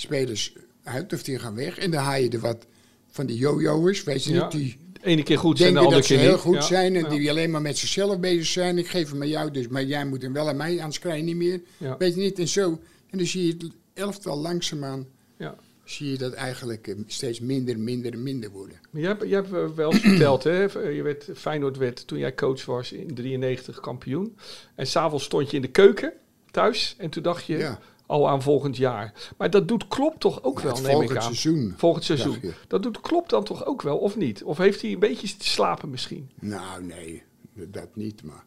spelers 0.00 0.52
uit 0.82 1.12
of 1.12 1.22
die 1.22 1.38
gaan 1.38 1.54
weg. 1.54 1.78
En 1.78 1.90
dan 1.90 2.02
haal 2.02 2.20
je 2.20 2.28
er 2.30 2.38
wat 2.40 2.66
van 3.10 3.26
die 3.26 3.36
jojo'ers, 3.36 4.04
weet 4.04 4.24
je 4.24 4.32
Ja. 4.32 4.42
niet, 4.42 4.52
die 4.52 4.76
De 4.92 5.06
ene 5.06 5.22
keer 5.22 5.38
goed 5.38 5.58
zijn, 5.58 5.72
de 5.72 5.78
andere 5.78 5.96
dat 5.96 6.06
ze 6.06 6.12
keer 6.14 6.22
heel 6.22 6.32
niet. 6.32 6.40
goed 6.40 6.54
Ja, 6.54 6.60
zijn 6.62 6.96
en 6.96 7.08
die 7.08 7.30
alleen 7.30 7.50
maar 7.50 7.60
met 7.62 7.78
zichzelf 7.78 8.20
bezig 8.20 8.46
zijn. 8.46 8.78
Ik 8.78 8.88
geef 8.88 9.10
hem 9.10 9.20
aan 9.22 9.28
jou, 9.28 9.50
dus, 9.50 9.68
maar 9.68 9.84
jij 9.84 10.06
moet 10.06 10.22
hem 10.22 10.32
wel 10.32 10.48
aan 10.48 10.56
mij, 10.56 10.78
anders 10.78 10.98
krijg 10.98 11.16
je 11.16 11.22
niet 11.22 11.36
meer. 11.36 11.60
Weet 11.98 12.14
je 12.14 12.20
niet, 12.20 12.38
en 12.38 12.48
zo. 12.48 12.80
En 13.10 13.18
dan 13.18 13.26
zie 13.26 13.46
je 13.46 13.52
het 13.52 13.72
elftal 13.94 14.38
langzaamaan, 14.38 15.06
Ja. 15.38 15.54
zie 15.84 16.10
je 16.10 16.18
dat 16.18 16.32
eigenlijk 16.32 16.86
eh, 16.88 16.94
steeds 17.06 17.40
minder, 17.40 17.78
minder 17.78 18.12
en 18.12 18.22
minder 18.22 18.50
worden. 18.50 18.76
Maar 18.90 19.00
jij 19.00 19.10
hebt, 19.10 19.22
jij 19.22 19.32
hebt 19.40 19.52
eh, 19.52 19.76
wel 19.76 19.92
eens 19.92 20.00
verteld, 20.00 20.44
hè? 20.44 20.62
Je 20.88 21.02
werd, 21.02 21.26
Feyenoord 21.34 21.76
werd 21.76 22.06
toen 22.06 22.18
jij 22.18 22.34
coach 22.34 22.64
was 22.64 22.92
in 22.92 23.14
93 23.14 23.80
kampioen. 23.80 24.36
En 24.74 24.86
s'avonds 24.86 25.24
stond 25.24 25.50
je 25.50 25.56
in 25.56 25.62
de 25.62 25.68
keuken 25.70 26.12
thuis 26.50 26.94
en 26.98 27.10
toen 27.10 27.22
dacht 27.22 27.44
je 27.44 27.56
Ja. 27.58 27.80
Al 28.10 28.28
aan 28.28 28.42
volgend 28.42 28.76
jaar. 28.76 29.32
Maar 29.36 29.50
dat 29.50 29.68
doet 29.68 29.88
Klopp 29.88 30.20
toch 30.20 30.42
ook 30.42 30.58
Ja, 30.58 30.64
wel, 30.64 30.74
het 30.74 30.82
neem 30.82 30.90
ik 31.02 31.08
volgend 31.08 31.22
seizoen. 31.22 31.74
Volgend 31.76 32.04
seizoen. 32.04 32.36
Dat 32.68 32.82
doet 32.82 33.00
Klopp 33.00 33.28
dan 33.28 33.44
toch 33.44 33.66
ook 33.66 33.82
wel, 33.82 33.98
of 33.98 34.16
niet? 34.16 34.42
Of 34.42 34.58
heeft 34.58 34.82
hij 34.82 34.92
een 34.92 34.98
beetje 34.98 35.36
te 35.36 35.46
slapen 35.48 35.90
misschien? 35.90 36.30
Nou, 36.40 36.84
nee, 36.84 37.22
dat 37.54 37.88
niet, 37.96 38.22
maar... 38.22 38.44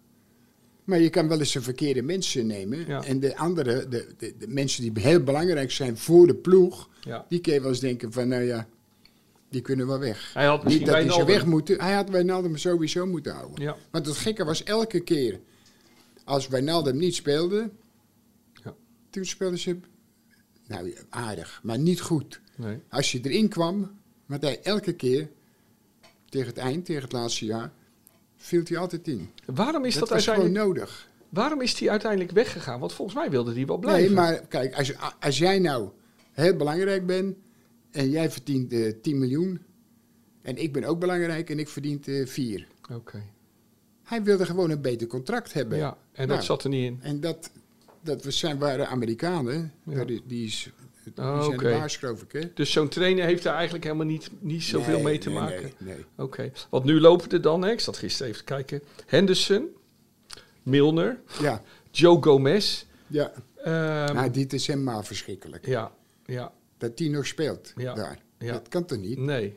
Maar 0.83 0.99
je 0.99 1.09
kan 1.09 1.27
wel 1.27 1.39
eens 1.39 1.51
de 1.51 1.61
verkeerde 1.61 2.01
mensen 2.01 2.47
nemen. 2.47 2.87
Ja. 2.87 3.03
En 3.03 3.19
de 3.19 3.37
andere, 3.37 3.87
de, 3.87 4.07
de, 4.17 4.33
de 4.39 4.47
mensen 4.47 4.81
die 4.93 5.03
heel 5.03 5.23
belangrijk 5.23 5.71
zijn 5.71 5.97
voor 5.97 6.27
de 6.27 6.35
ploeg, 6.35 6.89
Ja. 7.01 7.25
die 7.29 7.39
kun 7.39 7.53
je 7.53 7.59
wel 7.61 7.69
eens 7.69 7.79
denken 7.79 8.11
van, 8.11 8.27
nou 8.27 8.43
ja, 8.43 8.67
die 9.49 9.61
kunnen 9.61 9.87
wel 9.87 9.99
weg. 9.99 10.31
Hij 10.33 10.45
had 10.45 10.63
Niet 10.63 10.85
dat 10.85 10.95
hij 10.95 11.11
ze 11.11 11.25
weg 11.25 11.45
moeten. 11.45 11.81
Hij 11.81 11.93
had 11.93 12.09
Wijnaldum 12.09 12.57
sowieso 12.57 13.05
moeten 13.05 13.33
houden. 13.33 13.61
Ja. 13.63 13.75
Want 13.91 14.05
het 14.05 14.17
gekke 14.17 14.45
was 14.45 14.63
elke 14.63 14.99
keer, 14.99 15.39
als 16.23 16.47
Wijnaldum 16.47 16.97
niet 16.97 17.15
speelde. 17.15 17.69
Toen 19.13 19.25
speelden 19.25 19.59
ze, 19.59 19.77
nou 20.67 20.93
aardig, 21.09 21.59
maar 21.63 21.79
niet 21.79 22.01
goed. 22.01 22.41
Nee. 22.55 22.79
Als 22.89 23.11
je 23.11 23.19
erin 23.21 23.49
kwam, 23.49 23.99
want 24.25 24.41
hij 24.41 24.61
elke 24.61 24.93
keer, 24.93 25.29
tegen 26.29 26.47
het 26.47 26.57
eind, 26.57 26.85
tegen 26.85 27.01
het 27.01 27.11
laatste 27.11 27.45
jaar, 27.45 27.71
viel 28.35 28.61
hij 28.63 28.77
altijd 28.77 29.07
in. 29.07 29.29
Waarom 29.45 29.85
is 29.85 29.93
dat 29.93 30.01
dat, 30.01 30.11
uiteindelijk... 30.11 30.55
nodig. 30.55 31.09
Waarom 31.29 31.61
is 31.61 31.79
hij 31.79 31.89
uiteindelijk 31.89 32.31
weggegaan? 32.31 32.79
Want 32.79 32.93
volgens 32.93 33.17
mij 33.17 33.29
wilde 33.29 33.53
hij 33.53 33.65
wel 33.65 33.77
blijven. 33.77 34.05
Nee, 34.05 34.13
maar 34.15 34.47
kijk, 34.47 34.75
als, 34.75 34.93
als 35.19 35.37
jij 35.37 35.59
nou 35.59 35.89
heel 36.31 36.55
belangrijk 36.55 37.05
bent 37.05 37.35
en 37.91 38.09
jij 38.09 38.31
verdient 38.31 38.73
eh 38.73 38.93
10 39.01 39.19
miljoen 39.19 39.61
en 40.41 40.57
ik 40.57 40.73
ben 40.73 40.83
ook 40.83 40.99
belangrijk 40.99 41.49
en 41.49 41.59
ik 41.59 41.69
verdient 41.69 42.07
eh 42.07 42.27
4. 42.27 42.67
Oké. 42.91 43.23
Hij 44.03 44.23
wilde 44.23 44.45
gewoon 44.45 44.69
een 44.69 44.81
beter 44.81 45.07
contract 45.07 45.53
hebben. 45.53 45.77
Ja, 45.77 45.97
en 46.11 46.27
dat 46.27 46.35
Nou, 46.35 46.41
zat 46.41 46.63
er 46.63 46.69
niet 46.69 46.85
in. 46.85 46.99
En 47.01 47.19
dat, 47.19 47.51
dat 48.03 48.23
we 48.23 48.31
zijn, 48.31 48.57
waren 48.59 48.87
Amerikanen, 48.87 49.73
Ja. 49.85 50.05
die, 50.05 50.21
die, 50.27 50.45
is, 50.45 50.69
die 51.03 51.23
Oh, 51.23 51.43
zijn 51.45 51.57
de 51.57 51.63
baas 51.63 51.97
geloof 51.97 52.21
ik. 52.21 52.31
Hè? 52.31 52.53
Dus 52.53 52.71
zo'n 52.71 52.87
trainer 52.89 53.25
heeft 53.25 53.43
daar 53.43 53.53
eigenlijk 53.53 53.83
helemaal 53.83 54.05
niet, 54.05 54.29
niet 54.39 54.63
zoveel 54.63 54.93
Nee, 54.95 55.03
mee 55.03 55.17
te 55.17 55.29
nee, 55.29 55.39
maken. 55.39 55.61
Nee, 55.77 55.95
nee. 55.95 56.05
Oké. 56.17 56.51
Want 56.69 56.83
nu 56.83 56.99
lopen 56.99 57.29
er 57.29 57.41
dan, 57.41 57.61
hè, 57.61 57.71
ik 57.71 57.79
zat 57.79 57.97
gisteren 57.97 58.27
even 58.31 58.45
te 58.45 58.53
kijken. 58.53 58.81
Henderson, 59.05 59.67
Milner, 60.63 61.19
Ja, 61.41 61.61
Joe 61.91 62.23
Gomez. 62.23 62.85
ja. 63.07 63.31
ehm, 63.63 64.13
nou, 64.13 64.31
dit 64.31 64.53
is 64.53 64.67
helemaal 64.67 65.03
verschrikkelijk. 65.03 65.65
ja, 65.65 65.91
ja, 66.25 66.51
Dat 66.77 66.97
die 66.97 67.09
nog 67.09 67.25
speelt 67.25 67.73
Ja. 67.75 67.93
daar. 67.93 68.19
Ja. 68.39 68.51
Dat 68.53 68.67
kan 68.67 68.85
toch 68.85 68.97
niet? 68.99 69.17
nee. 69.17 69.55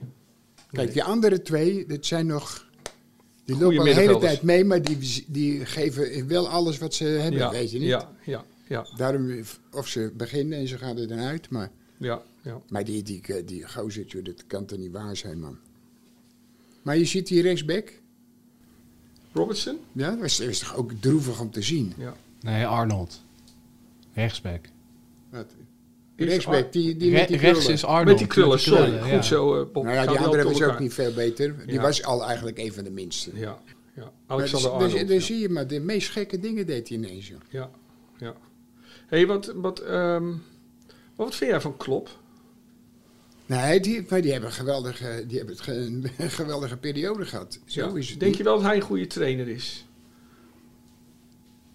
Kijk, 0.70 0.92
die 0.92 1.04
andere 1.04 1.42
twee, 1.42 1.86
dat 1.86 2.06
zijn 2.06 2.26
nog... 2.26 2.66
Die 3.46 3.58
lopen 3.58 3.84
de 3.84 3.94
hele 3.94 4.18
tijd 4.18 4.42
mee, 4.42 4.64
maar 4.64 4.82
die, 4.82 5.24
die 5.26 5.66
geven 5.66 6.28
wel 6.28 6.48
alles 6.48 6.78
wat 6.78 6.94
ze 6.94 7.04
hebben, 7.04 7.40
Ja, 7.40 7.50
weet 7.50 7.70
je 7.70 7.78
niet? 7.78 7.88
ja, 7.88 8.10
ja, 8.24 8.44
ja, 8.68 8.86
Daarom, 8.96 9.42
of 9.72 9.88
ze 9.88 10.12
beginnen 10.16 10.58
en 10.58 10.68
ze 10.68 10.78
gaan 10.78 10.98
er 10.98 11.08
dan 11.08 11.18
uit, 11.18 11.50
maar... 11.50 11.70
ja, 11.96 12.22
ja. 12.42 12.60
Maar 12.68 12.84
die, 12.84 13.02
die, 13.02 13.44
die 13.44 13.68
gozertje, 13.68 14.22
dat 14.22 14.46
kan 14.46 14.64
toch 14.66 14.78
niet 14.78 14.92
waar 14.92 15.16
zijn, 15.16 15.40
man. 15.40 15.58
Maar 16.82 16.98
je 16.98 17.04
ziet 17.04 17.26
die 17.26 17.42
rechtsback, 17.42 17.92
Robertson? 19.32 19.78
ja, 19.92 20.10
dat 20.10 20.20
was, 20.20 20.36
dat 20.36 20.46
was 20.46 20.58
toch 20.58 20.76
ook 20.76 20.92
droevig 21.00 21.40
om 21.40 21.50
te 21.50 21.62
zien. 21.62 21.92
Ja. 21.96 22.14
Nee, 22.40 22.66
Arnold. 22.66 23.22
Rechtsback. 24.14 24.68
Wat? 25.30 25.46
Is 26.16 26.26
rechtsback, 26.28 26.64
Ar- 26.64 26.70
die, 26.70 26.96
die 26.96 27.10
Re- 27.10 27.16
met 27.18 27.28
die 27.28 27.36
rechts 27.36 27.58
krullen. 27.58 27.74
is 27.74 27.84
Arnold. 27.84 28.06
Met 28.06 28.18
die 28.18 28.26
krullen, 28.26 28.60
sorry. 28.60 28.92
ja. 28.94 29.14
Goed 29.14 29.24
zo, 29.24 29.60
eh, 29.60 29.72
Bob. 29.72 29.84
Nou 29.84 29.94
ja, 29.96 30.00
die 30.06 30.10
die 30.16 30.18
andere 30.26 30.44
was 30.44 30.62
ook 30.62 30.78
niet 30.78 30.94
veel 30.94 31.12
beter. 31.12 31.54
Die 31.66 31.74
Ja. 31.74 31.80
was 31.82 32.02
al 32.04 32.24
eigenlijk 32.24 32.58
een 32.58 32.72
van 32.72 32.84
de 32.84 32.90
minste. 32.90 33.30
Ja, 33.34 33.40
ja. 33.40 34.02
Maar 34.02 34.12
Alexander 34.26 34.50
dus- 34.50 34.78
dus- 34.78 34.86
Arnold. 34.92 35.06
Dan 35.08 35.16
ja. 35.16 35.22
zie 35.22 35.38
je 35.38 35.48
maar, 35.48 35.66
de 35.66 35.80
meest 35.80 36.10
gekke 36.10 36.38
dingen 36.40 36.66
deed 36.66 36.88
hij 36.88 36.96
ineens. 36.98 37.28
joh. 37.28 37.38
Ja, 37.48 37.70
ja. 38.18 38.34
hey, 39.06 39.26
wat, 39.26 39.52
wat, 39.56 39.78
ehm, 39.80 40.32
wat 41.16 41.34
vind 41.34 41.50
jij 41.50 41.60
van 41.60 41.76
Klop? 41.76 42.08
Nee, 43.46 43.80
die, 43.80 44.06
maar 44.08 44.20
die 44.22 44.32
hebben, 44.32 44.48
een 44.50 44.56
geweldige, 44.56 45.24
die 45.26 45.36
hebben 45.36 45.54
het 45.54 45.64
ge- 45.64 46.00
een 46.24 46.30
geweldige 46.30 46.76
periode 46.76 47.24
gehad. 47.26 47.58
Zo 47.66 47.88
Ja. 47.88 47.96
is 47.96 48.10
het 48.10 48.18
Denk 48.20 48.30
niet. 48.30 48.36
je 48.36 48.44
wel 48.44 48.54
dat 48.56 48.64
hij 48.66 48.76
een 48.76 48.82
goede 48.82 49.06
trainer 49.06 49.48
is? 49.48 49.86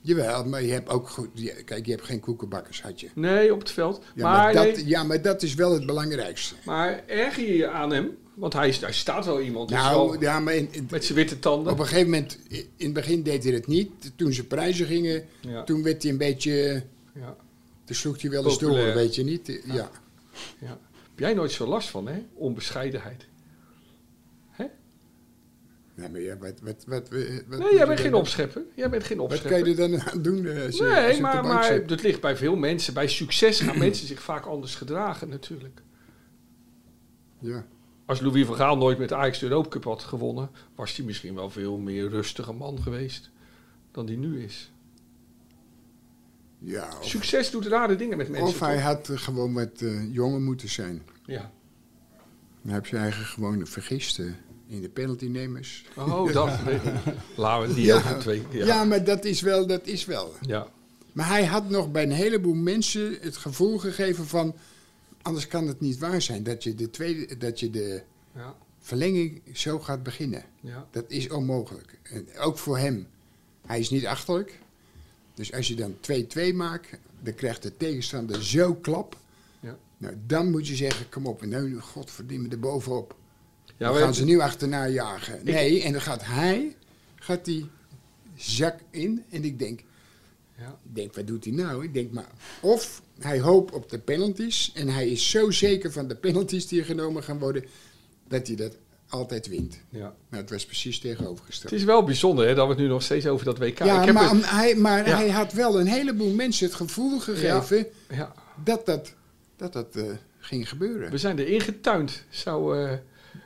Jawel, 0.03 0.45
maar 0.45 0.63
je 0.63 0.71
hebt 0.71 0.89
ook 0.89 1.09
goed... 1.09 1.27
kijk, 1.65 1.85
je 1.85 1.91
hebt 1.91 2.03
geen 2.03 2.19
koekenbakkers, 2.19 2.81
had 2.81 2.99
je. 2.99 3.09
Nee, 3.15 3.53
op 3.53 3.59
het 3.59 3.71
veld. 3.71 4.01
Ja, 4.15 4.23
maar, 4.23 4.37
maar, 4.37 4.53
dat, 4.53 4.75
nee, 4.75 4.87
ja, 4.87 5.03
maar 5.03 5.21
dat 5.21 5.41
is 5.41 5.53
wel 5.53 5.73
het 5.73 5.85
belangrijkste. 5.85 6.55
maar 6.65 7.03
erger 7.07 7.43
je 7.47 7.57
je 7.57 7.67
aan 7.67 7.91
hem? 7.91 8.17
Want 8.33 8.53
hij, 8.53 8.67
is, 8.67 8.79
hij 8.81 8.93
staat 8.93 9.25
wel 9.25 9.41
iemand. 9.41 9.69
wel 9.69 9.79
Nou, 9.79 10.19
ja, 10.19 10.39
maar 10.39 10.53
in- 10.55 10.67
in- 10.71 10.87
met 10.91 11.03
zijn 11.05 11.17
witte 11.17 11.39
tanden. 11.39 11.71
op 11.73 11.79
een 11.79 11.85
gegeven 11.87 12.09
moment, 12.09 12.37
in 12.49 12.67
het 12.77 12.93
begin 12.93 13.23
deed 13.23 13.43
hij 13.43 13.53
het 13.53 13.67
niet. 13.67 13.91
Toen 14.15 14.33
ze 14.33 14.45
prijzen 14.47 14.85
gingen, 14.85 15.25
Ja, 15.41 15.63
toen 15.63 15.83
werd 15.83 16.01
hij 16.03 16.11
een 16.11 16.17
beetje... 16.17 16.83
ja, 17.15 17.35
Toen 17.85 17.95
sloeg 17.95 18.21
hij 18.21 18.29
wel 18.31 18.45
eens 18.45 18.57
door, 18.59 18.93
weet 18.93 19.15
je 19.15 19.23
niet. 19.23 19.59
Ja. 19.65 19.89
ja. 20.59 20.77
Heb 21.09 21.19
jij 21.19 21.33
nooit 21.33 21.51
zo 21.51 21.65
last 21.65 21.89
van, 21.89 22.07
hè? 22.07 22.23
Onbescheidenheid. 22.33 23.25
Nee, 26.01 26.09
maar 26.09 26.21
ja, 26.21 26.37
wat, 26.37 26.59
wat, 26.63 26.83
wat, 26.87 27.09
wat, 27.09 27.27
wat 27.47 27.59
Nee, 27.59 27.73
jij 27.75 27.87
bent 27.87 27.99
geen 27.99 28.13
opschepper. 28.13 28.61
Jij 28.75 28.89
bent 28.89 29.03
geen 29.03 29.17
Wat 29.17 29.25
opschepper. 29.25 29.51
kan 29.61 29.69
je 29.69 29.81
er 29.81 29.89
dan 29.89 30.01
aan 30.01 30.21
doen? 30.21 30.45
eh, 30.45 30.65
als 30.65 30.77
je- 30.77 30.85
als 30.85 30.95
je 31.05 31.11
Nee, 31.11 31.21
maar, 31.21 31.43
maar 31.43 31.63
zit? 31.63 31.87
dat 31.89 32.01
ligt 32.03 32.21
bij 32.21 32.37
veel 32.37 32.55
mensen. 32.55 32.93
Bij 32.93 33.07
succes 33.07 33.59
gaan 33.59 33.77
mensen 33.87 34.07
zich 34.07 34.21
vaak 34.21 34.45
anders 34.45 34.75
gedragen 34.75 35.29
natuurlijk. 35.29 35.81
Ja. 37.39 37.65
Als 38.05 38.21
Louis 38.21 38.45
van 38.45 38.55
Gaal 38.55 38.77
nooit 38.77 38.97
met 38.97 39.13
Ajax 39.13 39.39
de 39.39 39.45
Europa 39.45 39.69
Cup 39.69 39.83
had 39.83 40.03
gewonnen, 40.03 40.49
was 40.75 40.95
hij 40.95 41.05
misschien 41.05 41.35
wel 41.35 41.49
veel 41.49 41.77
meer 41.77 42.09
rustige 42.09 42.53
man 42.53 42.81
geweest 42.81 43.29
dan 43.91 44.05
die 44.05 44.17
nu 44.17 44.43
is. 44.43 44.71
Ja, 46.59 46.87
of, 46.99 47.07
Succes 47.07 47.51
doet 47.51 47.65
rare 47.65 47.95
dingen 47.95 48.17
met 48.17 48.29
mensen. 48.29 48.47
of 48.47 48.59
hij 48.59 48.73
toch? 48.75 48.83
had 48.83 49.09
eh, 49.09 49.17
gewoon 49.17 49.53
wat 49.53 49.81
eh, 49.81 50.13
jonger 50.13 50.41
moeten 50.41 50.69
zijn. 50.69 51.01
Ja. 51.25 51.51
Dan 52.63 52.73
heb 52.73 52.85
je 52.85 52.97
eigenlijk 52.97 53.29
gewoon 53.31 53.67
vergist 53.67 54.17
in 54.71 54.81
de 54.81 54.89
penaltynemers. 54.89 55.85
Oh, 55.97 56.33
dat. 56.33 56.49
Laten 57.35 57.67
we 57.67 57.73
die 57.75 57.85
Ja. 57.85 57.95
over 57.95 58.19
twee. 58.19 58.41
Ja. 58.51 58.65
Ja. 58.65 58.83
maar 58.83 59.03
dat 59.03 59.25
is 59.25 59.41
wel, 59.41 59.67
dat 59.67 59.87
is 59.87 60.05
wel. 60.05 60.33
ja. 60.41 60.67
Maar 61.11 61.27
hij 61.27 61.45
had 61.45 61.69
nog 61.69 61.91
bij 61.91 62.03
een 62.03 62.11
heleboel 62.11 62.53
mensen 62.53 63.17
het 63.21 63.37
gevoel 63.37 63.77
gegeven 63.77 64.27
van... 64.27 64.55
Anders 65.21 65.47
kan 65.47 65.67
het 65.67 65.79
niet 65.79 65.97
waar 65.97 66.21
zijn 66.21 66.43
dat 66.43 66.63
je 66.63 66.75
de, 66.75 66.89
tweede, 66.89 67.37
dat 67.37 67.59
je 67.59 67.69
de 67.69 68.01
Ja. 68.35 68.55
verlenging 68.79 69.41
zo 69.53 69.79
gaat 69.79 70.03
beginnen. 70.03 70.43
Ja. 70.61 70.87
Dat 70.91 71.03
is 71.07 71.29
onmogelijk. 71.29 71.97
En 72.03 72.27
ook 72.39 72.57
voor 72.57 72.77
hem. 72.77 73.07
Hij 73.65 73.79
is 73.79 73.89
niet 73.89 74.05
achterlijk. 74.05 74.59
Dus 75.33 75.53
als 75.53 75.67
je 75.67 75.75
dan 75.75 75.95
2-2 76.51 76.53
maakt, 76.55 76.89
dan 77.19 77.33
krijgt 77.35 77.63
de 77.63 77.77
tegenstander 77.77 78.43
zo 78.43 78.73
klap. 78.75 79.17
Ja. 79.59 79.77
Nou, 79.97 80.15
dan 80.27 80.51
moet 80.51 80.67
je 80.67 80.75
zeggen, 80.75 81.09
kom 81.09 81.25
op, 81.25 81.41
en 81.41 81.49
nu, 81.49 81.79
godverdimme 81.79 82.49
er 82.49 82.59
bovenop. 82.59 83.15
Ja, 83.81 83.93
gaan 83.93 84.13
ze 84.13 84.23
nu 84.25 84.39
achterna 84.39 84.87
jagen. 84.87 85.39
Nee, 85.43 85.83
en 85.83 85.91
dan 85.91 86.01
gaat 86.01 86.25
hij, 86.25 86.75
gaat 87.15 87.45
die 87.45 87.69
zak 88.35 88.75
in. 88.89 89.23
En 89.29 89.43
ik 89.43 89.59
denk, 89.59 89.79
Ja. 90.57 90.67
ik 90.89 90.95
denk, 90.95 91.15
wat 91.15 91.27
doet 91.27 91.43
hij 91.45 91.53
nou? 91.53 91.83
Ik 91.83 91.93
denk, 91.93 92.11
maar 92.11 92.27
of 92.61 93.01
hij 93.19 93.39
hoopt 93.39 93.73
op 93.73 93.89
de 93.89 93.99
penalties. 93.99 94.71
En 94.73 94.87
hij 94.87 95.07
is 95.09 95.29
zo 95.29 95.51
zeker 95.51 95.91
van 95.91 96.07
de 96.07 96.15
penalties 96.15 96.67
die 96.67 96.79
er 96.79 96.85
genomen 96.85 97.23
gaan 97.23 97.39
worden, 97.39 97.65
dat 98.27 98.47
hij 98.47 98.55
dat 98.55 98.75
altijd 99.09 99.47
wint. 99.47 99.79
ja. 99.89 100.13
Nou, 100.29 100.41
het 100.43 100.49
was 100.49 100.65
precies 100.65 100.99
tegenovergesteld. 100.99 101.71
Het 101.71 101.79
is 101.79 101.85
wel 101.85 102.03
bijzonder 102.03 102.47
hè, 102.47 102.53
dat 102.55 102.65
we 102.67 102.73
het 102.73 102.81
nu 102.81 102.87
nog 102.87 103.03
steeds 103.03 103.27
over 103.27 103.45
dat 103.45 103.57
WK 103.57 103.77
Ja, 103.79 103.99
Ik 103.99 104.05
heb 104.05 104.13
maar, 104.15 104.29
het- 104.29 104.49
hij, 104.49 104.75
maar 104.75 105.07
Ja. 105.07 105.15
hij 105.17 105.29
had 105.29 105.53
wel 105.53 105.79
een 105.79 105.87
heleboel 105.87 106.33
mensen 106.33 106.65
het 106.65 106.75
gevoel 106.75 107.19
gegeven 107.19 107.87
ja. 108.09 108.33
dat 108.63 108.85
dat, 108.85 109.13
dat, 109.57 109.73
dat 109.73 109.95
eh, 109.95 110.03
ging 110.39 110.69
gebeuren. 110.69 111.11
We 111.11 111.17
zijn 111.17 111.39
er 111.39 111.47
ingetuind, 111.47 112.23
zou 112.29 112.77
eh 112.83 112.93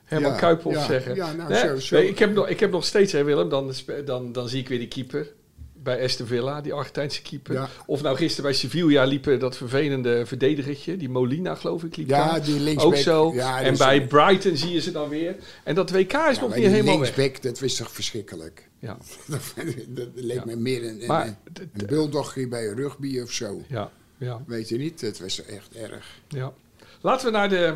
Herman 0.06 0.32
Ja, 0.42 0.58
ja, 0.64 0.86
zeggen. 0.86 1.16
ja, 1.16 1.34
nou, 1.34 1.50
Nee, 1.50 1.60
zo- 1.60 1.80
zo. 1.80 1.96
nee, 1.96 2.08
ik, 2.10 2.20
heb 2.20 2.34
nog, 2.34 2.48
ik 2.48 2.60
heb 2.60 2.72
nog 2.72 2.86
steeds, 2.86 3.12
hè 3.12 3.24
Willem, 3.24 3.50
dan, 3.50 3.74
dan, 4.06 4.32
dan 4.32 4.50
zie 4.50 4.60
ik 4.62 4.68
weer 4.68 4.80
die 4.80 4.88
keeper 4.88 5.28
bij 5.74 6.04
Aston 6.04 6.28
Villa, 6.28 6.62
die 6.62 6.74
Argentijnse 6.74 7.22
keeper. 7.22 7.54
Ja. 7.54 7.70
Of 7.86 8.02
nou 8.02 8.16
gisteren 8.18 8.44
bij 8.44 8.54
Sevilla 8.60 9.04
liepen 9.04 9.40
dat 9.40 9.58
vervelende 9.58 10.26
verdedigertje, 10.26 10.98
die 10.98 11.10
Molina 11.10 11.56
geloof 11.56 11.84
ik, 11.84 11.96
liep 11.96 12.08
Ja, 12.10 12.28
daar. 12.32 12.44
die 12.44 12.60
linksback. 12.60 12.92
Ook 12.94 12.98
zo. 13.00 13.34
Ja, 13.34 13.62
en 13.62 13.70
dat 13.76 13.78
bij 13.88 14.08
Brighton 14.08 14.58
zie 14.58 14.72
je 14.72 14.82
ze 14.82 14.92
dan 14.92 15.10
weer. 15.10 15.36
En 15.64 15.76
dat 15.76 15.90
WK 15.92 16.14
is 16.14 16.36
Ja, 16.36 16.42
nog 16.42 16.42
niet 16.42 16.54
die 16.56 16.68
helemaal 16.68 17.00
weg. 17.00 17.16
linksback, 17.16 17.44
dat 17.44 17.60
was 17.60 17.76
toch 17.76 17.92
verschrikkelijk. 17.92 18.68
Ja, 18.80 18.98
dat, 19.28 19.42
dat 19.88 20.08
leek 20.16 20.46
me 20.46 20.56
meer 20.56 20.84
een, 20.84 21.02
een, 21.02 21.08
maar, 21.08 21.26
een, 21.28 21.38
d- 21.54 21.60
een 21.60 21.88
bulldogje 21.88 22.48
bij 22.48 22.66
rugby 22.68 23.20
of 23.20 23.32
zo. 23.32 23.62
ja, 23.68 23.92
ja, 24.18 24.42
Weet 24.48 24.70
je 24.70 24.78
niet? 24.78 25.02
Het 25.02 25.20
was 25.20 25.46
echt 25.46 25.76
erg. 25.76 26.20
ja. 26.28 26.54
Laten 27.02 27.26
we 27.26 27.32
naar 27.32 27.50
de 27.50 27.74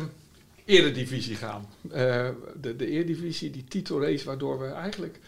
eredivisie 0.70 1.36
gaan. 1.36 1.66
Eh, 1.90 2.28
de, 2.60 2.76
de 2.76 2.86
eredivisie, 2.86 3.50
die 3.50 3.64
titelrace 3.64 4.24
waardoor 4.24 4.58
we 4.58 4.66
eigenlijk 4.66 5.18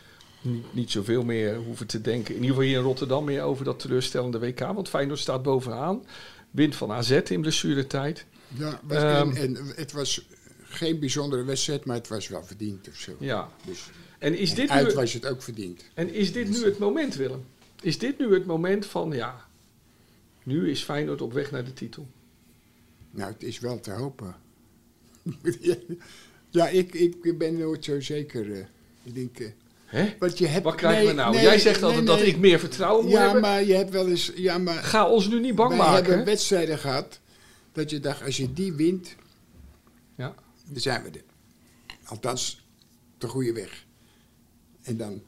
niet, 0.41 0.75
niet 0.75 0.91
zoveel 0.91 1.23
meer 1.25 1.57
hoeven 1.57 1.87
te 1.87 2.01
denken. 2.01 2.29
In 2.35 2.41
ieder 2.41 2.49
geval 2.57 2.62
hier 2.69 2.79
in 2.79 2.85
Rotterdam 2.85 3.25
meer 3.25 3.43
over 3.43 3.64
dat 3.64 3.79
teleurstellende 3.81 4.39
WK. 4.39 4.59
Want 4.61 4.89
Feyenoord 4.89 5.19
staat 5.19 5.43
bovenaan. 5.43 6.05
Wint 6.51 6.77
van 6.77 6.91
AZ 6.93 7.11
in 7.11 7.41
blessuretijd. 7.41 8.25
Ja, 8.59 8.81
was, 8.83 8.97
Ehm. 8.99 9.31
en, 9.31 9.37
en 9.57 9.57
het 9.77 9.93
was 9.93 10.27
geen 10.62 10.99
bijzondere 10.99 11.45
wedstrijd, 11.45 11.85
maar 11.85 11.97
het 11.97 12.09
was 12.09 12.29
wel 12.29 12.45
verdiend 12.45 12.89
of 12.89 12.95
zo. 12.97 13.12
Ja. 13.19 13.49
Dus 13.64 13.91
En 14.19 14.39
is, 14.39 14.51
en 14.51 14.57
dit 14.57 14.69
uit 14.71 14.89
nu, 14.89 14.95
was 14.95 15.12
het 15.12 15.27
ook 15.27 15.43
verdiend. 15.43 15.85
en 15.95 16.14
is 16.14 16.33
dit 16.33 16.49
nu 16.49 16.64
het 16.64 16.79
moment, 16.79 17.14
Willem? 17.14 17.45
Is 17.83 17.99
dit 17.99 18.19
nu 18.19 18.35
het 18.35 18.47
moment 18.47 18.87
van, 18.87 19.12
ja, 19.12 19.47
nu 20.43 20.71
is 20.71 20.83
Feyenoord 20.83 21.23
op 21.23 21.33
weg 21.33 21.51
naar 21.51 21.64
de 21.64 21.73
titel? 21.73 22.07
Nou, 23.11 23.33
het 23.33 23.43
is 23.43 23.59
wel 23.61 23.81
te 23.81 23.91
hopen. 23.91 24.35
ja, 26.51 26.68
ik, 26.68 26.95
ik 26.95 27.39
ben 27.39 27.59
nooit 27.59 27.85
zo 27.85 28.01
zeker. 28.01 28.53
eh. 28.53 28.64
ik 29.03 29.14
denk, 29.14 29.39
eh, 29.39 29.49
Hè? 29.85 30.14
Want 30.18 30.39
je 30.39 30.47
hebt, 30.47 30.64
Wat 30.64 30.75
krijgen 30.75 30.99
nee, 31.05 31.09
we 31.14 31.20
nou? 31.20 31.35
nee, 31.35 31.43
Jij 31.43 31.59
zegt 31.59 31.83
altijd 31.83 32.05
nee. 32.05 32.16
dat 32.16 32.27
ik 32.27 32.39
meer 32.39 32.59
vertrouwen 32.59 33.05
moet 33.05 33.12
Ja, 33.14 33.23
hebben. 33.23 33.41
maar 33.41 33.64
je 33.64 33.75
hebt 33.75 33.91
wel 33.91 34.09
eens... 34.09 34.33
Ja, 34.35 34.59
maar 34.59 34.75
Ga 34.83 35.09
ons 35.09 35.29
nu 35.29 35.41
niet 35.41 35.55
bang 35.55 35.68
wij 35.68 35.79
maken. 35.79 35.95
hebben 35.95 36.18
hè? 36.18 36.25
wedstrijden 36.25 36.79
gehad 36.79 37.20
dat 37.73 37.91
je 37.91 38.01
dacht, 38.01 38.23
als 38.23 38.37
je 38.37 38.53
die 38.53 38.73
wint, 38.73 39.14
Ja. 40.16 40.35
dan 40.66 40.81
zijn 40.81 41.03
we 41.03 41.09
er. 41.11 41.23
Althans, 42.05 42.66
de 43.18 43.27
goede 43.29 43.53
weg. 43.53 43.85
En 44.83 44.97
dan 44.97 45.23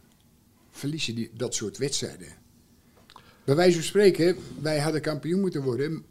verlies 0.70 1.06
je 1.06 1.14
die, 1.14 1.30
dat 1.36 1.54
soort 1.54 1.78
wedstrijden. 1.78 2.28
Bij 3.44 3.54
wijze 3.54 3.74
van 3.76 3.84
spreken, 3.86 4.36
wij 4.60 4.78
hadden 4.80 5.00
kampioen 5.00 5.40
moeten 5.40 5.62
worden. 5.62 5.92
met, 5.92 6.04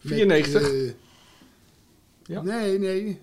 94? 0.00 0.94
Ja. 2.26 2.42
Nee, 2.42 2.78
nee. 2.78 3.20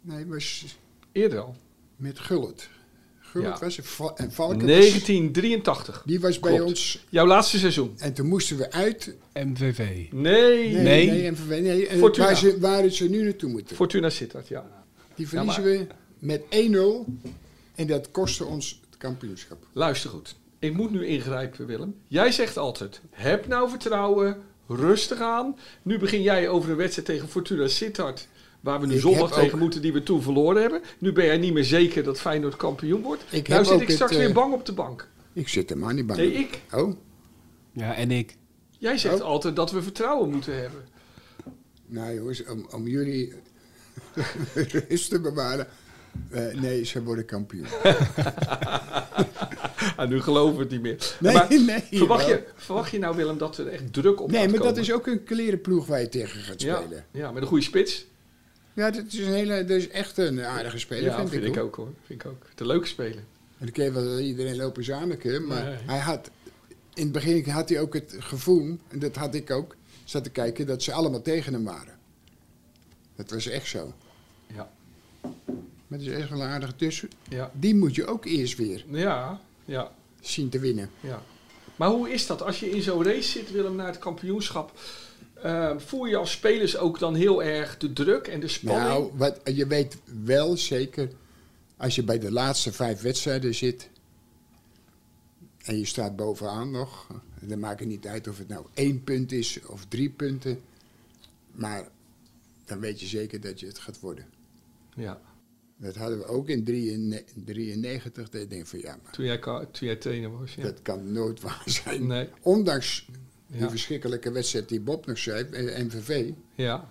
Nee, 0.00 0.26
was 0.26 0.76
Eerder 1.12 1.38
al. 1.38 1.56
met 1.96 2.18
Gullit. 2.18 2.68
Gullit 3.20 3.48
Ja. 3.48 3.58
was 3.64 3.76
er, 3.76 3.84
Va- 3.84 4.12
en 4.16 4.32
Valken 4.32 4.58
was, 4.58 4.66
1983. 4.70 6.02
die 6.06 6.20
was 6.20 6.38
bij 6.38 6.60
ons. 6.60 7.04
Jouw 7.08 7.26
laatste 7.26 7.58
seizoen. 7.58 7.94
En 7.98 8.12
toen 8.14 8.26
moesten 8.28 8.56
we 8.56 8.72
uit. 8.72 9.14
MVV. 9.34 9.78
Nee. 9.78 10.08
Nee, 10.12 10.72
Nee. 10.72 11.10
nee, 11.10 11.30
MVV, 11.30 11.60
nee 11.60 11.86
eh, 11.86 11.98
Fortuna. 11.98 12.26
waar, 12.26 12.36
ze, 12.36 12.58
waar 12.60 12.88
ze 12.88 13.08
nu 13.08 13.22
naartoe 13.22 13.50
moeten. 13.50 13.76
Fortuna 13.76 14.10
Sittard, 14.10 14.48
ja. 14.48 14.84
Die 15.14 15.28
verliezen 15.28 15.62
we 15.62 15.86
met 16.18 16.42
1-0. 16.50 17.04
En 17.74 17.86
dat 17.86 18.10
kostte 18.10 18.44
ons 18.44 18.80
het 18.90 18.98
kampioenschap. 18.98 19.66
Luister 19.72 20.10
goed. 20.10 20.34
Ik 20.58 20.74
moet 20.74 20.90
nu 20.90 21.06
ingrijpen, 21.06 21.66
Willem. 21.66 21.94
Jij 22.08 22.32
zegt 22.32 22.56
altijd, 22.56 23.00
heb 23.10 23.46
nou 23.46 23.68
vertrouwen, 23.70 24.42
rustig 24.70 25.20
aan. 25.20 25.56
Nu 25.82 25.98
begin 25.98 26.22
jij 26.22 26.48
over 26.48 26.70
een 26.70 26.76
wedstrijd 26.76 27.08
tegen 27.08 27.28
Fortuna 27.28 27.68
Sittard... 27.68 28.28
waar 28.60 28.80
we 28.80 28.86
nu 28.86 28.94
Ik 28.94 29.00
zondag 29.00 29.32
tegen 29.32 29.52
ook- 29.54 29.60
moeten 29.60 29.82
die 29.82 29.92
we 29.92 30.02
toen 30.02 30.22
verloren 30.22 30.60
hebben. 30.62 30.80
Nu 30.98 31.12
ben 31.12 31.24
jij 31.24 31.38
niet 31.38 31.52
meer 31.52 31.64
zeker 31.64 32.02
dat 32.02 32.20
Feyenoord 32.20 32.56
kampioen 32.56 33.02
wordt. 33.02 33.22
Ik 33.30 33.48
nou 33.48 33.64
zit 33.64 33.80
ik 33.80 33.90
straks 33.90 34.10
het, 34.10 34.20
eh, 34.20 34.26
weer 34.26 34.34
bang 34.34 34.52
op 34.52 34.66
de 34.66 34.72
bank. 34.72 35.08
Ik 35.32 35.48
zit 35.48 35.70
er 35.70 35.78
maar 35.78 35.94
niet 35.94 36.06
bang. 36.06 36.18
Nee, 36.18 36.32
ik. 36.32 36.60
Oh, 36.72 36.96
Ja, 37.72 37.94
en 37.94 38.10
ik. 38.10 38.36
Jij 38.78 38.98
zegt 38.98 39.20
Oh. 39.20 39.26
altijd 39.26 39.56
dat 39.56 39.70
we 39.72 39.82
vertrouwen 39.82 40.30
moeten 40.30 40.60
hebben. 40.60 40.84
nou 41.86 42.14
jongens, 42.14 42.44
om, 42.46 42.66
om 42.70 42.86
jullie 42.88 43.32
rust 44.88 45.10
te 45.10 45.20
bewaren. 45.20 45.66
eh, 46.30 46.60
nee, 46.60 46.84
ze 46.84 47.02
worden 47.02 47.24
kampioen. 47.24 47.66
Ah, 49.96 50.08
nu 50.08 50.20
geloven 50.20 50.56
we 50.56 50.62
het 50.62 50.70
niet 50.70 50.80
meer. 50.82 51.16
Nee, 51.20 51.34
maar 51.34 51.48
nee. 51.66 51.82
verwacht, 51.98 52.26
wel. 52.26 52.36
je, 52.36 52.44
verwacht 52.54 52.90
je 52.90 52.98
nou, 52.98 53.16
Willem, 53.16 53.38
dat 53.38 53.58
er 53.58 53.66
echt 53.66 53.92
druk 53.92 54.20
op 54.20 54.30
Nee, 54.30 54.48
maar 54.48 54.60
dat 54.60 54.76
is 54.76 54.92
ook 54.92 55.06
een 55.06 55.24
klerenploeg 55.24 55.86
waar 55.86 56.00
je 56.00 56.08
tegen 56.08 56.40
gaat 56.40 56.62
ja, 56.62 56.76
spelen. 56.80 57.04
ja, 57.10 57.32
met 57.32 57.42
een 57.42 57.48
goede 57.48 57.64
spits. 57.64 58.06
Ja, 58.72 58.90
dat 58.90 59.04
is, 59.08 59.18
een 59.18 59.32
hele, 59.32 59.64
dat 59.64 59.76
is 59.76 59.88
echt 59.88 60.18
een 60.18 60.44
aardige 60.44 60.78
speler, 60.78 61.04
ja, 61.04 61.16
vind, 61.16 61.30
vind 61.30 61.42
ik. 61.42 61.48
ik 61.48 61.54
hoor. 61.54 61.64
ook 61.64 61.74
hoor. 61.76 61.88
Vind 62.06 62.24
ik 62.24 62.30
ook. 62.30 62.46
De 62.54 62.66
leuke 62.66 62.86
speler. 62.86 63.16
En 63.58 63.66
dan 63.66 63.70
kun 63.70 63.84
je 63.84 63.92
wel 63.92 64.18
iedereen 64.18 64.56
lopen 64.56 64.84
zaniken, 64.84 65.46
maar 65.46 65.64
Nee. 65.64 65.76
hij 65.86 65.98
had... 65.98 66.30
In 66.94 67.02
het 67.02 67.12
begin 67.12 67.48
had 67.50 67.68
hij 67.68 67.80
ook 67.80 67.94
het 67.94 68.16
gevoel, 68.18 68.78
en 68.88 68.98
dat 68.98 69.16
had 69.16 69.34
ik 69.34 69.50
ook, 69.50 69.76
zat 70.04 70.24
te 70.24 70.30
kijken, 70.30 70.66
dat 70.66 70.82
ze 70.82 70.92
allemaal 70.92 71.22
tegen 71.22 71.52
hem 71.52 71.64
waren. 71.64 71.98
Dat 73.16 73.30
was 73.30 73.46
echt 73.46 73.66
zo. 73.66 73.92
Ja. 74.54 74.70
Maar 75.86 75.98
het 75.98 76.00
is 76.00 76.08
echt 76.08 76.30
wel 76.30 76.40
een 76.40 76.48
aardige 76.48 76.76
tussen. 76.76 77.08
Ja. 77.28 77.50
Die 77.54 77.74
moet 77.74 77.94
je 77.94 78.06
ook 78.06 78.24
eerst 78.24 78.56
weer 78.56 78.84
Ja, 78.88 79.40
ja, 79.64 79.92
zien 80.20 80.48
te 80.48 80.58
winnen. 80.58 80.90
ja. 81.00 81.22
Maar 81.76 81.88
hoe 81.88 82.10
is 82.10 82.26
dat 82.26 82.42
als 82.42 82.60
je 82.60 82.70
in 82.70 82.82
zo'n 82.82 83.04
race 83.04 83.30
zit, 83.30 83.50
Willem, 83.50 83.76
naar 83.76 83.86
het 83.86 83.98
kampioenschap? 83.98 84.72
eh, 85.42 85.78
voel 85.78 86.04
je 86.04 86.16
als 86.16 86.30
spelers 86.30 86.76
ook 86.76 86.98
dan 86.98 87.14
heel 87.14 87.42
erg 87.42 87.76
de 87.76 87.92
druk 87.92 88.26
en 88.26 88.40
de 88.40 88.48
spanning? 88.48 88.88
Nou, 88.88 89.10
wat, 89.14 89.40
je 89.44 89.66
weet 89.66 89.98
wel 90.24 90.56
zeker, 90.56 91.10
als 91.76 91.94
je 91.94 92.02
bij 92.02 92.18
de 92.18 92.32
laatste 92.32 92.72
vijf 92.72 93.00
wedstrijden 93.00 93.54
zit 93.54 93.88
en 95.62 95.78
je 95.78 95.86
staat 95.86 96.16
bovenaan 96.16 96.70
nog, 96.70 97.06
dan 97.40 97.58
maakt 97.58 97.80
het 97.80 97.88
niet 97.88 98.06
uit 98.06 98.28
of 98.28 98.38
het 98.38 98.48
nou 98.48 98.66
één 98.74 99.04
punt 99.04 99.32
is 99.32 99.60
of 99.66 99.84
drie 99.88 100.10
punten, 100.10 100.60
maar 101.52 101.88
dan 102.64 102.80
weet 102.80 103.00
je 103.00 103.06
zeker 103.06 103.40
dat 103.40 103.60
je 103.60 103.66
het 103.66 103.78
gaat 103.78 104.00
worden. 104.00 104.26
ja. 104.94 105.20
Dat 105.80 105.96
hadden 105.96 106.18
we 106.18 106.24
ook 106.26 106.48
in 106.48 107.08
1993. 107.08 108.28
Dat 108.30 108.40
ik 108.42 108.50
denk 108.50 108.66
van 108.66 108.78
ja, 108.78 108.98
maar 109.02 109.12
Toen, 109.12 109.24
jij, 109.24 109.38
toen 109.38 109.86
jij 109.86 109.96
trainer 109.96 110.38
was. 110.38 110.54
Ja. 110.54 110.62
dat 110.62 110.82
kan 110.82 111.12
nooit 111.12 111.40
waar 111.40 111.62
zijn. 111.66 112.06
Nee. 112.06 112.28
Ondanks 112.42 113.06
die 113.46 113.60
Ja. 113.60 113.70
verschrikkelijke 113.70 114.30
wedstrijd 114.32 114.68
die 114.68 114.80
Bob 114.80 115.06
nog 115.06 115.18
zei, 115.18 115.44
eh, 115.44 115.84
MVV, 115.84 116.30
Ja. 116.54 116.88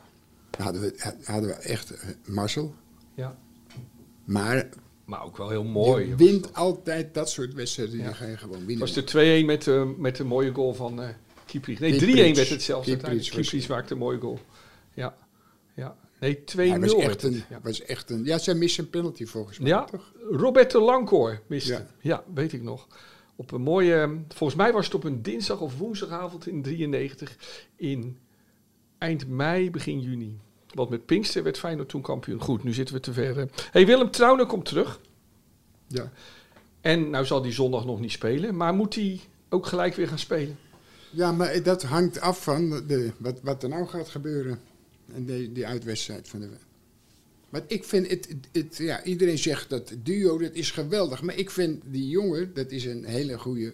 hadden 0.57 0.81
we, 0.81 1.13
hadden 1.23 1.49
we 1.49 1.55
echt 1.55 1.91
eh, 1.91 2.09
mazzel. 2.25 2.73
ja. 3.15 3.37
Maar 4.25 4.69
Maar 5.05 5.23
ook 5.23 5.37
wel 5.37 5.49
heel 5.49 5.63
mooi. 5.63 6.07
je 6.07 6.15
wint 6.15 6.43
dat. 6.43 6.53
altijd 6.53 7.13
dat 7.13 7.29
soort 7.29 7.53
wedstrijden. 7.53 7.97
Die 7.97 8.13
ga 8.13 8.25
je 8.25 8.37
gewoon 8.37 8.55
Het 8.57 8.65
winnen. 8.65 8.85
was 8.85 8.93
de 8.95 9.03
2-1 9.03 9.45
met, 9.45 9.63
de 9.63 9.93
met 9.97 10.15
de 10.15 10.23
mooie 10.23 10.53
goal 10.53 10.73
van 10.73 11.01
Kieprits. 11.45 11.79
Nee, 11.79 11.91
3-1 11.91 12.05
Kieprits. 12.05 12.37
werd 12.37 12.49
het 12.49 12.61
zelfs. 12.61 12.87
Kieprits 12.87 13.67
maakte 13.67 13.93
een 13.93 13.99
mooie 13.99 14.19
goal. 14.19 14.39
Ja. 14.93 15.15
ja. 15.75 15.97
Nee, 16.19 16.43
2-0 16.43 16.43
Hij 16.55 16.79
was 16.79 16.93
echt, 16.95 17.23
een, 17.23 17.43
Ja. 17.49 17.59
was 17.63 17.81
echt 17.81 18.09
een... 18.09 18.23
Ja, 18.23 18.37
zij 18.37 18.53
missen 18.53 18.83
een 18.83 18.89
penalty 18.89 19.25
volgens 19.25 19.59
mij, 19.59 19.67
Ja, 19.69 19.83
toch? 19.85 20.13
Roberto 20.31 20.85
Lancoor 20.85 21.41
miste. 21.47 21.71
Ja. 21.71 21.87
Ja. 22.01 22.23
weet 22.33 22.53
ik 22.53 22.61
nog. 22.61 22.87
Op 23.35 23.51
een 23.51 23.61
mooie, 23.61 24.19
volgens 24.27 24.59
mij 24.59 24.71
was 24.73 24.85
het 24.85 24.95
op 24.95 25.03
een 25.03 25.21
dinsdag 25.21 25.59
of 25.61 25.77
woensdagavond 25.77 26.47
in 26.47 26.61
93 26.61 27.35
in 27.75 28.17
eind 28.97 29.27
mei, 29.27 29.71
begin 29.71 29.99
juni. 29.99 30.39
Want 30.73 30.89
met 30.89 31.05
Pinkster 31.05 31.43
werd 31.43 31.57
Feyenoord 31.57 31.89
toen 31.89 32.01
kampioen. 32.01 32.41
Goed, 32.41 32.63
nu 32.63 32.73
zitten 32.73 32.95
we 32.95 33.01
te 33.01 33.13
ver. 33.13 33.39
eh. 33.39 33.45
hey, 33.71 33.85
Willem 33.85 34.11
Trauner 34.11 34.45
komt 34.45 34.65
terug. 34.65 34.99
Ja. 35.87 36.11
En 36.81 37.09
nou 37.09 37.25
zal 37.25 37.41
die 37.41 37.51
zondag 37.51 37.85
nog 37.85 37.99
niet 37.99 38.11
spelen, 38.11 38.55
maar 38.55 38.73
moet 38.73 38.95
hij 38.95 39.19
ook 39.49 39.65
gelijk 39.65 39.95
weer 39.95 40.07
gaan 40.07 40.19
spelen? 40.19 40.57
ja, 41.11 41.31
maar 41.31 41.63
dat 41.63 41.83
hangt 41.83 42.19
af 42.19 42.43
van 42.43 42.69
de, 42.87 43.11
wat, 43.17 43.39
wat 43.41 43.63
er 43.63 43.69
nou 43.69 43.87
gaat 43.87 44.09
gebeuren. 44.09 44.59
En 45.13 45.25
die, 45.25 45.51
die 45.51 45.67
uitwedstrijd 45.67 46.27
van 46.27 46.39
de... 46.39 46.49
Maar 47.49 47.61
ik 47.67 47.83
vind 47.83 48.09
het, 48.09 48.27
het, 48.27 48.47
het- 48.51 48.77
ja, 48.77 49.03
iedereen 49.03 49.37
zegt 49.37 49.69
dat 49.69 49.93
duo, 50.03 50.37
dat 50.37 50.53
is 50.53 50.71
geweldig. 50.71 51.21
Maar 51.21 51.35
ik 51.37 51.49
vind 51.49 51.81
die 51.85 52.07
jongen, 52.07 52.53
dat 52.53 52.71
is 52.71 52.85
een 52.85 53.03
hele 53.05 53.37
goede, 53.37 53.73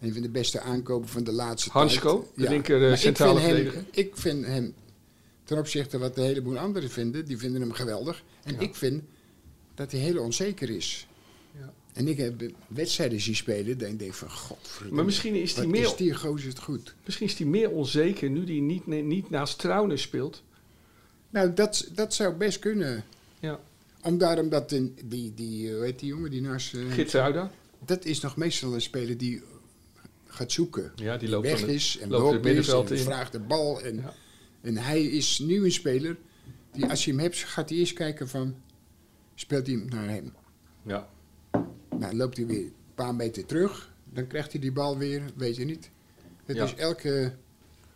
een 0.00 0.12
van 0.12 0.22
de 0.22 0.28
beste 0.30 0.60
aankopen 0.60 1.08
van 1.08 1.24
de 1.24 1.32
laatste 1.32 1.70
Hansko, 1.70 2.18
tijd. 2.20 2.36
de 2.36 2.48
linker, 2.52 2.74
eh, 2.76 2.82
Maar 2.82 2.90
ik 2.92 2.96
centrale 2.98 3.40
vind 3.40 3.46
hem- 3.52 3.56
verdediger. 3.56 3.84
Ik 4.04 4.16
vind 4.16 4.46
hem, 4.46 4.74
ten 5.44 5.58
opzichte 5.58 5.98
wat 5.98 6.16
een 6.18 6.24
heleboel 6.24 6.58
anderen 6.58 6.90
vinden, 6.90 7.24
die 7.24 7.38
vinden 7.38 7.60
hem 7.60 7.72
geweldig. 7.72 8.24
En 8.42 8.54
Ja. 8.54 8.60
ik 8.60 8.74
vind 8.74 9.02
dat 9.74 9.90
hij 9.90 10.00
heel 10.00 10.22
onzeker 10.22 10.70
is. 10.70 11.06
En 11.94 12.08
ik 12.08 12.16
heb 12.16 12.42
wedstrijden 12.66 13.20
zien 13.20 13.36
spelen, 13.36 13.78
dan 13.78 13.96
denk 13.96 14.00
ik 14.00 14.14
van, 14.14 14.30
godverdomme. 14.30 14.94
Maar 14.96 15.04
misschien 15.04 15.34
is 15.34 15.54
hij 15.54 15.62
wat 15.64 15.72
meer, 15.72 15.84
is 15.84 15.96
die 15.96 16.14
gozer 16.14 16.48
het 16.48 16.58
goed? 16.58 16.94
misschien 17.04 17.26
is 17.26 17.38
hij 17.38 17.46
meer 17.46 17.70
onzeker 17.70 18.30
nu 18.30 18.44
hij 18.44 18.60
niet, 18.60 18.86
niet 18.86 19.30
naast 19.30 19.58
Trauner 19.58 19.98
speelt. 19.98 20.42
Nou, 21.30 21.52
dat, 21.54 21.88
dat 21.94 22.14
zou 22.14 22.34
best 22.34 22.58
kunnen. 22.58 23.04
Ja. 23.40 23.60
Om 24.02 24.18
daarom 24.18 24.48
dat 24.48 24.72
in, 24.72 24.98
die, 25.04 25.34
die, 25.34 25.72
hoe 25.72 25.84
heet 25.84 25.98
die 25.98 26.08
jongen 26.08 26.30
die 26.30 26.40
naast... 26.40 26.76
Gitsuida. 26.90 27.50
dat 27.86 28.04
is 28.04 28.20
nog 28.20 28.36
meestal 28.36 28.74
een 28.74 28.80
speler 28.80 29.18
die 29.18 29.42
gaat 30.26 30.52
zoeken. 30.52 30.92
Ja, 30.94 31.16
die 31.16 31.28
loopt 31.28 31.46
weg 31.46 31.62
is 31.62 31.98
en 31.98 32.10
loopt 32.10 32.32
het 32.32 32.40
is 32.40 32.46
middenveld 32.46 32.90
en 32.90 32.96
in. 32.96 33.02
vraagt 33.02 33.32
de 33.32 33.40
bal. 33.40 33.80
En, 33.80 33.96
Ja. 33.96 34.14
en 34.60 34.76
hij 34.76 35.04
is 35.04 35.38
nu 35.38 35.64
een 35.64 35.72
speler 35.72 36.16
die 36.72 36.86
als 36.86 37.04
je 37.04 37.10
hem 37.10 37.20
hebt, 37.20 37.36
gaat 37.36 37.68
hij 37.68 37.78
eerst 37.78 37.92
kijken 37.92 38.28
van... 38.28 38.54
Speelt 39.34 39.66
hij 39.66 39.76
hem 39.76 39.88
naar 39.88 40.08
hem? 40.08 40.32
Ja. 40.82 41.08
Nou, 41.98 42.14
loopt 42.16 42.36
hij 42.36 42.46
weer 42.46 42.58
een 42.60 42.72
paar 42.94 43.14
meter 43.14 43.46
terug. 43.46 43.92
Dan 44.12 44.26
krijgt 44.26 44.52
hij 44.52 44.60
die 44.60 44.72
bal 44.72 44.98
weer, 44.98 45.22
weet 45.36 45.56
je 45.56 45.64
niet. 45.64 45.90
Het 46.44 46.56
Ja. 46.56 46.64
is 46.64 46.74
elke... 46.74 47.32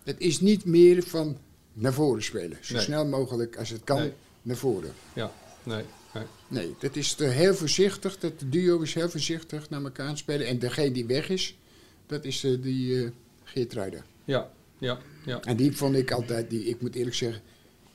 Het 0.05 0.20
is 0.20 0.40
niet 0.40 0.64
meer 0.64 1.03
van 1.03 1.38
naar 1.72 1.92
voren 1.92 2.22
spelen. 2.22 2.59
Zo 2.61 2.74
Nee. 2.74 2.82
snel 2.82 3.07
mogelijk 3.07 3.57
als 3.57 3.70
het 3.70 3.84
kan, 3.84 3.99
Nee. 4.01 4.12
naar 4.42 4.57
voren. 4.57 4.92
Ja, 5.12 5.32
nee. 5.62 5.84
nee. 6.14 6.24
Nee, 6.49 6.74
dat 6.80 6.96
is 6.96 7.14
te 7.14 7.24
heel 7.24 7.55
voorzichtig. 7.55 8.18
Dat 8.18 8.32
duo 8.46 8.80
is 8.80 8.94
heel 8.94 9.09
voorzichtig 9.11 9.70
naar 9.70 9.82
elkaar 9.82 10.09
aan 10.09 10.16
spelen. 10.16 10.46
En 10.46 10.59
degene 10.59 10.92
die 10.92 11.07
weg 11.07 11.28
is, 11.28 11.59
dat 12.07 12.24
is 12.24 12.44
eh, 12.44 12.62
die 12.62 13.05
eh 13.05 13.11
Geert 13.44 13.72
Ruijder. 13.72 14.05
Ja, 14.24 14.51
ja, 14.78 14.99
ja. 15.24 15.40
En 15.42 15.57
die 15.57 15.76
vond 15.76 15.94
ik 15.94 16.11
altijd, 16.11 16.51
die, 16.51 16.64
ik 16.64 16.80
moet 16.80 16.94
eerlijk 16.94 17.16
zeggen, 17.16 17.42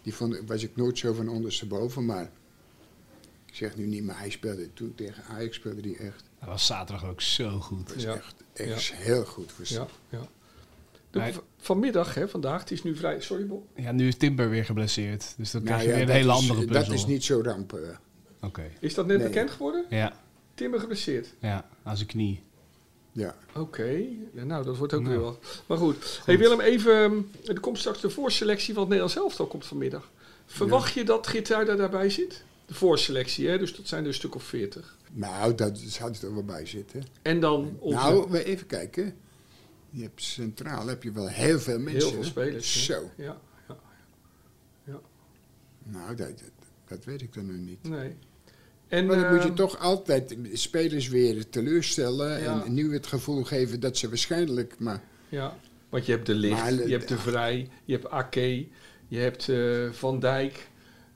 die 0.01 0.13
vond, 0.13 0.39
was 0.45 0.63
ik 0.63 0.75
nooit 0.75 0.97
zo 0.97 1.13
van 1.13 1.27
ondersteboven. 1.29 2.05
Maar 2.05 2.31
ik 3.53 3.59
zeg 3.59 3.75
nu 3.75 3.85
niet, 3.85 4.03
maar 4.03 4.19
hij 4.19 4.29
speelde 4.29 4.73
toen 4.73 4.95
tegen 4.95 5.23
Ajax 5.23 5.55
speelde 5.55 5.81
die 5.81 5.97
echt. 5.97 6.23
Dat 6.39 6.49
was 6.49 6.65
zaterdag 6.65 7.05
ook 7.09 7.21
zo 7.21 7.59
goed. 7.59 7.93
was 7.93 8.03
Ja. 8.03 8.13
echt, 8.15 8.35
echt 8.53 8.93
heel 8.93 9.25
goed 9.25 9.51
voor 9.51 9.65
ja, 9.67 9.87
ja. 10.09 10.27
De- 11.11 11.33
vanmiddag, 11.57 12.13
hè, 12.13 12.27
vandaag, 12.29 12.59
het 12.59 12.71
is 12.71 12.83
nu 12.83 12.95
vrij... 12.95 13.21
Sorry, 13.21 13.45
Bob. 13.47 13.65
Ja, 13.75 13.91
nu 13.91 14.07
is 14.07 14.15
Timber 14.17 14.49
weer 14.49 14.65
geblesseerd. 14.65 15.33
Dus 15.37 15.51
dan 15.51 15.63
Nou 15.63 15.73
krijg 15.79 15.81
je 15.83 15.87
ja, 15.89 15.93
weer 15.93 16.01
een 16.01 16.07
dat 16.07 16.15
hele 16.15 16.31
is- 16.31 16.37
andere 16.39 16.65
puzzel. 16.67 16.85
Dat 16.85 16.93
is 16.93 17.05
niet 17.05 17.23
zo 17.23 17.41
ramp. 17.43 17.73
eh. 17.73 17.89
Oké. 18.41 18.63
Is 18.79 18.93
dat 18.93 19.05
net 19.05 19.17
Nee. 19.17 19.27
bekend 19.27 19.51
geworden? 19.51 19.85
Ja, 19.89 20.13
Timmer 20.53 20.79
geblesseerd. 20.79 21.33
ja, 21.39 21.69
aan 21.83 21.95
zijn 21.97 22.07
knie. 22.09 22.43
ja. 23.11 23.35
Oké, 23.55 24.03
ja, 24.33 24.43
nou 24.43 24.63
dat 24.65 24.77
wordt 24.77 24.93
ook 24.93 25.01
Nou. 25.01 25.13
weer 25.15 25.23
wat. 25.23 25.63
Maar 25.65 25.77
goed. 25.77 26.21
Hey 26.25 26.37
Willem, 26.37 26.59
even, 26.59 27.03
ehm, 27.03 27.17
er 27.45 27.59
komt 27.59 27.77
straks 27.77 28.01
de 28.01 28.09
voorselectie 28.09 28.73
van 28.73 28.81
het 28.83 28.91
Nederlands 28.91 29.15
elftal 29.21 29.45
komt 29.47 29.65
vanmiddag. 29.65 30.09
Verwacht 30.45 30.93
je 30.93 31.03
dat 31.03 31.27
Gitruida 31.27 31.75
daarbij 31.75 32.09
zit? 32.09 32.43
De 32.65 32.73
voorselectie, 32.73 33.47
hè? 33.47 33.57
dus 33.57 33.75
dat 33.75 33.87
zijn 33.87 34.01
er 34.01 34.07
een 34.07 34.13
stuk 34.13 34.35
of 34.35 34.43
veertig. 34.43 34.97
Nou, 35.11 35.55
dat 35.55 35.77
zou 35.77 36.13
er 36.21 36.33
wel 36.33 36.43
bij 36.43 36.65
zitten. 36.65 37.03
En 37.21 37.39
dan 37.39 37.77
onze... 37.79 37.97
Nou, 37.97 38.29
we 38.29 38.43
even 38.43 38.67
kijken. 38.67 39.15
Je 39.89 40.01
hebt 40.01 40.21
centraal 40.23 40.87
heb 40.87 41.03
je 41.03 41.11
wel 41.11 41.27
heel 41.27 41.59
veel 41.59 41.79
mensen. 41.79 42.01
heel 42.01 42.11
veel 42.11 42.23
spelers. 42.23 42.73
hè? 42.87 42.93
Zo. 42.93 43.09
Ja, 43.17 43.37
ja. 44.85 44.99
Nou, 45.83 46.15
dat, 46.15 46.27
dat, 46.27 46.51
dat 46.87 47.05
weet 47.05 47.21
ik 47.21 47.33
dan 47.33 47.45
nog 47.45 47.55
niet. 47.55 47.83
Nee. 47.83 48.15
En, 48.87 49.05
Maar 49.05 49.19
dan 49.19 49.29
moet 49.33 49.41
je 49.41 49.47
ehm, 49.47 49.55
toch 49.55 49.79
altijd 49.79 50.37
spelers 50.53 51.07
weer 51.07 51.49
teleurstellen 51.49 52.41
Ja. 52.41 52.63
en 52.65 52.73
nu 52.73 52.93
het 52.93 53.07
gevoel 53.07 53.43
geven 53.43 53.79
dat 53.79 53.97
ze 53.97 54.07
waarschijnlijk, 54.09 54.75
maar 54.79 55.01
Ja, 55.29 55.57
want 55.89 56.05
je 56.05 56.11
hebt 56.11 56.25
de 56.25 56.33
Licht, 56.35 56.59
Maar, 56.61 56.73
je 56.73 56.91
hebt 56.91 57.07
de 57.07 57.17
Vrij, 57.17 57.69
je 57.85 57.93
hebt 57.93 58.09
Ake, 58.09 58.67
je 59.07 59.17
hebt 59.17 59.49
eh, 59.49 59.91
Van 59.91 60.19
Dijk, 60.19 60.67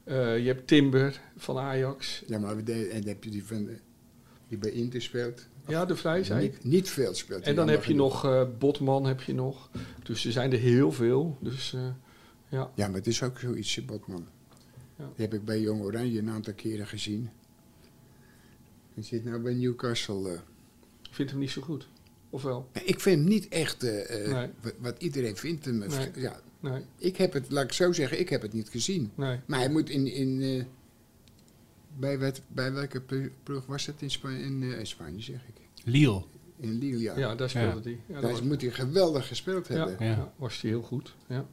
eh, 0.08 0.38
je 0.40 0.48
hebt 0.48 0.68
Timber 0.68 1.22
van 1.38 1.58
Ajax. 1.58 2.24
ja, 2.28 2.40
maar 2.40 2.64
de- 2.64 2.88
en 2.88 3.00
dan 3.00 3.10
heb 3.10 3.24
je 3.24 3.30
die 3.30 3.46
van 3.46 3.66
de- 3.66 3.80
die 4.48 4.58
bij 4.58 4.72
Inter 4.72 5.02
speelt. 5.02 5.48
Ja, 5.68 5.86
de 5.86 5.96
Vrij 5.96 6.20
ik. 6.22 6.40
Niet, 6.40 6.64
niet 6.64 6.90
veel 6.90 7.14
speelt. 7.14 7.44
En 7.44 7.56
dan 7.56 7.70
heb 7.70 7.84
je 7.84 7.96
nog 7.96 8.26
eh, 8.26 8.44
Botman, 8.60 9.06
heb 9.06 9.22
je 9.22 9.34
nog. 9.34 9.70
Dus 10.04 10.26
er 10.26 10.32
zijn 10.32 10.52
er 10.52 10.58
heel 10.60 10.92
veel. 10.92 11.38
Dus 11.42 11.74
eh, 11.74 11.82
ja, 12.50 12.72
Ja, 12.76 12.88
maar 12.88 12.96
het 12.98 13.08
is 13.08 13.24
ook 13.24 13.40
zoiets, 13.40 13.86
Botman. 13.86 14.28
Ja. 14.96 15.04
Die 15.16 15.26
heb 15.26 15.34
ik 15.34 15.46
bij 15.46 15.60
Jong 15.60 15.82
Oranje 15.82 16.20
een 16.20 16.30
aantal 16.30 16.54
keren 16.54 16.88
gezien. 16.88 17.30
Hij 18.94 19.04
zit 19.04 19.26
nou 19.26 19.40
bij 19.42 19.54
Newcastle. 19.54 20.30
eh. 20.30 20.34
ik 21.10 21.14
vind 21.16 21.30
hem 21.30 21.40
niet 21.40 21.50
zo 21.52 21.62
goed. 21.62 21.88
Of 22.30 22.44
wel? 22.44 22.70
Ik 22.84 23.00
vind 23.00 23.20
hem 23.20 23.28
niet 23.30 23.48
echt 23.48 23.84
eh, 23.84 24.26
eh, 24.26 24.32
Nee. 24.34 24.50
wat, 24.80 24.96
iedereen 25.02 25.36
vindt. 25.38 25.66
Hem, 25.66 25.82
eh, 25.82 25.90
Nee. 25.98 26.12
ja, 26.16 26.40
Nee, 26.72 26.82
ik 26.98 27.18
heb 27.18 27.34
het, 27.34 27.46
laat 27.50 27.64
ik 27.64 27.72
zo 27.74 27.92
zeggen, 27.92 28.20
ik 28.20 28.30
heb 28.30 28.42
het 28.42 28.54
niet 28.54 28.70
gezien. 28.70 29.12
nee. 29.16 29.40
Maar 29.46 29.60
hij 29.60 29.70
moet 29.70 29.90
in. 29.90 30.08
in 30.08 30.42
eh, 30.42 30.64
bij, 32.00 32.20
wat, 32.20 32.42
bij 32.48 32.74
welke 32.74 33.02
plo- 33.02 33.30
ploeg 33.44 33.66
was 33.66 33.86
dat 33.86 33.96
in 34.00 34.12
Spanje? 34.12 34.40
In, 34.44 34.64
eh, 34.64 34.80
in 34.80 34.88
Spanje, 34.88 35.22
zeg 35.22 35.36
ik. 35.48 35.62
Lille. 35.84 36.24
In 36.60 36.78
Lille, 36.80 37.00
ja. 37.00 37.18
Ja, 37.18 37.36
daar 37.36 37.50
speelde 37.50 37.82
hij. 37.84 38.00
Ja, 38.08 38.22
Daar 38.22 38.32
was- 38.32 38.42
moet 38.42 38.62
hij 38.62 38.72
geweldig 38.72 39.28
gespeeld 39.28 39.68
hebben. 39.68 39.96
Ja. 40.00 40.06
ja, 40.06 40.34
was 40.36 40.62
hij 40.62 40.70
heel 40.70 40.82
goed. 40.82 41.16
Ja. 41.28 41.46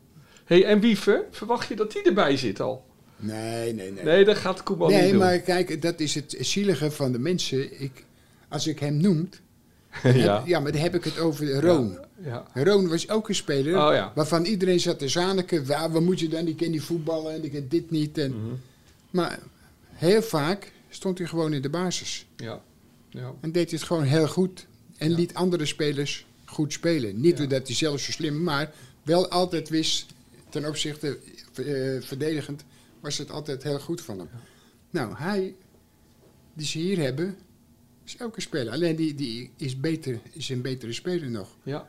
hey, 0.45 0.65
en 0.65 0.81
Wiever, 0.81 1.25
verwacht 1.31 1.69
je 1.69 1.77
dat 1.77 1.93
hij 1.93 2.03
erbij 2.03 2.37
zit 2.37 2.61
al? 2.61 2.85
Nee, 3.17 3.73
nee, 3.75 3.93
nee. 3.93 4.05
Nee, 4.05 4.25
dat 4.25 4.37
gaat 4.37 4.63
Koeman 4.63 4.91
Nee, 4.91 5.03
niet 5.03 5.11
doen. 5.11 5.21
maar 5.21 5.39
kijk, 5.39 5.83
dat 5.83 6.01
is 6.01 6.15
het 6.15 6.37
zielige 6.41 6.91
van 6.91 7.13
de 7.13 7.19
mensen. 7.19 7.81
Ik, 7.83 8.05
als 8.49 8.67
ik 8.67 8.79
hem 8.79 8.97
noem, 8.97 9.29
ja. 10.03 10.11
heb- 10.39 10.47
ja, 10.47 10.61
maar 10.61 10.73
dan 10.73 10.81
heb 10.81 10.95
ik 10.95 11.05
het 11.05 11.19
over 11.19 11.61
Roon. 11.61 11.99
Ja. 12.25 12.47
Roon 12.55 12.89
was 12.89 13.09
ook 13.09 13.29
een 13.29 13.35
speler 13.35 13.87
Oh 13.87 13.95
ja. 13.95 14.13
waarvan 14.15 14.45
iedereen 14.45 14.81
zat 14.81 14.99
te 14.99 15.09
zaniken. 15.09 15.67
Waar, 15.67 15.91
waar 15.93 16.03
moet 16.03 16.21
je 16.21 16.29
dan? 16.29 16.45
Die 16.45 16.55
kan 16.55 16.71
niet 16.71 16.83
voetballen 16.83 17.35
en 17.35 17.41
die 17.41 17.51
kan 17.51 17.67
dit 17.69 17.91
niet. 17.91 18.19
En, 18.19 18.31
Mhm. 18.31 18.55
Maar 19.11 19.39
heel 19.93 20.23
vaak 20.23 20.73
stond 20.89 21.19
hij 21.19 21.27
gewoon 21.27 21.53
in 21.53 21.63
de 21.63 21.69
basis. 21.71 22.27
Ja. 22.37 22.63
Ja. 23.09 23.33
En 23.41 23.53
deed 23.53 23.71
hij 23.71 23.79
het 23.79 23.87
gewoon 23.89 24.03
heel 24.03 24.29
goed. 24.29 24.67
En 24.97 25.11
Ja. 25.11 25.17
liet 25.17 25.35
andere 25.35 25.67
spelers 25.67 26.27
goed 26.45 26.73
spelen. 26.73 27.21
Niet 27.21 27.37
doordat 27.37 27.67
hij 27.67 27.77
zelf 27.77 28.01
zo 28.01 28.13
slim, 28.13 28.43
maar 28.43 28.73
wel 29.03 29.29
altijd 29.29 29.69
wist 29.69 30.07
ten 30.49 30.67
opzichte 30.69 31.19
eh, 31.55 31.65
verdedigend 32.07 32.65
was 33.01 33.19
het 33.19 33.31
altijd 33.31 33.63
heel 33.63 33.79
goed 33.81 34.01
van 34.01 34.19
hem. 34.19 34.29
Nou, 34.91 35.15
hij, 35.17 35.55
die 36.55 36.67
ze 36.67 36.79
hier 36.79 36.99
hebben, 36.99 37.37
is 38.05 38.17
een 38.19 38.31
speler. 38.37 38.73
Alleen 38.73 38.97
die, 38.97 39.15
die 39.15 39.51
is, 39.57 39.81
beter, 39.81 40.19
is 40.33 40.49
een 40.49 40.63
betere 40.63 40.93
speler 40.93 41.31
nog. 41.31 41.49
ja. 41.63 41.89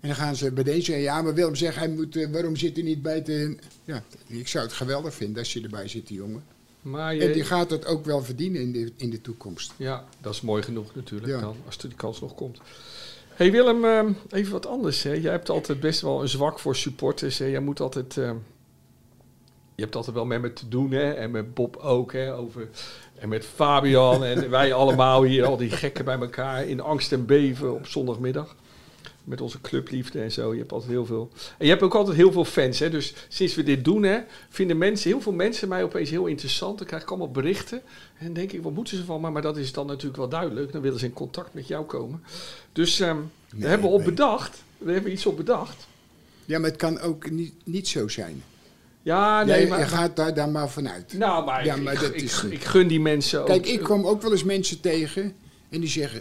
En 0.00 0.10
dan 0.10 0.18
gaan 0.18 0.36
ze 0.36 0.52
bij 0.52 0.64
deze, 0.64 0.96
ja, 0.96 1.22
maar 1.22 1.34
Willem 1.34 1.54
zegt, 1.54 1.76
hij 1.76 1.88
moet, 1.88 2.16
eh, 2.16 2.30
waarom 2.30 2.56
zit 2.56 2.74
hij 2.76 2.84
niet 2.84 3.02
bij 3.02 3.22
de... 3.22 3.56
Ja, 3.84 4.02
ik 4.26 4.48
zou 4.48 4.64
het 4.64 4.72
geweldig 4.72 5.14
vinden 5.14 5.38
als 5.38 5.52
je 5.52 5.60
erbij 5.62 5.88
zit, 5.88 6.06
die 6.06 6.16
jongen. 6.16 6.44
Maar 6.82 7.14
je, 7.14 7.20
En 7.26 7.32
die 7.32 7.44
gaat 7.44 7.70
het 7.70 7.86
ook 7.86 8.04
wel 8.04 8.22
verdienen 8.22 8.60
in 8.60 8.72
de, 8.72 8.92
in 8.96 9.10
de 9.10 9.20
toekomst. 9.20 9.72
Ja, 9.76 10.04
dat 10.20 10.34
is 10.34 10.40
mooi 10.40 10.62
genoeg 10.62 10.94
natuurlijk 10.94 11.32
Ja. 11.32 11.40
dan, 11.40 11.56
als 11.66 11.76
er 11.76 11.88
die 11.88 11.96
kans 11.96 12.20
nog 12.20 12.34
komt. 12.34 12.58
hey 13.28 13.50
Willem, 13.50 13.84
ehm, 13.84 14.12
even 14.30 14.52
wat 14.52 14.66
anders. 14.66 15.02
Hè. 15.02 15.12
Jij 15.12 15.30
hebt 15.32 15.48
altijd 15.48 15.80
best 15.80 16.00
wel 16.00 16.22
een 16.22 16.28
zwak 16.28 16.58
voor 16.58 16.76
supporters. 16.76 17.38
Hè. 17.38 17.44
Jij 17.46 17.60
moet 17.60 17.80
altijd... 17.80 18.16
ehm, 18.16 18.36
je 19.74 19.82
hebt 19.82 19.96
altijd 19.96 20.16
wel 20.16 20.24
met 20.24 20.40
me 20.40 20.52
te 20.52 20.68
doen, 20.68 20.90
hè. 20.90 21.12
En 21.12 21.30
met 21.30 21.54
Bob 21.54 21.76
ook, 21.76 22.12
hè. 22.12 22.34
Over, 22.36 22.68
en 23.18 23.28
met 23.28 23.44
Fabian 23.44 24.24
en 24.24 24.50
wij 24.50 24.72
allemaal 24.72 25.22
hier, 25.22 25.44
al 25.44 25.56
die 25.56 25.70
gekken 25.70 26.04
bij 26.04 26.18
elkaar. 26.18 26.66
In 26.66 26.80
angst 26.80 27.12
en 27.12 27.26
beven 27.26 27.74
op 27.74 27.86
zondagmiddag. 27.86 28.56
Met 29.24 29.40
onze 29.40 29.60
clubliefde 29.60 30.20
en 30.20 30.32
zo. 30.32 30.52
Je 30.52 30.58
hebt 30.58 30.72
altijd 30.72 30.90
heel 30.90 31.06
veel... 31.06 31.30
En 31.58 31.64
je 31.64 31.70
hebt 31.70 31.82
ook 31.82 31.94
altijd 31.94 32.16
heel 32.16 32.32
veel 32.32 32.44
fans, 32.44 32.78
hè. 32.78 32.90
Dus 32.90 33.14
sinds 33.28 33.54
we 33.54 33.62
dit 33.62 33.84
doen, 33.84 34.02
hè, 34.02 34.18
vinden 34.48 34.78
mensen, 34.78 35.10
heel 35.10 35.20
veel 35.20 35.32
mensen 35.32 35.68
mij 35.68 35.82
opeens 35.82 36.10
heel 36.10 36.26
interessant. 36.26 36.78
Dan 36.78 36.86
krijg 36.86 37.02
ik 37.02 37.08
allemaal 37.08 37.30
berichten. 37.30 37.82
En 38.18 38.32
denk 38.32 38.52
ik, 38.52 38.62
wat 38.62 38.72
moeten 38.72 38.96
ze 38.96 39.04
van 39.04 39.20
me? 39.20 39.30
Maar 39.30 39.42
dat 39.42 39.56
is 39.56 39.72
dan 39.72 39.86
natuurlijk 39.86 40.16
wel 40.16 40.28
duidelijk. 40.28 40.72
Dan 40.72 40.82
willen 40.82 40.98
ze 40.98 41.04
in 41.04 41.12
contact 41.12 41.54
met 41.54 41.66
jou 41.66 41.84
komen. 41.84 42.22
Dus 42.72 43.00
ehm 43.00 43.16
we 43.48 43.56
Nee, 43.60 43.68
hebben 43.68 43.90
op 43.90 43.98
nee. 43.98 44.08
bedacht. 44.08 44.62
We 44.78 44.92
hebben 44.92 45.12
iets 45.12 45.26
op 45.26 45.36
bedacht. 45.36 45.86
Ja, 46.44 46.58
maar 46.58 46.70
het 46.70 46.78
kan 46.78 47.00
ook 47.00 47.30
niet, 47.30 47.54
niet 47.64 47.88
zo 47.88 48.08
zijn. 48.08 48.42
Ja, 49.04 49.44
nee, 49.44 49.68
maar... 49.68 49.78
je 49.78 49.86
gaat 49.86 50.16
daar 50.16 50.34
dan 50.34 50.52
maar 50.52 50.68
vanuit. 50.70 51.12
nou, 51.12 51.44
maar, 51.44 51.64
Ja, 51.64 51.74
ik, 51.74 51.82
maar 51.82 51.94
dat 51.94 52.14
ik, 52.14 52.20
is- 52.20 52.42
ik 52.44 52.64
gun 52.64 52.88
die 52.88 53.00
mensen 53.00 53.40
ook. 53.40 53.46
Kijk, 53.46 53.66
ik 53.66 53.82
kom 53.82 54.06
ook 54.06 54.22
wel 54.22 54.30
eens 54.32 54.44
mensen 54.44 54.80
tegen 54.80 55.32
en 55.70 55.80
die 55.80 55.88
zeggen... 55.88 56.20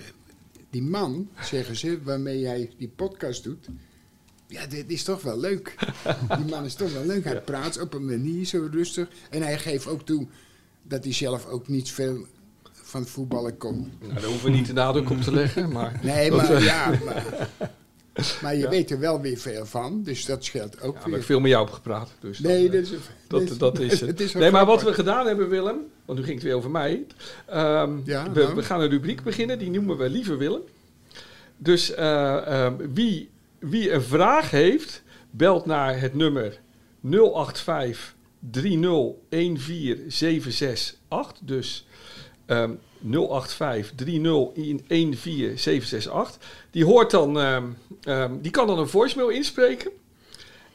Die 0.70 0.82
man, 0.82 1.30
zeggen 1.42 1.76
ze, 1.76 2.00
waarmee 2.04 2.40
jij 2.40 2.70
die 2.78 2.88
podcast 2.96 3.44
doet... 3.44 3.68
Ja, 4.48 4.66
dit 4.66 4.92
is 4.92 5.04
toch 5.04 5.22
wel 5.22 5.40
leuk. 5.40 5.76
Die 6.38 6.46
man 6.50 6.66
is 6.66 6.74
toch 6.74 6.94
wel 6.94 7.06
leuk. 7.06 7.24
Hij 7.24 7.42
praat 7.42 7.82
op 7.82 7.94
een 7.94 8.06
manier 8.06 8.46
zo 8.46 8.68
rustig. 8.72 9.08
En 9.30 9.42
hij 9.42 9.58
geeft 9.58 9.88
ook 9.88 10.06
toe 10.06 10.28
dat 10.84 11.04
hij 11.04 11.14
zelf 11.14 11.46
ook 11.46 11.68
niet 11.68 11.92
veel 11.92 12.26
van 12.72 13.06
voetballen 13.06 13.58
kon. 13.58 13.92
Nou, 14.02 14.14
daar 14.14 14.24
hoeven 14.24 14.46
we 14.52 14.56
niet 14.56 14.68
de 14.68 14.74
nadruk 14.74 15.10
op 15.10 15.22
te 15.22 15.32
leggen, 15.34 15.72
maar... 15.72 16.00
Nee, 16.04 16.32
maar 16.32 16.50
eh, 16.54 16.64
ja... 16.66 16.90
Maar, 17.06 17.50
maar 18.42 18.56
je 18.56 18.62
Ja. 18.62 18.70
weet 18.70 18.92
er 18.92 19.00
wel 19.00 19.22
weer 19.22 19.38
veel 19.38 19.66
van. 19.66 20.04
Dus 20.04 20.26
dat 20.26 20.44
scheelt 20.46 20.82
ook 20.82 20.82
Ja, 20.82 20.88
maar 20.88 20.96
ik 20.98 21.04
heb 21.04 21.14
weer. 21.14 21.24
veel 21.24 21.40
met 21.40 21.52
jou 21.52 21.66
heb 21.66 21.74
gepraat. 21.74 22.12
Dus 22.20 22.40
Nee, 22.40 22.70
dat, 22.70 22.88
dat 23.28 23.42
is, 23.42 23.50
dat, 23.50 23.60
dat 23.60 23.80
is 23.80 24.00
het. 24.08 24.20
is 24.20 24.34
nee, 24.34 24.52
maar 24.52 24.66
wat 24.66 24.84
we 24.84 24.94
gedaan 24.94 25.28
hebben, 25.28 25.50
Willem... 25.50 25.78
Want 26.06 26.20
nu 26.20 26.24
ging 26.26 26.36
het 26.38 26.46
weer 26.48 26.56
over 26.56 26.72
mij. 26.72 27.06
Ehm, 27.46 27.92
Ja, 28.06 28.32
we, 28.32 28.42
nou. 28.42 28.56
we 28.56 28.64
gaan 28.64 28.82
een 28.82 28.90
rubriek 28.90 29.24
beginnen, 29.24 29.60
die 29.60 29.70
noemen 29.70 29.98
we 29.98 30.10
Lieve 30.10 30.36
Willem. 30.36 30.62
Dus 31.58 31.94
eh, 31.94 32.48
ehm, 32.48 32.74
wie, 32.94 33.30
wie 33.60 33.92
een 33.92 34.02
vraag 34.04 34.52
heeft, 34.52 35.04
belt 35.32 35.66
naar 35.66 36.00
het 36.00 36.14
nummer 36.14 36.60
085 37.02 38.16
3014768. 38.52 38.58
Dus 41.42 41.86
ehm 42.46 42.72
085 43.04 43.96
3014768. 43.96 46.40
Die 46.72 46.86
hoort 46.86 47.12
dan, 47.12 47.40
ehm, 47.40 47.64
ehm, 48.04 48.32
die 48.42 48.52
kan 48.52 48.68
dan 48.68 48.80
een 48.80 48.88
voicemail 48.88 49.30
inspreken. 49.30 49.92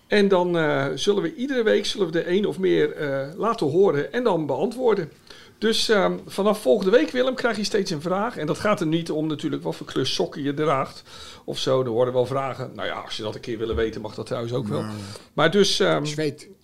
En 0.06 0.28
dan 0.28 0.58
eh, 0.58 0.86
zullen 0.94 1.22
we 1.22 1.34
iedere 1.34 1.62
week 1.62 1.86
zullen 1.86 2.12
we 2.12 2.18
er 2.18 2.26
één 2.26 2.44
of 2.44 2.58
meer 2.58 2.92
eh, 2.92 3.26
laten 3.36 3.70
horen 3.70 4.12
en 4.12 4.24
dan 4.24 4.46
beantwoorden. 4.46 5.12
Dus 5.58 5.88
ehm, 5.88 6.16
vanaf 6.26 6.62
volgende 6.62 6.90
week, 6.90 7.10
Willem, 7.10 7.34
krijg 7.34 7.56
je 7.56 7.64
steeds 7.64 7.90
een 7.90 8.00
vraag. 8.00 8.36
En 8.36 8.46
dat 8.46 8.58
gaat 8.58 8.80
er 8.80 8.86
niet 8.86 9.10
om 9.10 9.26
natuurlijk 9.26 9.62
wat 9.62 9.76
voor 9.76 9.86
kleur 9.86 10.06
sokken 10.06 10.42
je 10.42 10.54
draagt 10.54 11.02
of 11.44 11.58
zo. 11.58 11.82
Er 11.82 11.90
worden 11.90 12.14
wel 12.14 12.26
vragen. 12.26 12.70
Nou 12.74 12.88
ja, 12.88 12.94
als 12.94 13.16
je 13.16 13.22
dat 13.22 13.34
een 13.34 13.40
keer 13.40 13.58
willen 13.58 13.76
weten, 13.76 14.00
mag 14.00 14.14
dat 14.14 14.26
trouwens 14.26 14.52
ook 14.52 14.68
wel. 14.68 14.80
Nou, 14.80 14.92
Maar 15.32 15.50
dus 15.50 15.80
ehm, 15.80 16.04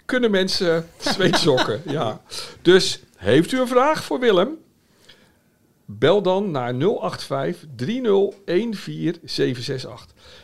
kunnen 0.04 0.30
mensen 0.30 0.88
zweetsokken, 1.14 1.82
ja. 1.86 2.20
Dus 2.62 3.02
heeft 3.16 3.52
u 3.52 3.60
een 3.60 3.68
vraag 3.68 4.04
voor 4.04 4.20
Willem? 4.20 4.58
Bel 5.86 6.22
dan 6.22 6.50
naar 6.50 6.74
085 6.74 7.68
3014768. 7.76 7.84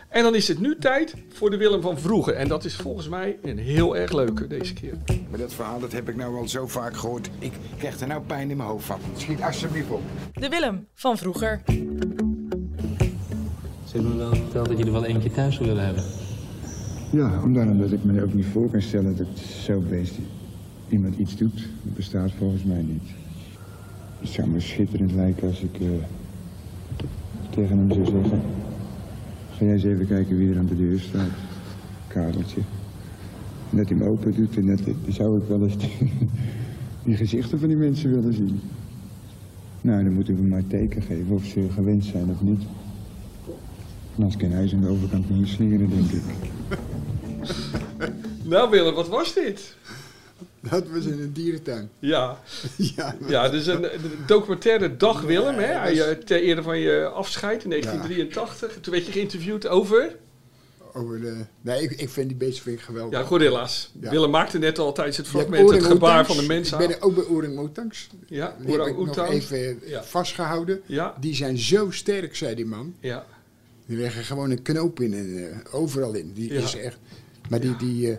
En 0.09 0.23
dan 0.23 0.35
is 0.35 0.49
het 0.49 0.61
nu 0.61 0.77
tijd 0.79 1.15
voor 1.29 1.51
de 1.51 1.57
Willem 1.57 1.81
van 1.81 1.99
vroeger. 1.99 2.35
En 2.35 2.49
dat 2.49 2.65
is 2.65 2.77
volgens 2.77 3.09
mij 3.09 3.39
een 3.43 3.59
heel 3.59 3.97
erg 3.97 4.13
leuke 4.13 4.47
deze 4.47 4.73
keer. 4.73 4.95
Maar 5.31 5.39
dat 5.39 5.53
verhaal 5.53 5.81
dat 5.81 5.93
heb 5.93 6.09
ik 6.09 6.17
nou 6.17 6.37
al 6.37 6.49
zo 6.49 6.67
vaak 6.67 6.97
gehoord. 6.97 7.31
Ik 7.39 7.53
krijg 7.79 8.01
er 8.01 8.07
nou 8.07 8.23
pijn 8.23 8.51
in 8.51 8.57
mijn 8.57 8.69
hoofd 8.69 8.87
van. 8.87 9.01
Schiet 9.17 9.43
alsjeblieft 9.43 9.91
op. 9.91 10.03
De 10.33 10.49
Willem 10.49 10.87
van 10.95 11.19
vroeger. 11.19 11.63
Ze 11.67 11.73
hebben 13.97 14.11
me 14.11 14.17
wel 14.17 14.35
verteld 14.35 14.69
dat 14.69 14.79
je 14.79 14.85
er 14.85 14.93
wel 14.93 15.05
eentje 15.05 15.31
thuis 15.31 15.55
zou 15.55 15.69
willen 15.69 15.85
hebben. 15.85 16.05
Ja, 17.13 17.43
omdat, 17.43 17.67
omdat 17.67 17.93
ik 17.93 18.05
me 18.05 18.19
er 18.19 18.25
ook 18.25 18.35
niet 18.35 18.47
voor 18.53 18.71
kan 18.71 18.83
stellen 18.83 19.17
dat 19.17 19.27
zo'n 19.65 19.89
beest 19.89 20.15
iemand 20.89 21.17
iets 21.17 21.37
doet. 21.37 21.69
Dat 21.83 21.95
bestaat 21.95 22.31
volgens 22.39 22.65
mij 22.65 22.83
niet. 22.83 23.20
Het 24.21 24.29
zou 24.29 24.49
me 24.49 24.61
schitterend 24.61 25.13
lijken 25.13 25.49
als 25.49 25.61
ik 25.61 25.81
eh, 25.81 25.89
tegen 27.51 27.79
hem 27.79 27.93
zou 27.93 28.05
zeggen... 28.05 28.43
Ga 29.51 29.65
jij 29.65 29.75
eens 29.75 29.85
even 29.85 30.07
kijken 30.07 30.39
wie 30.39 30.51
er 30.51 30.59
aan 30.59 30.67
de 30.67 30.77
deur 30.77 31.01
staat. 31.01 31.31
Kareltje. 32.07 32.61
Dat 33.71 33.89
hij 33.89 33.99
hem 33.99 34.09
open 34.09 34.35
doet 34.35 34.57
en 34.57 34.67
dan 34.67 34.79
zou 35.09 35.41
ik 35.41 35.49
wel 35.49 35.63
eens 35.63 35.77
die, 37.05 37.17
gezichten 37.17 37.59
van 37.59 37.69
die 37.69 37.77
mensen 37.77 38.11
willen 38.11 38.35
zien. 38.35 38.61
Nou, 39.81 40.05
dan 40.05 40.13
moeten 40.13 40.37
we 40.37 40.43
maar 40.43 40.67
teken 40.67 41.03
geven 41.03 41.35
of 41.35 41.45
ze 41.45 41.67
gewend 41.71 42.05
zijn 42.05 42.31
of 42.31 42.41
niet. 42.41 42.63
En 44.17 44.25
als 44.25 44.37
kan 44.37 44.51
hij 44.51 44.69
ze 44.69 44.75
aan 44.75 44.81
de 44.81 44.89
overkant 44.89 45.31
niet 45.31 45.49
slingeren, 45.49 45.91
denk 45.91 46.11
ik. 46.11 46.23
Nou 48.45 48.71
Willem, 48.71 48.95
wat 48.95 49.09
was 49.09 49.35
dit? 49.35 49.77
Dat 50.71 50.89
was 50.89 51.05
in 51.05 51.21
een 51.21 51.33
dierentuin. 51.33 51.91
Ja, 51.99 52.41
Ja, 52.97 53.17
ja 53.29 53.49
dus 53.49 53.67
een, 53.67 53.95
een 53.95 54.01
documentaire 54.27 54.97
Dag 54.97 55.21
Willem, 55.23 55.55
hè? 55.55 55.89
Ja, 55.89 56.07
dat 56.07 56.17
eh, 56.17 56.25
ter 56.25 56.41
ere 56.43 56.63
van 56.63 56.79
je 56.79 57.05
afscheid 57.15 57.65
in 57.65 57.71
1983. 57.71 58.81
Toen 58.81 58.93
werd 58.93 59.07
je 59.07 59.13
geïnterviewd 59.13 59.67
over... 59.69 60.17
over 60.93 61.21
de, 61.21 61.37
nee, 61.61 61.83
ik, 61.83 61.91
ik 61.91 62.09
vind 62.09 62.29
die 62.29 62.37
beesten 62.37 62.63
vind 62.63 62.79
ik 62.79 62.85
geweldig. 62.85 63.19
Ja, 63.19 63.25
gorilla's. 63.27 63.91
Ja. 64.01 64.11
Willem 64.11 64.31
maakte 64.31 64.59
net 64.59 64.79
al 64.79 64.93
tijdens 64.93 65.17
het 65.17 65.29
fragment 65.29 65.71
het 65.71 65.85
gebaar 65.85 66.27
van 66.27 66.37
de 66.37 66.43
mens 66.47 66.73
Ik 66.73 66.79
ben 66.79 67.03
ook 67.03 67.15
bij 67.15 67.25
orang-oetangs. 67.25 68.09
Ja, 68.27 68.57
Die 68.61 68.77
heb 68.79 68.87
ik 68.87 68.97
nog 68.97 69.29
even 69.29 69.81
vastgehouden. 70.03 70.81
Ja, 70.87 71.15
Die 71.21 71.35
zijn 71.35 71.59
zo 71.59 71.91
sterk, 71.91 72.37
zei 72.37 72.55
die 72.55 72.67
man. 72.67 72.95
ja, 73.01 73.27
Die 73.87 73.97
leggen 73.97 74.25
gewoon 74.25 74.51
een 74.51 74.63
knoop 74.63 75.01
in 75.01 75.15
en 75.15 75.51
eh, 75.51 75.75
overal 75.75 76.13
in. 76.15 76.33
Die 76.35 76.51
is 76.51 76.77
echt. 76.77 76.99
Maar 77.49 77.61
die, 77.61 77.77
die, 77.77 78.11
eh, 78.11 78.17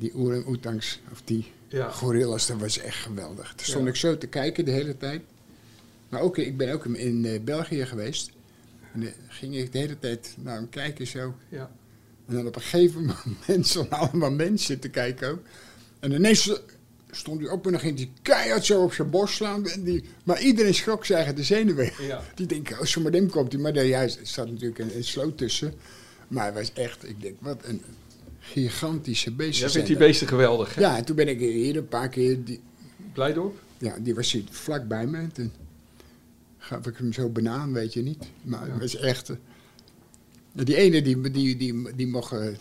die 0.00 0.14
orang-oetangs, 0.14 1.00
of 1.12 1.22
die 1.24 1.52
ja. 1.68 1.90
gorillas, 1.90 2.46
dat 2.46 2.58
was 2.58 2.78
echt 2.78 2.96
geweldig. 2.96 3.54
Daar 3.56 3.66
stond 3.66 3.84
Ja. 3.84 3.90
ik 3.90 3.96
zo 3.96 4.18
te 4.18 4.26
kijken 4.26 4.64
de 4.64 4.70
hele 4.70 4.96
tijd. 4.96 5.22
Maar 6.08 6.20
ook, 6.20 6.38
ik 6.38 6.56
ben 6.56 6.72
ook 6.72 6.84
in, 6.86 7.24
eh, 7.24 7.40
België 7.40 7.86
geweest. 7.86 8.30
En 8.92 9.00
dan 9.00 9.12
ging 9.28 9.56
ik 9.56 9.72
de 9.72 9.78
hele 9.78 9.98
tijd 9.98 10.34
naar 10.38 10.54
hem 10.54 10.68
kijken 10.68 11.06
zo. 11.06 11.34
ja. 11.48 11.70
En 12.26 12.34
dan 12.36 12.46
op 12.46 12.56
een 12.56 12.62
gegeven 12.62 13.04
moment 13.46 13.66
stonden 13.68 13.98
allemaal 13.98 14.30
mensen 14.30 14.78
te 14.78 14.88
kijken 14.88 15.28
ook. 15.28 15.40
En 16.00 16.12
ineens 16.12 16.60
stond 17.10 17.40
hij 17.40 17.50
op 17.50 17.64
en 17.66 17.70
dan 17.72 17.80
ging 17.80 17.96
hij 17.96 18.10
keihard 18.22 18.64
zo 18.64 18.82
op 18.82 18.92
zijn 18.92 19.10
borst 19.10 19.34
slaan. 19.34 19.64
Die, 19.78 20.04
maar 20.24 20.42
iedereen 20.42 20.74
schrok 20.74 21.04
zich 21.04 21.16
eigen 21.16 21.34
de 21.34 21.42
zenuwen. 21.44 21.92
Ja. 22.00 22.22
Die 22.34 22.46
denken, 22.46 22.78
oh, 22.78 22.84
zo 22.84 23.00
meteen 23.00 23.30
komt 23.30 23.52
hij. 23.52 23.60
Maar 23.60 23.72
nee, 23.72 23.88
ja, 23.88 24.02
er 24.02 24.16
zat 24.22 24.50
natuurlijk 24.50 24.78
een, 24.78 24.96
een 24.96 25.04
sloot 25.04 25.38
tussen. 25.38 25.74
Maar 26.28 26.42
hij 26.44 26.52
was 26.52 26.72
echt, 26.72 27.08
ik 27.08 27.20
denk, 27.20 27.36
wat 27.40 27.64
een 27.64 27.82
gigantische 28.52 29.30
beest. 29.32 29.50
Jij 29.58 29.68
zijn 29.68 29.70
vindt 29.72 29.88
die 29.88 29.96
beesten 30.06 30.28
geweldig, 30.28 30.74
hè? 30.74 30.80
Ja, 30.80 30.96
en 30.96 31.04
toen 31.04 31.16
ben 31.16 31.28
ik 31.28 31.38
hier 31.38 31.76
een 31.76 31.88
paar 31.88 32.08
keer, 32.08 32.44
die, 32.44 32.60
Blijdorp? 33.12 33.58
ja, 33.78 33.94
die 34.00 34.14
was 34.14 34.32
hier 34.32 34.42
vlak 34.50 34.88
bij 34.88 35.06
me. 35.06 35.18
En 35.18 35.32
toen 35.32 35.52
gaf 36.58 36.86
ik 36.86 36.96
hem 36.96 37.12
zo 37.12 37.28
banaan, 37.28 37.72
weet 37.72 37.92
je 37.92 38.02
niet. 38.02 38.24
Maar 38.42 38.66
het 38.70 38.80
was 38.80 38.96
echt... 38.96 39.28
eh, 39.30 39.36
die 40.52 40.76
ene, 40.76 41.02
die, 41.02 41.20
die, 41.30 41.56
die, 41.56 41.94
die 41.96 42.06
mocht... 42.06 42.32
eh, 42.32 42.40
die 42.40 42.56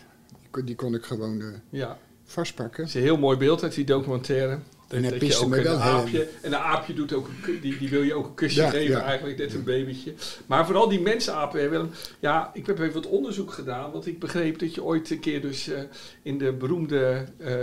kon- 0.52 0.66
die 0.66 0.76
kon 0.76 0.96
ik 0.96 1.04
gewoon 1.04 1.42
eh, 1.42 1.48
Ja. 1.70 2.00
vastpakken. 2.26 2.80
Het 2.84 2.90
is 2.90 2.96
een 2.96 3.02
heel 3.08 3.18
mooi 3.18 3.38
beeld 3.38 3.64
uit 3.64 3.74
die 3.76 3.86
documentaire. 3.86 4.60
Piste 4.90 5.26
je 5.26 5.36
ook 5.46 5.56
een 5.56 5.64
wel 5.64 5.78
aapje, 5.78 6.28
en 6.42 6.52
een 6.54 6.60
aapje 6.60 6.94
doet 6.94 7.14
ook 7.14 7.28
een, 7.28 7.60
die, 7.62 7.78
die 7.78 7.90
wil 7.90 8.02
je 8.02 8.14
ook 8.14 8.26
een 8.26 8.34
kusje 8.34 8.62
Ja, 8.62 8.70
geven 8.70 8.98
ja. 8.98 9.04
eigenlijk, 9.04 9.38
net 9.38 9.54
een 9.54 9.64
babytje. 9.64 10.14
Maar 10.46 10.66
vooral 10.66 10.90
die 10.90 11.00
mensenapen, 11.02 11.62
hè, 11.62 11.70
Willem. 11.70 11.90
Ja, 12.20 12.52
ik 12.54 12.66
heb 12.68 12.80
even 12.80 12.94
wat 12.94 13.06
onderzoek 13.08 13.52
gedaan, 13.52 13.92
want 13.92 14.08
ik 14.08 14.20
begreep 14.20 14.60
dat 14.60 14.74
je 14.74 14.84
ooit 14.84 15.10
een 15.10 15.20
keer 15.20 15.42
dus 15.42 15.70
eh, 15.70 15.82
in 16.22 16.38
de 16.38 16.52
beroemde 16.52 17.26
eh, 17.38 17.54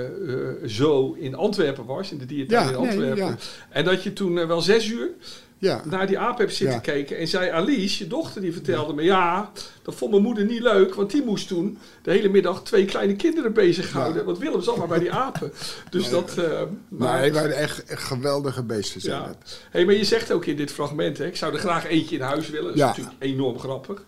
zoo 0.64 1.12
in 1.12 1.34
Antwerpen 1.34 1.84
was, 1.84 2.12
in 2.12 2.18
de 2.18 2.26
dierentuin 2.26 2.62
Ja, 2.64 2.70
in 2.70 2.76
Antwerpen. 2.76 3.16
ja. 3.16 3.36
En 3.70 3.84
dat 3.84 4.02
je 4.02 4.12
toen 4.12 4.46
wel 4.46 4.60
zes 4.60 4.88
uur 4.88 5.10
Ja, 5.58 5.82
naar 5.84 6.06
die 6.06 6.18
aap 6.18 6.38
hebt 6.38 6.54
zitten 6.54 6.80
kijken. 6.80 7.18
En 7.18 7.28
zei 7.28 7.50
Alice, 7.50 8.02
je 8.02 8.08
dochter, 8.10 8.40
die 8.40 8.52
vertelde 8.52 8.92
me... 8.92 9.02
Ja, 9.02 9.50
dat 9.82 9.94
vond 9.94 10.10
mijn 10.10 10.22
moeder 10.22 10.44
niet 10.44 10.60
leuk. 10.60 10.94
Want 10.94 11.10
die 11.10 11.24
moest 11.24 11.48
toen 11.48 11.78
de 12.02 12.10
hele 12.10 12.28
middag 12.28 12.62
twee 12.62 12.84
kleine 12.84 13.16
kinderen 13.16 13.52
bezighouden. 13.52 14.24
Want 14.24 14.38
Willem 14.38 14.62
zat 14.62 14.76
maar 14.76 14.86
bij 14.88 14.98
die 14.98 15.12
apen. 15.12 15.52
Dus 15.90 16.08
dat... 16.10 16.38
eh, 16.38 16.62
maar 16.88 17.22
die 17.22 17.32
waren 17.32 17.56
echt 17.56 17.84
echt 17.84 18.02
geweldige 18.02 18.62
beesten. 18.62 19.00
Zijn. 19.00 19.34
Hey, 19.70 19.84
maar 19.84 19.94
je 19.94 20.04
zegt 20.04 20.32
ook 20.32 20.44
in 20.46 20.56
dit 20.56 20.72
fragment... 20.72 21.18
Hè, 21.18 21.26
ik 21.26 21.36
zou 21.36 21.52
er 21.52 21.58
graag 21.58 21.86
eentje 21.86 22.16
in 22.16 22.22
huis 22.22 22.48
willen. 22.50 22.64
Dat 22.66 22.74
is 22.74 22.80
Ja. 22.80 22.86
natuurlijk 22.86 23.14
enorm 23.18 23.58
grappig. 23.58 24.04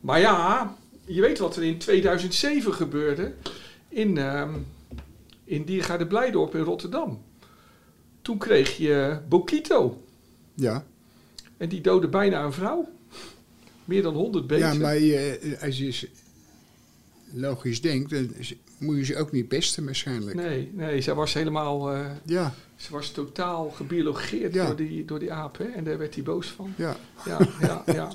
Maar 0.00 0.20
ja, 0.20 0.74
je 1.04 1.20
weet 1.20 1.38
wat 1.38 1.56
er 1.56 1.62
in 1.64 1.78
2007 1.78 2.74
gebeurde... 2.74 3.32
in, 3.88 4.18
ehm 4.18 4.50
in 5.44 5.64
Diergaarde 5.64 6.06
Blijdorp 6.06 6.54
in 6.54 6.62
Rotterdam. 6.62 7.22
Toen 8.22 8.38
kreeg 8.38 8.76
je 8.76 9.18
Bokito. 9.28 10.02
Ja, 10.60 10.84
En 11.56 11.68
die 11.68 11.80
doodde 11.80 12.08
bijna 12.08 12.42
een 12.44 12.52
vrouw. 12.52 12.88
Meer 13.84 14.02
dan 14.02 14.14
100 14.14 14.46
beesten. 14.46 14.72
ja 14.72 14.74
maar 14.78 14.96
eh, 14.96 15.62
als 15.62 15.78
je 15.78 16.08
logisch 17.32 17.80
denkt, 17.80 18.10
dan 18.10 18.30
moet 18.78 18.96
je 18.96 19.04
ze 19.04 19.16
ook 19.16 19.32
niet 19.32 19.48
pesten 19.48 19.84
waarschijnlijk. 19.84 20.36
Nee, 20.36 20.70
nee, 20.74 21.00
zij 21.00 21.14
was 21.14 21.34
helemaal... 21.34 21.92
eh, 21.92 22.06
Ja, 22.24 22.54
ze 22.76 22.92
was 22.92 23.10
totaal 23.10 23.70
gebiologeerd 23.70 24.54
Ja. 24.54 24.66
door, 24.66 24.76
die, 24.76 25.04
door 25.04 25.18
die 25.18 25.32
aap, 25.32 25.58
hè? 25.58 25.64
En 25.64 25.84
daar 25.84 25.98
werd 25.98 26.14
hij 26.14 26.22
boos 26.24 26.46
van. 26.46 26.72
ja. 26.76 26.96
Ja, 27.26 27.38
ja, 27.60 27.82
ja. 27.86 28.12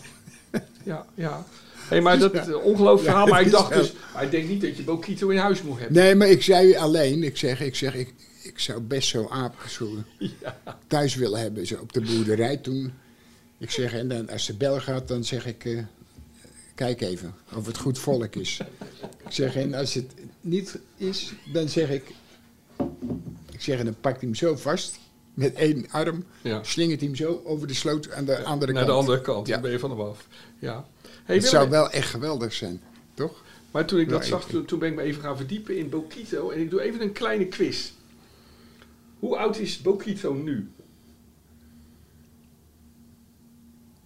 Ja, 0.83 1.05
ja. 1.15 1.45
Hé, 1.89 2.01
maar 2.01 2.19
dat 2.19 2.33
Ja. 2.33 2.47
eh, 2.47 2.55
ongelooflijk 2.65 3.03
verhaal. 3.09 3.27
Maar 3.27 3.41
ik 3.41 3.51
dacht 3.59 3.73
dus... 3.73 3.93
Maar 4.13 4.23
ik 4.23 4.31
denk 4.31 4.47
niet 4.49 4.61
dat 4.61 4.77
je 4.77 4.83
Bokito 4.83 5.29
in 5.29 5.37
huis 5.37 5.61
moet 5.61 5.79
hebben. 5.79 5.95
Nee, 6.03 6.15
maar 6.15 6.29
ik 6.29 6.43
zei 6.43 6.75
alleen, 6.75 7.23
ik 7.23 7.37
zeg, 7.37 7.61
ik, 7.61 7.75
zeg, 7.75 7.95
ik, 7.95 8.13
ik 8.53 8.59
zou 8.59 8.79
best 8.81 9.07
zo'n 9.09 9.27
zo 9.69 9.97
Ja. 10.41 10.59
thuis 10.87 11.15
willen 11.15 11.39
hebben, 11.39 11.67
zo 11.67 11.75
op 11.81 11.93
de 11.93 12.01
boerderij 12.01 12.57
toen. 12.57 12.93
Ik 13.57 13.71
zeg, 13.71 13.93
en 13.93 14.07
dan, 14.07 14.29
als 14.29 14.45
de 14.45 14.53
bel 14.53 14.79
gaat, 14.79 15.07
dan 15.07 15.23
zeg 15.23 15.45
ik, 15.45 15.65
eh, 15.65 15.83
kijk 16.75 17.01
even 17.01 17.33
of 17.55 17.65
het 17.65 17.77
goed 17.77 17.99
volk 17.99 18.35
is. 18.35 18.59
Ik 19.25 19.31
zeg, 19.31 19.55
en 19.55 19.73
als 19.73 19.93
het 19.93 20.11
niet 20.41 20.79
is, 20.97 21.33
dan 21.53 21.69
zeg 21.69 21.89
ik, 21.89 22.03
ik 23.51 23.61
zeg, 23.61 23.79
en 23.79 23.85
dan 23.85 23.95
pakt 24.01 24.19
hij 24.19 24.27
hem 24.29 24.35
zo 24.37 24.55
vast, 24.55 24.99
met 25.33 25.53
één 25.53 25.85
arm, 25.89 26.23
Ja. 26.41 26.63
slingert 26.63 26.99
hij 26.99 27.07
hem 27.07 27.17
zo 27.17 27.41
over 27.45 27.67
de 27.67 27.73
sloot 27.73 28.11
aan 28.11 28.25
de 28.25 28.43
andere 28.43 28.71
Naar 28.71 28.85
kant. 28.85 28.93
de 28.95 28.99
andere 28.99 29.21
kant, 29.21 29.47
Ja. 29.47 29.53
dan 29.53 29.61
ben 29.61 29.71
je 29.71 29.79
van 29.79 29.89
hem 29.89 30.01
af. 30.01 30.27
Ja. 30.59 30.85
Hey, 31.23 31.35
Het 31.35 31.45
zou 31.45 31.69
wel 31.69 31.89
echt 31.91 32.09
geweldig 32.09 32.53
zijn, 32.53 32.81
toch? 33.13 33.43
Maar 33.71 33.85
toen 33.85 33.99
ik 33.99 34.09
dat 34.09 34.25
zag, 34.25 34.47
toen, 34.47 34.65
toen 34.65 34.79
ben 34.79 34.89
ik 34.89 34.95
me 34.95 35.01
even 35.01 35.21
gaan 35.21 35.37
verdiepen 35.37 35.77
in 35.77 35.89
Bokito. 35.89 36.49
En 36.49 36.59
ik 36.61 36.69
doe 36.69 36.81
even 36.81 37.01
een 37.01 37.11
kleine 37.11 37.45
quiz. 37.47 37.91
Hoe 39.23 39.37
oud 39.37 39.57
is 39.57 39.81
Bokito 39.81 40.33
nu? 40.33 40.71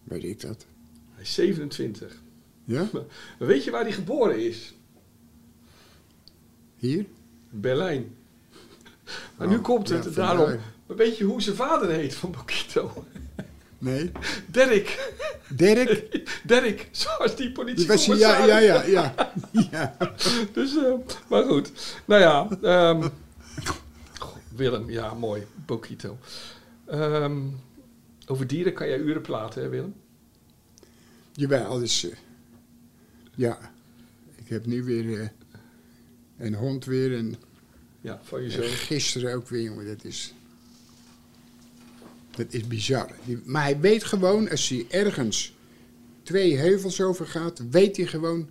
Weet 0.03 0.23
ik 0.23 0.41
dat. 0.41 0.65
Hij 1.13 1.23
is 1.23 1.33
27. 1.33 2.21
Ja? 2.65 2.87
Maar 3.39 3.47
weet 3.47 3.63
je 3.63 3.71
waar 3.71 3.81
hij 3.81 3.91
geboren 3.91 4.45
is? 4.45 4.73
Hier? 6.75 7.05
Berlijn. 7.49 8.15
Maar 9.37 9.47
Oh, 9.47 9.53
nu 9.53 9.59
komt 9.59 9.89
ja, 9.89 9.95
het 9.95 10.15
daarom. 10.15 10.59
Maar 10.87 10.97
weet 10.97 11.17
je 11.17 11.23
hoe 11.23 11.41
zijn 11.41 11.55
vader 11.55 11.89
heet 11.89 12.15
van 12.15 12.31
Bokito? 12.31 12.91
Nee? 13.77 14.11
Dirk. 14.47 15.13
Dirk? 15.49 16.21
Dirk, 16.43 16.87
zoals 16.91 17.35
die 17.35 17.51
politiecommissaris. 17.51 18.19
ja, 18.19 18.59
ja, 18.59 18.59
ja, 18.59 18.83
ja. 18.97 19.13
ja. 19.71 19.97
Dus, 20.53 20.77
eh, 20.77 20.93
maar 21.27 21.43
goed. 21.43 21.71
Nou 22.05 22.21
ja, 22.21 22.47
ehm, 22.61 23.09
goh, 23.63 23.75
Willem, 24.57 24.89
ja, 24.89 25.13
mooi. 25.13 25.43
Bokito. 25.65 26.17
Ehm, 26.85 27.41
over 28.27 28.47
dieren 28.47 28.73
kan 28.73 28.87
jij 28.87 28.97
uren 28.99 29.21
praten, 29.21 29.61
hè 29.61 29.69
Willem? 29.69 29.93
Jawel, 31.33 31.79
dus... 31.79 32.09
eh, 32.09 32.15
ja. 33.35 33.71
Ik 34.35 34.49
heb 34.49 34.65
nu 34.65 34.83
weer 34.83 35.21
eh, 35.21 35.27
een 36.37 36.53
hond 36.53 36.85
weer 36.85 37.17
en 37.17 37.35
Ja, 38.01 38.19
van 38.23 38.43
je 38.43 38.49
zoon. 38.49 38.63
gisteren 38.63 39.35
ook 39.35 39.47
weer, 39.47 39.61
jongen. 39.61 39.85
Dat 39.87 40.03
is... 40.03 40.33
Dat 42.35 42.53
is 42.53 42.67
bizar. 42.67 43.09
Die- 43.25 43.41
maar 43.45 43.63
hij 43.63 43.79
weet 43.79 44.03
gewoon, 44.03 44.49
als 44.49 44.69
hij 44.69 44.85
ergens 44.89 45.55
twee 46.23 46.57
heuvels 46.57 47.01
over 47.01 47.25
gaat, 47.27 47.61
weet 47.69 47.97
hij 47.97 48.05
gewoon 48.05 48.47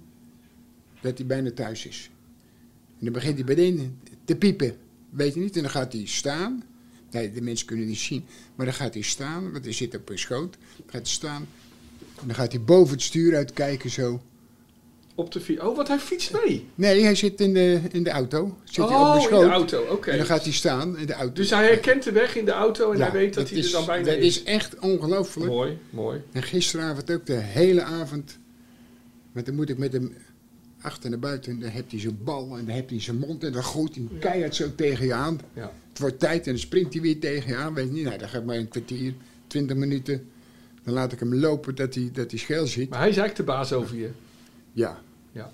dat 1.01 1.19
hij 1.19 1.27
bijna 1.27 1.51
thuis 1.53 1.87
is. 1.87 2.11
En 2.99 3.05
dan 3.05 3.13
begint 3.13 3.35
hij 3.37 3.45
meteen 3.47 3.99
te 4.25 4.37
piepen. 4.37 4.77
Weet 5.17 5.35
je 5.35 5.41
niet? 5.41 5.57
En 5.57 5.63
dan 5.63 5.71
gaat 5.71 5.93
hij 5.93 6.07
staan. 6.07 6.65
Nee, 7.11 7.33
de 7.33 7.43
mensen 7.43 7.67
kunnen 7.67 7.87
niet 7.87 7.99
zien. 7.99 8.25
Maar 8.55 8.67
dan 8.67 8.75
gaat 8.75 8.95
hij 8.95 9.03
staan, 9.03 9.53
want 9.53 9.65
hij 9.65 9.73
zit 9.73 9.97
op 9.97 10.09
een 10.09 10.19
schoot. 10.19 10.53
Dan 10.77 10.87
gaat 10.87 10.93
hij 10.93 11.05
staan. 11.05 11.49
En 12.21 12.27
dan 12.27 12.35
gaat 12.35 12.53
hij 12.53 12.61
boven 12.61 12.93
het 12.93 13.03
stuur 13.03 13.37
uitkijken 13.37 13.91
zo. 13.91 14.21
Op 15.15 15.33
de 15.33 15.41
fiets. 15.41 15.61
Oh, 15.61 15.77
wat 15.77 15.89
hij 15.89 15.99
fietst 15.99 16.33
mee. 16.33 16.67
Nee, 16.75 17.03
hij 17.03 17.15
zit 17.15 17.41
in 17.41 17.55
de, 17.55 17.81
in 17.93 18.03
de 18.03 18.11
auto. 18.11 18.57
Zit 18.65 18.77
hij 18.77 18.85
op 18.85 18.91
oh, 18.93 19.09
een 19.09 19.17
in 19.17 19.23
schoot. 19.23 19.45
de 19.45 19.51
auto, 19.51 19.83
oké. 19.83 20.11
En 20.11 20.17
dan 20.17 20.27
gaat 20.27 20.43
hij 20.43 20.53
staan 20.53 20.99
in 20.99 21.07
de 21.07 21.13
auto. 21.13 21.33
Dus 21.33 21.51
hij 21.51 21.65
herkent 21.65 22.03
de 22.03 22.13
weg 22.13 22.37
in 22.37 22.45
de 22.45 22.51
auto 22.51 22.93
en 22.93 22.99
Ja, 22.99 23.05
hij 23.05 23.13
weet 23.13 23.35
dat, 23.35 23.51
hij 23.51 23.59
is, 23.59 23.67
er 23.67 23.73
dan 23.73 23.87
bijna 23.87 24.05
Dat 24.05 24.17
is. 24.17 24.37
is 24.37 24.43
echt 24.43 24.79
ongelooflijk. 24.79 25.51
Mooi, 25.51 25.79
mooi. 25.91 26.23
En 26.33 26.43
gisteravond 26.43 27.11
ook 27.11 27.27
de 27.27 27.33
hele 27.33 27.83
avond. 27.83 28.39
Want 29.33 29.47
dan 29.47 29.55
moet 29.55 29.69
ik 29.69 29.79
met 29.79 29.93
hem 29.93 30.15
achter 30.87 31.11
naar 31.11 31.19
buiten. 31.19 31.53
En 31.53 31.61
dan 31.61 31.71
heeft 31.71 31.91
hij 31.91 32.01
zijn 32.01 32.19
bal 32.25 32.59
en 32.59 32.65
dan 32.65 32.75
heeft 32.75 32.91
hij 32.91 33.01
zijn 33.01 33.19
mond. 33.19 33.45
En 33.45 33.53
dan 33.53 33.65
gooit 33.65 33.95
hij 33.95 34.05
hem 34.09 34.19
keihard 34.19 34.55
zo 34.55 34.75
tegen 34.75 35.07
je 35.07 35.15
aan. 35.15 35.41
Ja. 35.53 35.73
Het 35.89 35.99
wordt 35.99 36.19
tijd 36.19 36.47
en 36.47 36.53
dan 36.53 36.61
springt 36.61 36.93
hij 36.93 37.03
weer 37.03 37.19
tegen 37.21 37.51
je 37.51 37.57
aan. 37.57 37.75
Weet 37.75 37.87
je 37.87 37.93
niet, 37.93 38.05
nou, 38.05 38.19
dan 38.19 38.29
ga 38.29 38.39
ik 38.39 38.45
maar 38.45 38.57
een 38.57 38.69
kwartier, 38.69 39.15
twintig 39.47 39.77
minuten. 39.77 40.29
Dan 40.83 40.95
laat 40.95 41.13
ik 41.13 41.19
hem 41.19 41.35
lopen 41.35 41.75
dat 41.75 41.95
hij, 41.95 42.11
dat 42.13 42.31
hij 42.31 42.41
scheel 42.41 42.67
ziet. 42.67 42.91
Maar 42.91 42.99
hij 42.99 43.09
is 43.09 43.17
eigenlijk 43.17 43.49
de 43.49 43.55
baas 43.55 43.73
over 43.73 43.97
je. 43.97 44.11
Ja. 44.73 45.01
Ja. 45.33 45.53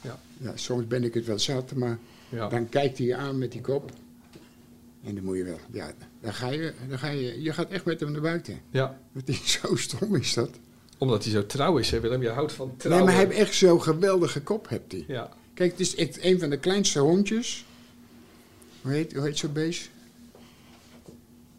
Ja. 0.00 0.18
ja, 0.38 0.52
soms 0.56 0.86
ben 0.86 1.04
ik 1.04 1.14
het 1.14 1.24
wel 1.26 1.38
zat, 1.38 1.74
maar 1.74 1.98
Ja. 2.28 2.48
dan 2.48 2.68
kijkt 2.68 2.98
hij 2.98 3.06
je 3.06 3.16
aan 3.16 3.38
met 3.38 3.52
die 3.52 3.60
kop. 3.60 3.90
En 5.04 5.14
dan 5.14 5.24
moet 5.24 5.36
je 5.36 5.44
wel, 5.44 5.58
ja, 5.70 5.92
dan 6.20 6.34
ga 6.34 6.50
je, 6.50 6.72
dan 6.88 6.98
ga 6.98 7.08
je, 7.08 7.42
je 7.42 7.52
gaat 7.52 7.70
echt 7.70 7.84
met 7.84 8.00
hem 8.00 8.12
naar 8.12 8.20
buiten. 8.20 8.60
ja. 8.70 8.98
Dat 9.12 9.28
is 9.28 9.52
zo 9.62 9.76
stom 9.76 10.14
is 10.14 10.34
dat. 10.34 10.50
Omdat 10.98 11.24
hij 11.24 11.32
zo 11.32 11.46
trouw 11.46 11.78
is, 11.78 11.90
hè 11.90 12.00
Willem? 12.00 12.22
Je 12.22 12.28
houdt 12.28 12.52
van 12.52 12.76
trouw. 12.76 12.96
Nee, 12.96 13.04
maar 13.04 13.14
hij 13.14 13.24
heeft 13.24 13.38
echt 13.38 13.54
zo'n 13.54 13.82
geweldige 13.82 14.42
kop, 14.42 14.68
hebt 14.68 14.92
hij. 14.92 15.04
Ja. 15.08 15.32
Kijk, 15.54 15.70
het 15.70 15.80
is 15.80 15.94
echt 15.94 16.24
een 16.24 16.38
van 16.38 16.50
de 16.50 16.58
kleinste 16.58 16.98
hondjes. 16.98 17.64
Hoe 18.82 18.92
heet, 18.92 19.12
hoe 19.12 19.24
heet 19.24 19.38
zo'n 19.38 19.52
beest? 19.52 19.90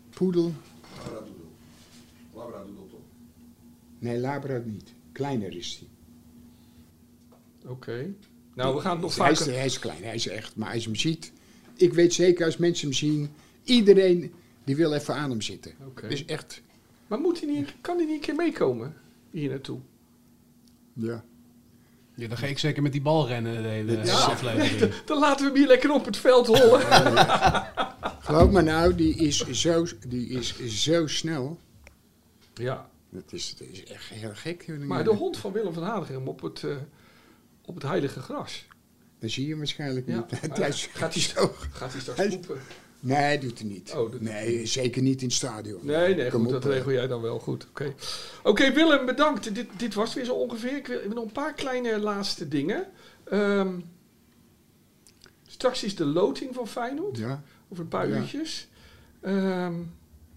Poedel? 0.09 0.53
Nee, 3.99 4.19
Labra 4.19 4.61
niet. 4.65 4.93
Kleiner 5.11 5.57
is 5.57 5.79
hij. 5.79 5.88
Oké. 7.71 8.13
Nou, 8.53 8.75
we 8.75 8.81
gaan 8.81 8.91
het 8.91 9.01
nog 9.01 9.17
hij, 9.17 9.31
is, 9.31 9.38
vaker... 9.38 9.53
hij 9.53 9.65
is 9.65 9.79
klein, 9.79 10.03
hij 10.03 10.15
is 10.15 10.27
echt. 10.27 10.55
Maar 10.55 10.73
als 10.73 10.83
je 10.83 10.89
hem 10.89 10.99
ziet... 10.99 11.31
Ik 11.75 11.93
weet 11.93 12.13
zeker, 12.13 12.45
als 12.45 12.57
mensen 12.57 12.88
hem 12.88 12.95
zien... 12.95 13.29
Iedereen 13.63 14.33
die 14.63 14.75
wil 14.75 14.93
even 14.93 15.15
aan 15.15 15.29
hem 15.29 15.41
zitten. 15.41 15.71
Oké. 15.86 16.07
Dus 16.07 16.25
echt... 16.25 16.61
Maar 17.07 17.19
moet 17.19 17.39
hij 17.41 17.49
niet, 17.49 17.73
kan 17.81 17.97
hij 17.97 18.05
niet 18.05 18.15
een 18.15 18.21
keer 18.21 18.36
meekomen 18.36 18.95
hier 19.39 19.49
naartoe? 19.49 19.79
Ja. 20.93 21.23
Ja, 22.15 22.27
dan 22.27 22.38
ga 22.38 22.45
ik 22.45 22.59
zeker 22.59 22.81
met 22.81 22.91
die 22.91 23.01
bal 23.01 23.27
rennen 23.27 23.61
de 23.63 23.67
hele 23.69 24.05
Ja. 24.05 24.13
aflevering. 24.13 24.93
Dan 25.05 25.19
laten 25.19 25.45
we 25.45 25.51
hem 25.51 25.59
hier 25.59 25.67
lekker 25.67 25.91
op 25.91 26.05
het 26.05 26.17
veld 26.17 26.47
hollen. 26.47 26.81
Geloof 28.19 28.49
me 28.51 28.61
nou, 28.61 28.95
die 28.95 29.15
is 29.15 29.38
zo, 29.49 29.86
die 30.07 30.27
is 30.29 30.55
zo 30.83 31.07
snel. 31.07 31.59
Ja, 32.53 32.89
Dat 33.09 33.23
is, 33.33 33.55
dat 33.57 33.67
is 33.71 33.83
echt 33.83 34.09
heel 34.09 34.31
gek. 34.33 34.67
maar 34.79 35.03
de 35.03 35.09
hond 35.13 35.38
van 35.38 35.51
Willem 35.51 35.73
van 35.73 35.83
Hanegem 35.83 36.27
op 36.27 36.41
het, 36.41 36.63
eh, 36.63 36.75
op 37.65 37.73
het 37.75 37.83
heilige 37.83 38.19
gras. 38.19 38.65
Dat 39.19 39.29
zie 39.29 39.47
je 39.47 39.57
waarschijnlijk 39.57 40.07
Ja. 40.07 40.15
niet. 40.15 40.41
Hij 40.59 40.67
is- 40.69 40.89
Gaat 40.93 41.13
hij, 41.13 41.23
zo. 41.23 41.51
gaat 41.71 41.93
hij 42.17 42.29
poepen? 42.29 42.57
Nee, 43.06 43.38
doet 43.39 43.60
hij 43.60 43.68
niet. 43.68 43.93
Oh, 43.95 44.12
doet 44.12 44.22
nee, 44.22 44.66
zeker 44.66 45.01
niet 45.01 45.22
in 45.22 45.28
het 45.28 45.36
stadion. 45.36 45.80
Nee, 45.86 46.16
nee, 46.16 46.30
Kom 46.30 46.39
goed, 46.45 46.47
op, 46.56 46.62
dat 46.62 46.72
eh. 46.72 46.78
regel 46.78 46.91
jij 46.91 47.08
dan 47.08 47.22
wel 47.22 47.39
goed. 47.39 47.68
Oké, 48.43 48.72
Willem, 48.74 49.06
bedankt. 49.06 49.56
Dit, 49.56 49.68
dit 49.78 49.93
was 49.93 50.14
weer 50.14 50.26
zo 50.26 50.34
ongeveer. 50.34 50.76
Ik 50.78 50.88
wil 50.88 50.99
nog 51.14 51.24
een 51.24 51.32
paar 51.32 51.53
kleine 51.53 51.99
laatste 51.99 52.47
dingen. 52.47 52.86
Ehm, 53.24 53.80
straks 55.47 55.84
is 55.84 55.95
de 55.95 56.06
loting 56.06 56.53
van 56.56 56.68
Feyenoord. 56.68 57.18
Ja. 57.18 57.43
Over 57.70 57.84
een 57.84 57.89
paar 57.89 58.10
Ja. 58.10 58.18
uurtjes. 58.18 58.68
Ehm, 59.22 59.74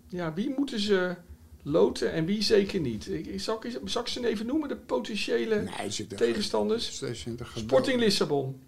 ja, 0.09 0.35
wie 0.35 0.55
moeten 0.57 0.81
ze 0.81 1.15
loten 1.63 2.13
en 2.13 2.25
wie 2.25 2.43
zeker 2.43 2.81
niet? 2.81 3.09
Ik, 3.09 3.27
ik, 3.27 3.41
zal, 3.41 3.67
ik, 3.67 3.79
zal 3.85 4.03
ik 4.03 4.09
ze 4.09 4.27
even 4.27 4.47
noemen, 4.47 4.69
de 4.69 4.77
potentiële 4.77 5.55
Nee, 5.63 6.07
er- 6.09 6.17
tegenstanders? 6.17 7.03
Sporting 7.55 8.01
Lissabon. 8.01 8.61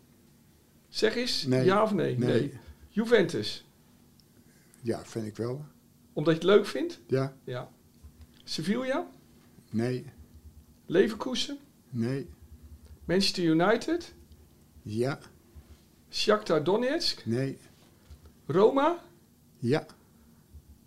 Zeg 0.89 1.17
eens, 1.17 1.45
Nee. 1.47 1.65
ja 1.65 1.83
of 1.83 1.93
nee? 1.95 2.19
Nee. 2.19 2.53
Juventus. 2.89 3.65
Ja, 4.83 5.05
vind 5.05 5.27
ik 5.27 5.37
wel. 5.37 5.65
Omdat 6.13 6.35
je 6.35 6.41
het 6.41 6.49
leuk 6.57 6.67
vindt? 6.67 7.01
Ja, 7.07 7.37
Ja. 7.45 7.71
Sevilla? 8.45 9.11
nee, 9.71 10.05
Leverkusen? 10.87 11.59
nee, 11.91 12.29
Manchester 13.05 13.45
United? 13.45 14.15
ja, 14.83 15.19
Shakhtar 16.11 16.65
Donetsk? 16.65 17.27
nee, 17.27 17.59
Roma? 18.47 19.03
ja, 19.59 19.87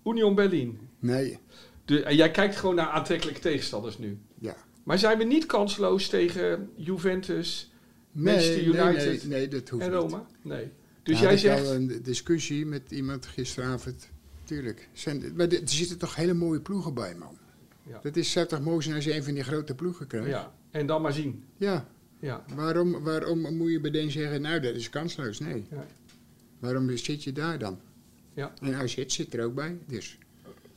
Union 0.04 0.36
Berlin? 0.36 0.90
nee, 1.00 1.40
De, 1.86 2.04
en 2.04 2.16
jij 2.16 2.32
kijkt 2.32 2.56
gewoon 2.56 2.76
naar 2.76 2.88
aantrekkelijke 2.88 3.40
tegenstanders 3.42 3.98
nu. 3.98 4.20
ja. 4.40 4.56
Maar 4.84 5.00
zijn 5.00 5.18
we 5.18 5.24
niet 5.24 5.46
kansloos 5.46 6.08
tegen 6.08 6.72
Juventus, 6.76 7.72
Nee, 8.12 8.34
Manchester 8.36 8.64
United 8.64 9.28
nee, 9.28 9.38
nee, 9.40 9.48
dat 9.48 9.70
hoeft 9.70 9.84
en 9.84 9.92
niet. 9.92 10.00
Roma? 10.00 10.26
Nee. 10.42 10.72
Dus 11.04 11.14
Daar 11.14 11.24
jij 11.24 11.34
ik 11.34 11.40
zegt... 11.40 11.70
een 11.70 12.00
discussie 12.04 12.66
met 12.66 12.82
iemand 12.92 13.26
gisteravond. 13.26 14.08
Tuurlijk. 14.44 14.90
Zijn, 14.94 15.24
maar 15.36 15.48
er 15.48 15.62
zitten 15.66 15.98
toch 15.98 16.16
hele 16.16 16.34
mooie 16.34 16.60
ploegen 16.60 16.94
bij, 16.94 17.16
man. 17.16 17.38
Ja. 17.88 18.00
Dat 18.04 18.16
is, 18.16 18.32
zou 18.32 18.48
toch 18.48 18.62
mooi 18.62 18.82
zijn 18.82 18.96
als 18.96 19.04
je 19.06 19.16
een 19.16 19.24
van 19.24 19.34
die 19.34 19.44
grote 19.44 19.76
ploegen 19.76 20.08
krijgt? 20.08 20.28
Ja, 20.28 20.54
en 20.72 20.86
dan 20.86 21.02
maar 21.02 21.14
zien. 21.14 21.44
Ja. 21.58 21.88
Ja. 22.20 22.44
Waarom, 22.56 23.04
waarom 23.04 23.56
moet 23.56 23.72
je 23.72 23.80
meteen 23.80 24.12
zeggen, 24.12 24.42
nou, 24.42 24.60
dat 24.60 24.76
is 24.76 24.90
kansloos? 24.90 25.40
Nee. 25.40 25.66
Ja. 25.72 25.86
Waarom 26.60 26.98
zit 26.98 27.24
je 27.24 27.32
daar 27.32 27.60
dan? 27.60 27.80
Ja. 28.34 28.54
En 28.62 28.74
als 28.76 28.96
je 28.96 29.02
het 29.02 29.12
zit 29.12 29.34
er 29.34 29.44
ook 29.46 29.56
bij, 29.56 29.78
dus. 29.88 30.18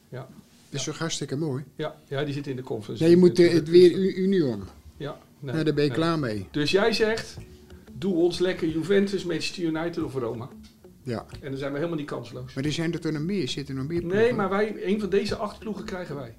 Ja. 0.08 0.28
Dat 0.70 0.80
is 0.80 0.84
toch 0.84 0.98
hartstikke 0.98 1.36
mooi? 1.36 1.64
Ja, 1.76 1.96
ja, 2.08 2.24
die 2.24 2.34
zit 2.34 2.46
in 2.46 2.56
de 2.56 2.62
conference. 2.62 3.02
Nee, 3.02 3.12
je 3.12 3.18
moet 3.18 3.38
eh, 3.38 3.52
het 3.52 3.68
weer 3.68 3.92
U- 3.92 4.14
Union. 4.16 4.62
Ja, 4.96 5.18
nee, 5.38 5.52
nou, 5.52 5.64
daar 5.64 5.74
ben 5.74 5.84
je 5.84 5.90
nee. 5.90 5.98
klaar 5.98 6.18
mee. 6.18 6.48
Dus 6.50 6.70
jij 6.70 6.92
zegt, 6.92 7.36
doe 7.98 8.14
ons 8.14 8.38
lekker 8.38 8.68
Juventus, 8.68 9.24
Manchester 9.24 9.62
United 9.64 10.02
of 10.02 10.14
Roma. 10.14 10.48
Ja. 11.02 11.26
En 11.40 11.50
dan 11.50 11.58
zijn 11.58 11.70
we 11.72 11.76
helemaal 11.78 11.98
niet 11.98 12.06
kansloos. 12.06 12.54
Maar 12.54 12.64
er 12.64 12.72
zijn 12.72 12.92
er 12.92 13.00
toch 13.00 13.12
nog 13.12 13.22
meer? 13.22 13.48
Zitten 13.48 13.74
er 13.74 13.80
nog 13.80 13.90
meer 13.90 14.00
ploegen? 14.00 14.20
Nee, 14.20 14.32
maar 14.32 14.48
wij, 14.48 14.86
een 14.86 15.00
van 15.00 15.08
deze 15.10 15.36
acht 15.36 15.58
ploegen 15.58 15.84
krijgen 15.84 16.16
wij. 16.16 16.34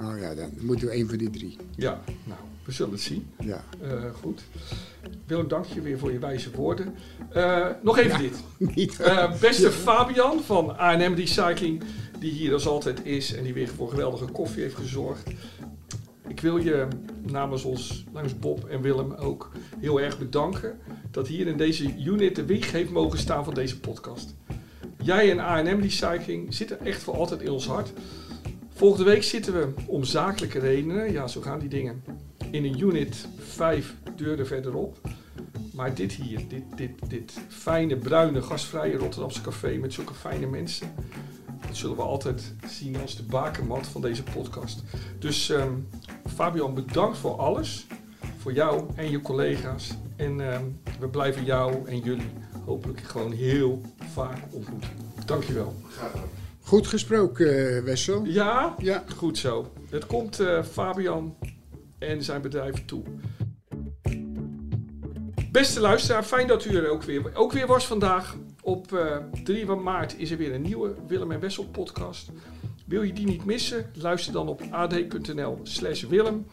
Oh 0.00 0.18
ja, 0.20 0.34
dan 0.34 0.50
moeten 0.60 0.88
we 0.88 0.94
een 0.94 1.08
van 1.08 1.18
die 1.18 1.30
drie. 1.30 1.56
Ja, 1.76 2.00
nou, 2.24 2.40
we 2.64 2.72
zullen 2.72 2.92
het 2.92 3.00
zien. 3.00 3.30
Ja. 3.44 3.64
Eh, 3.82 3.90
goed. 4.20 4.42
Willem, 5.26 5.48
dank 5.48 5.64
je 5.64 5.80
weer 5.80 5.98
voor 5.98 6.12
je 6.12 6.18
wijze 6.18 6.50
woorden. 6.50 6.94
Eh, 7.32 7.66
nog 7.82 7.98
even 7.98 8.18
dit. 8.18 8.42
Niet 8.74 9.00
Eh, 9.00 9.40
beste 9.40 9.70
Fabian 9.70 10.40
van 10.42 10.70
A&M 10.78 11.14
Recycling, 11.14 11.82
die 12.18 12.32
hier 12.32 12.52
als 12.52 12.66
altijd 12.66 13.04
is 13.04 13.34
en 13.34 13.42
die 13.44 13.54
weer 13.54 13.68
voor 13.68 13.88
geweldige 13.88 14.24
koffie 14.24 14.62
heeft 14.62 14.74
gezorgd. 14.74 15.30
Ik 16.30 16.40
wil 16.40 16.56
je 16.56 16.88
namens 17.22 17.64
ons, 17.64 18.04
namens 18.12 18.38
Bob 18.38 18.64
en 18.64 18.80
Willem 18.80 19.12
ook, 19.12 19.50
heel 19.78 20.00
erg 20.00 20.18
bedanken 20.18 20.78
dat 21.10 21.26
hier 21.26 21.46
in 21.46 21.56
deze 21.56 21.94
unit 21.98 22.36
de 22.36 22.44
wieg 22.44 22.72
heeft 22.72 22.90
mogen 22.90 23.18
staan 23.18 23.44
van 23.44 23.54
deze 23.54 23.80
podcast. 23.80 24.34
Jij 25.02 25.30
en 25.30 25.40
A&M 25.40 25.80
Recycling 25.80 26.54
zitten 26.54 26.84
echt 26.84 27.02
voor 27.02 27.14
altijd 27.14 27.42
in 27.42 27.50
ons 27.50 27.66
hart. 27.66 27.92
Volgende 28.74 29.04
week 29.10 29.22
zitten 29.22 29.52
we 29.52 29.68
om 29.86 30.04
zakelijke 30.04 30.58
redenen, 30.58 31.12
ja 31.12 31.26
zo 31.26 31.40
gaan 31.40 31.58
die 31.58 31.68
dingen, 31.68 32.04
in 32.50 32.64
een 32.64 32.80
unit 32.80 33.26
5 33.38 33.94
deuren 34.16 34.46
verderop. 34.46 35.00
Maar 35.74 35.94
dit 35.94 36.12
hier, 36.12 36.48
dit, 36.48 36.62
dit, 36.76 36.90
dit 37.08 37.40
fijne, 37.48 37.96
bruine, 37.96 38.42
gastvrije 38.42 38.96
Rotterdamse 38.96 39.40
café 39.40 39.76
met 39.76 39.92
zulke 39.92 40.14
fijne 40.14 40.46
mensen, 40.46 40.94
dat 41.66 41.76
zullen 41.76 41.96
we 41.96 42.02
altijd 42.02 42.54
zien 42.66 42.96
als 43.00 43.16
de 43.16 43.22
bakermat 43.22 43.86
van 43.86 44.00
deze 44.00 44.22
podcast. 44.22 44.82
Dus 45.18 45.50
ehm, 45.50 45.72
Fabian, 46.34 46.74
bedankt 46.74 47.18
voor 47.18 47.36
alles. 47.36 47.86
Voor 48.38 48.52
jou 48.52 48.84
en 48.94 49.10
je 49.10 49.20
collega's. 49.20 49.90
En 50.16 50.52
ehm, 50.52 50.64
we 51.00 51.08
blijven 51.08 51.44
jou 51.44 51.88
en 51.88 51.98
jullie 51.98 52.30
hopelijk 52.64 53.00
gewoon 53.00 53.32
heel 53.32 53.80
vaak 54.12 54.38
ontmoeten. 54.50 54.90
Dankjewel. 55.26 55.74
Goed 56.60 56.86
gesproken, 56.86 57.76
eh, 57.76 57.82
Wessel. 57.82 58.24
Ja? 58.24 58.74
Ja. 58.78 59.04
Goed 59.16 59.38
zo. 59.38 59.72
Het 59.90 60.06
komt 60.06 60.40
eh, 60.40 60.62
Fabian 60.62 61.36
en 61.98 62.22
zijn 62.22 62.42
bedrijf 62.42 62.84
toe. 62.84 63.02
Beste 65.52 65.80
luisteraar, 65.80 66.22
fijn 66.22 66.46
dat 66.46 66.64
u 66.64 66.76
er 66.76 66.88
ook 66.88 67.02
weer, 67.02 67.34
ook 67.34 67.52
weer 67.52 67.66
was 67.66 67.86
vandaag. 67.86 68.36
Op 68.62 68.92
eh 68.92 69.16
3 69.44 69.66
maart 69.66 70.18
is 70.18 70.30
er 70.30 70.36
weer 70.36 70.54
een 70.54 70.62
nieuwe 70.62 70.94
Willem 71.06 71.32
en 71.32 71.40
Wessel 71.40 71.64
podcast. 71.64 72.30
Wil 72.90 73.02
je 73.02 73.12
die 73.12 73.26
niet 73.26 73.44
missen? 73.44 73.90
Luister 73.94 74.32
dan 74.32 74.48
op 74.48 74.62
ad.nl 74.70 75.60
slash 75.62 76.02
Willem 76.02 76.46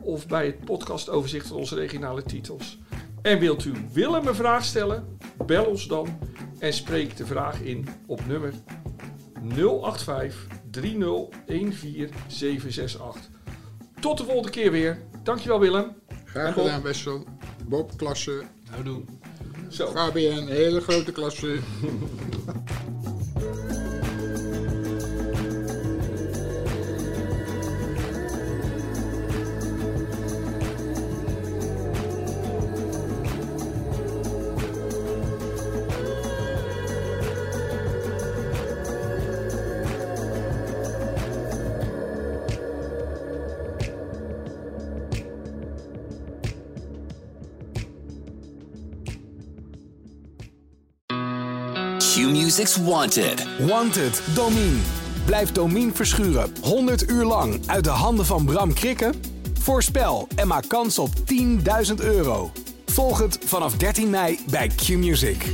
of 0.00 0.26
bij 0.26 0.46
het 0.46 0.64
podcastoverzicht 0.64 1.46
van 1.46 1.56
onze 1.56 1.74
regionale 1.74 2.22
titels. 2.22 2.78
En 3.22 3.38
wilt 3.38 3.64
u 3.64 3.72
Willem 3.92 4.26
een 4.26 4.34
vraag 4.34 4.64
stellen? 4.64 5.18
Bel 5.46 5.64
ons 5.64 5.86
dan 5.86 6.18
en 6.58 6.72
spreek 6.72 7.16
de 7.16 7.26
vraag 7.26 7.60
in 7.60 7.88
op 8.06 8.26
nummer 8.26 8.52
085 9.42 10.46
3014 10.70 12.10
768. 12.26 13.30
Tot 14.00 14.18
de 14.18 14.24
volgende 14.24 14.50
keer 14.50 14.70
weer. 14.70 15.02
Dankjewel 15.22 15.60
Willem. 15.60 15.92
Graag 16.24 16.54
gedaan, 16.54 16.82
Wessel. 16.82 17.24
Bob, 17.64 17.96
klasse. 17.96 18.42
Nou 18.70 18.84
doen. 18.84 19.08
Zo. 19.68 19.86
Fabian, 19.86 20.48
hele 20.48 20.80
grote 20.80 21.12
klasse. 21.12 21.58
Wanted. 52.54 53.46
Wanted, 53.66 54.22
Domine. 54.34 54.78
Blijf 55.24 55.52
Domine 55.52 55.92
verschuren 55.92 56.52
100 56.62 57.10
uur 57.10 57.24
lang 57.24 57.60
uit 57.66 57.84
de 57.84 57.90
handen 57.90 58.26
van 58.26 58.44
Bram 58.44 58.72
Krikken? 58.74 59.14
Voorspel 59.60 60.28
en 60.36 60.46
maak 60.46 60.68
kans 60.68 60.98
op 60.98 61.10
10.000 61.88 61.94
euro. 61.98 62.52
Volg 62.86 63.18
het 63.18 63.38
vanaf 63.44 63.76
13 63.76 64.10
mei 64.10 64.38
bij 64.50 64.68
Q-Music. 64.68 65.44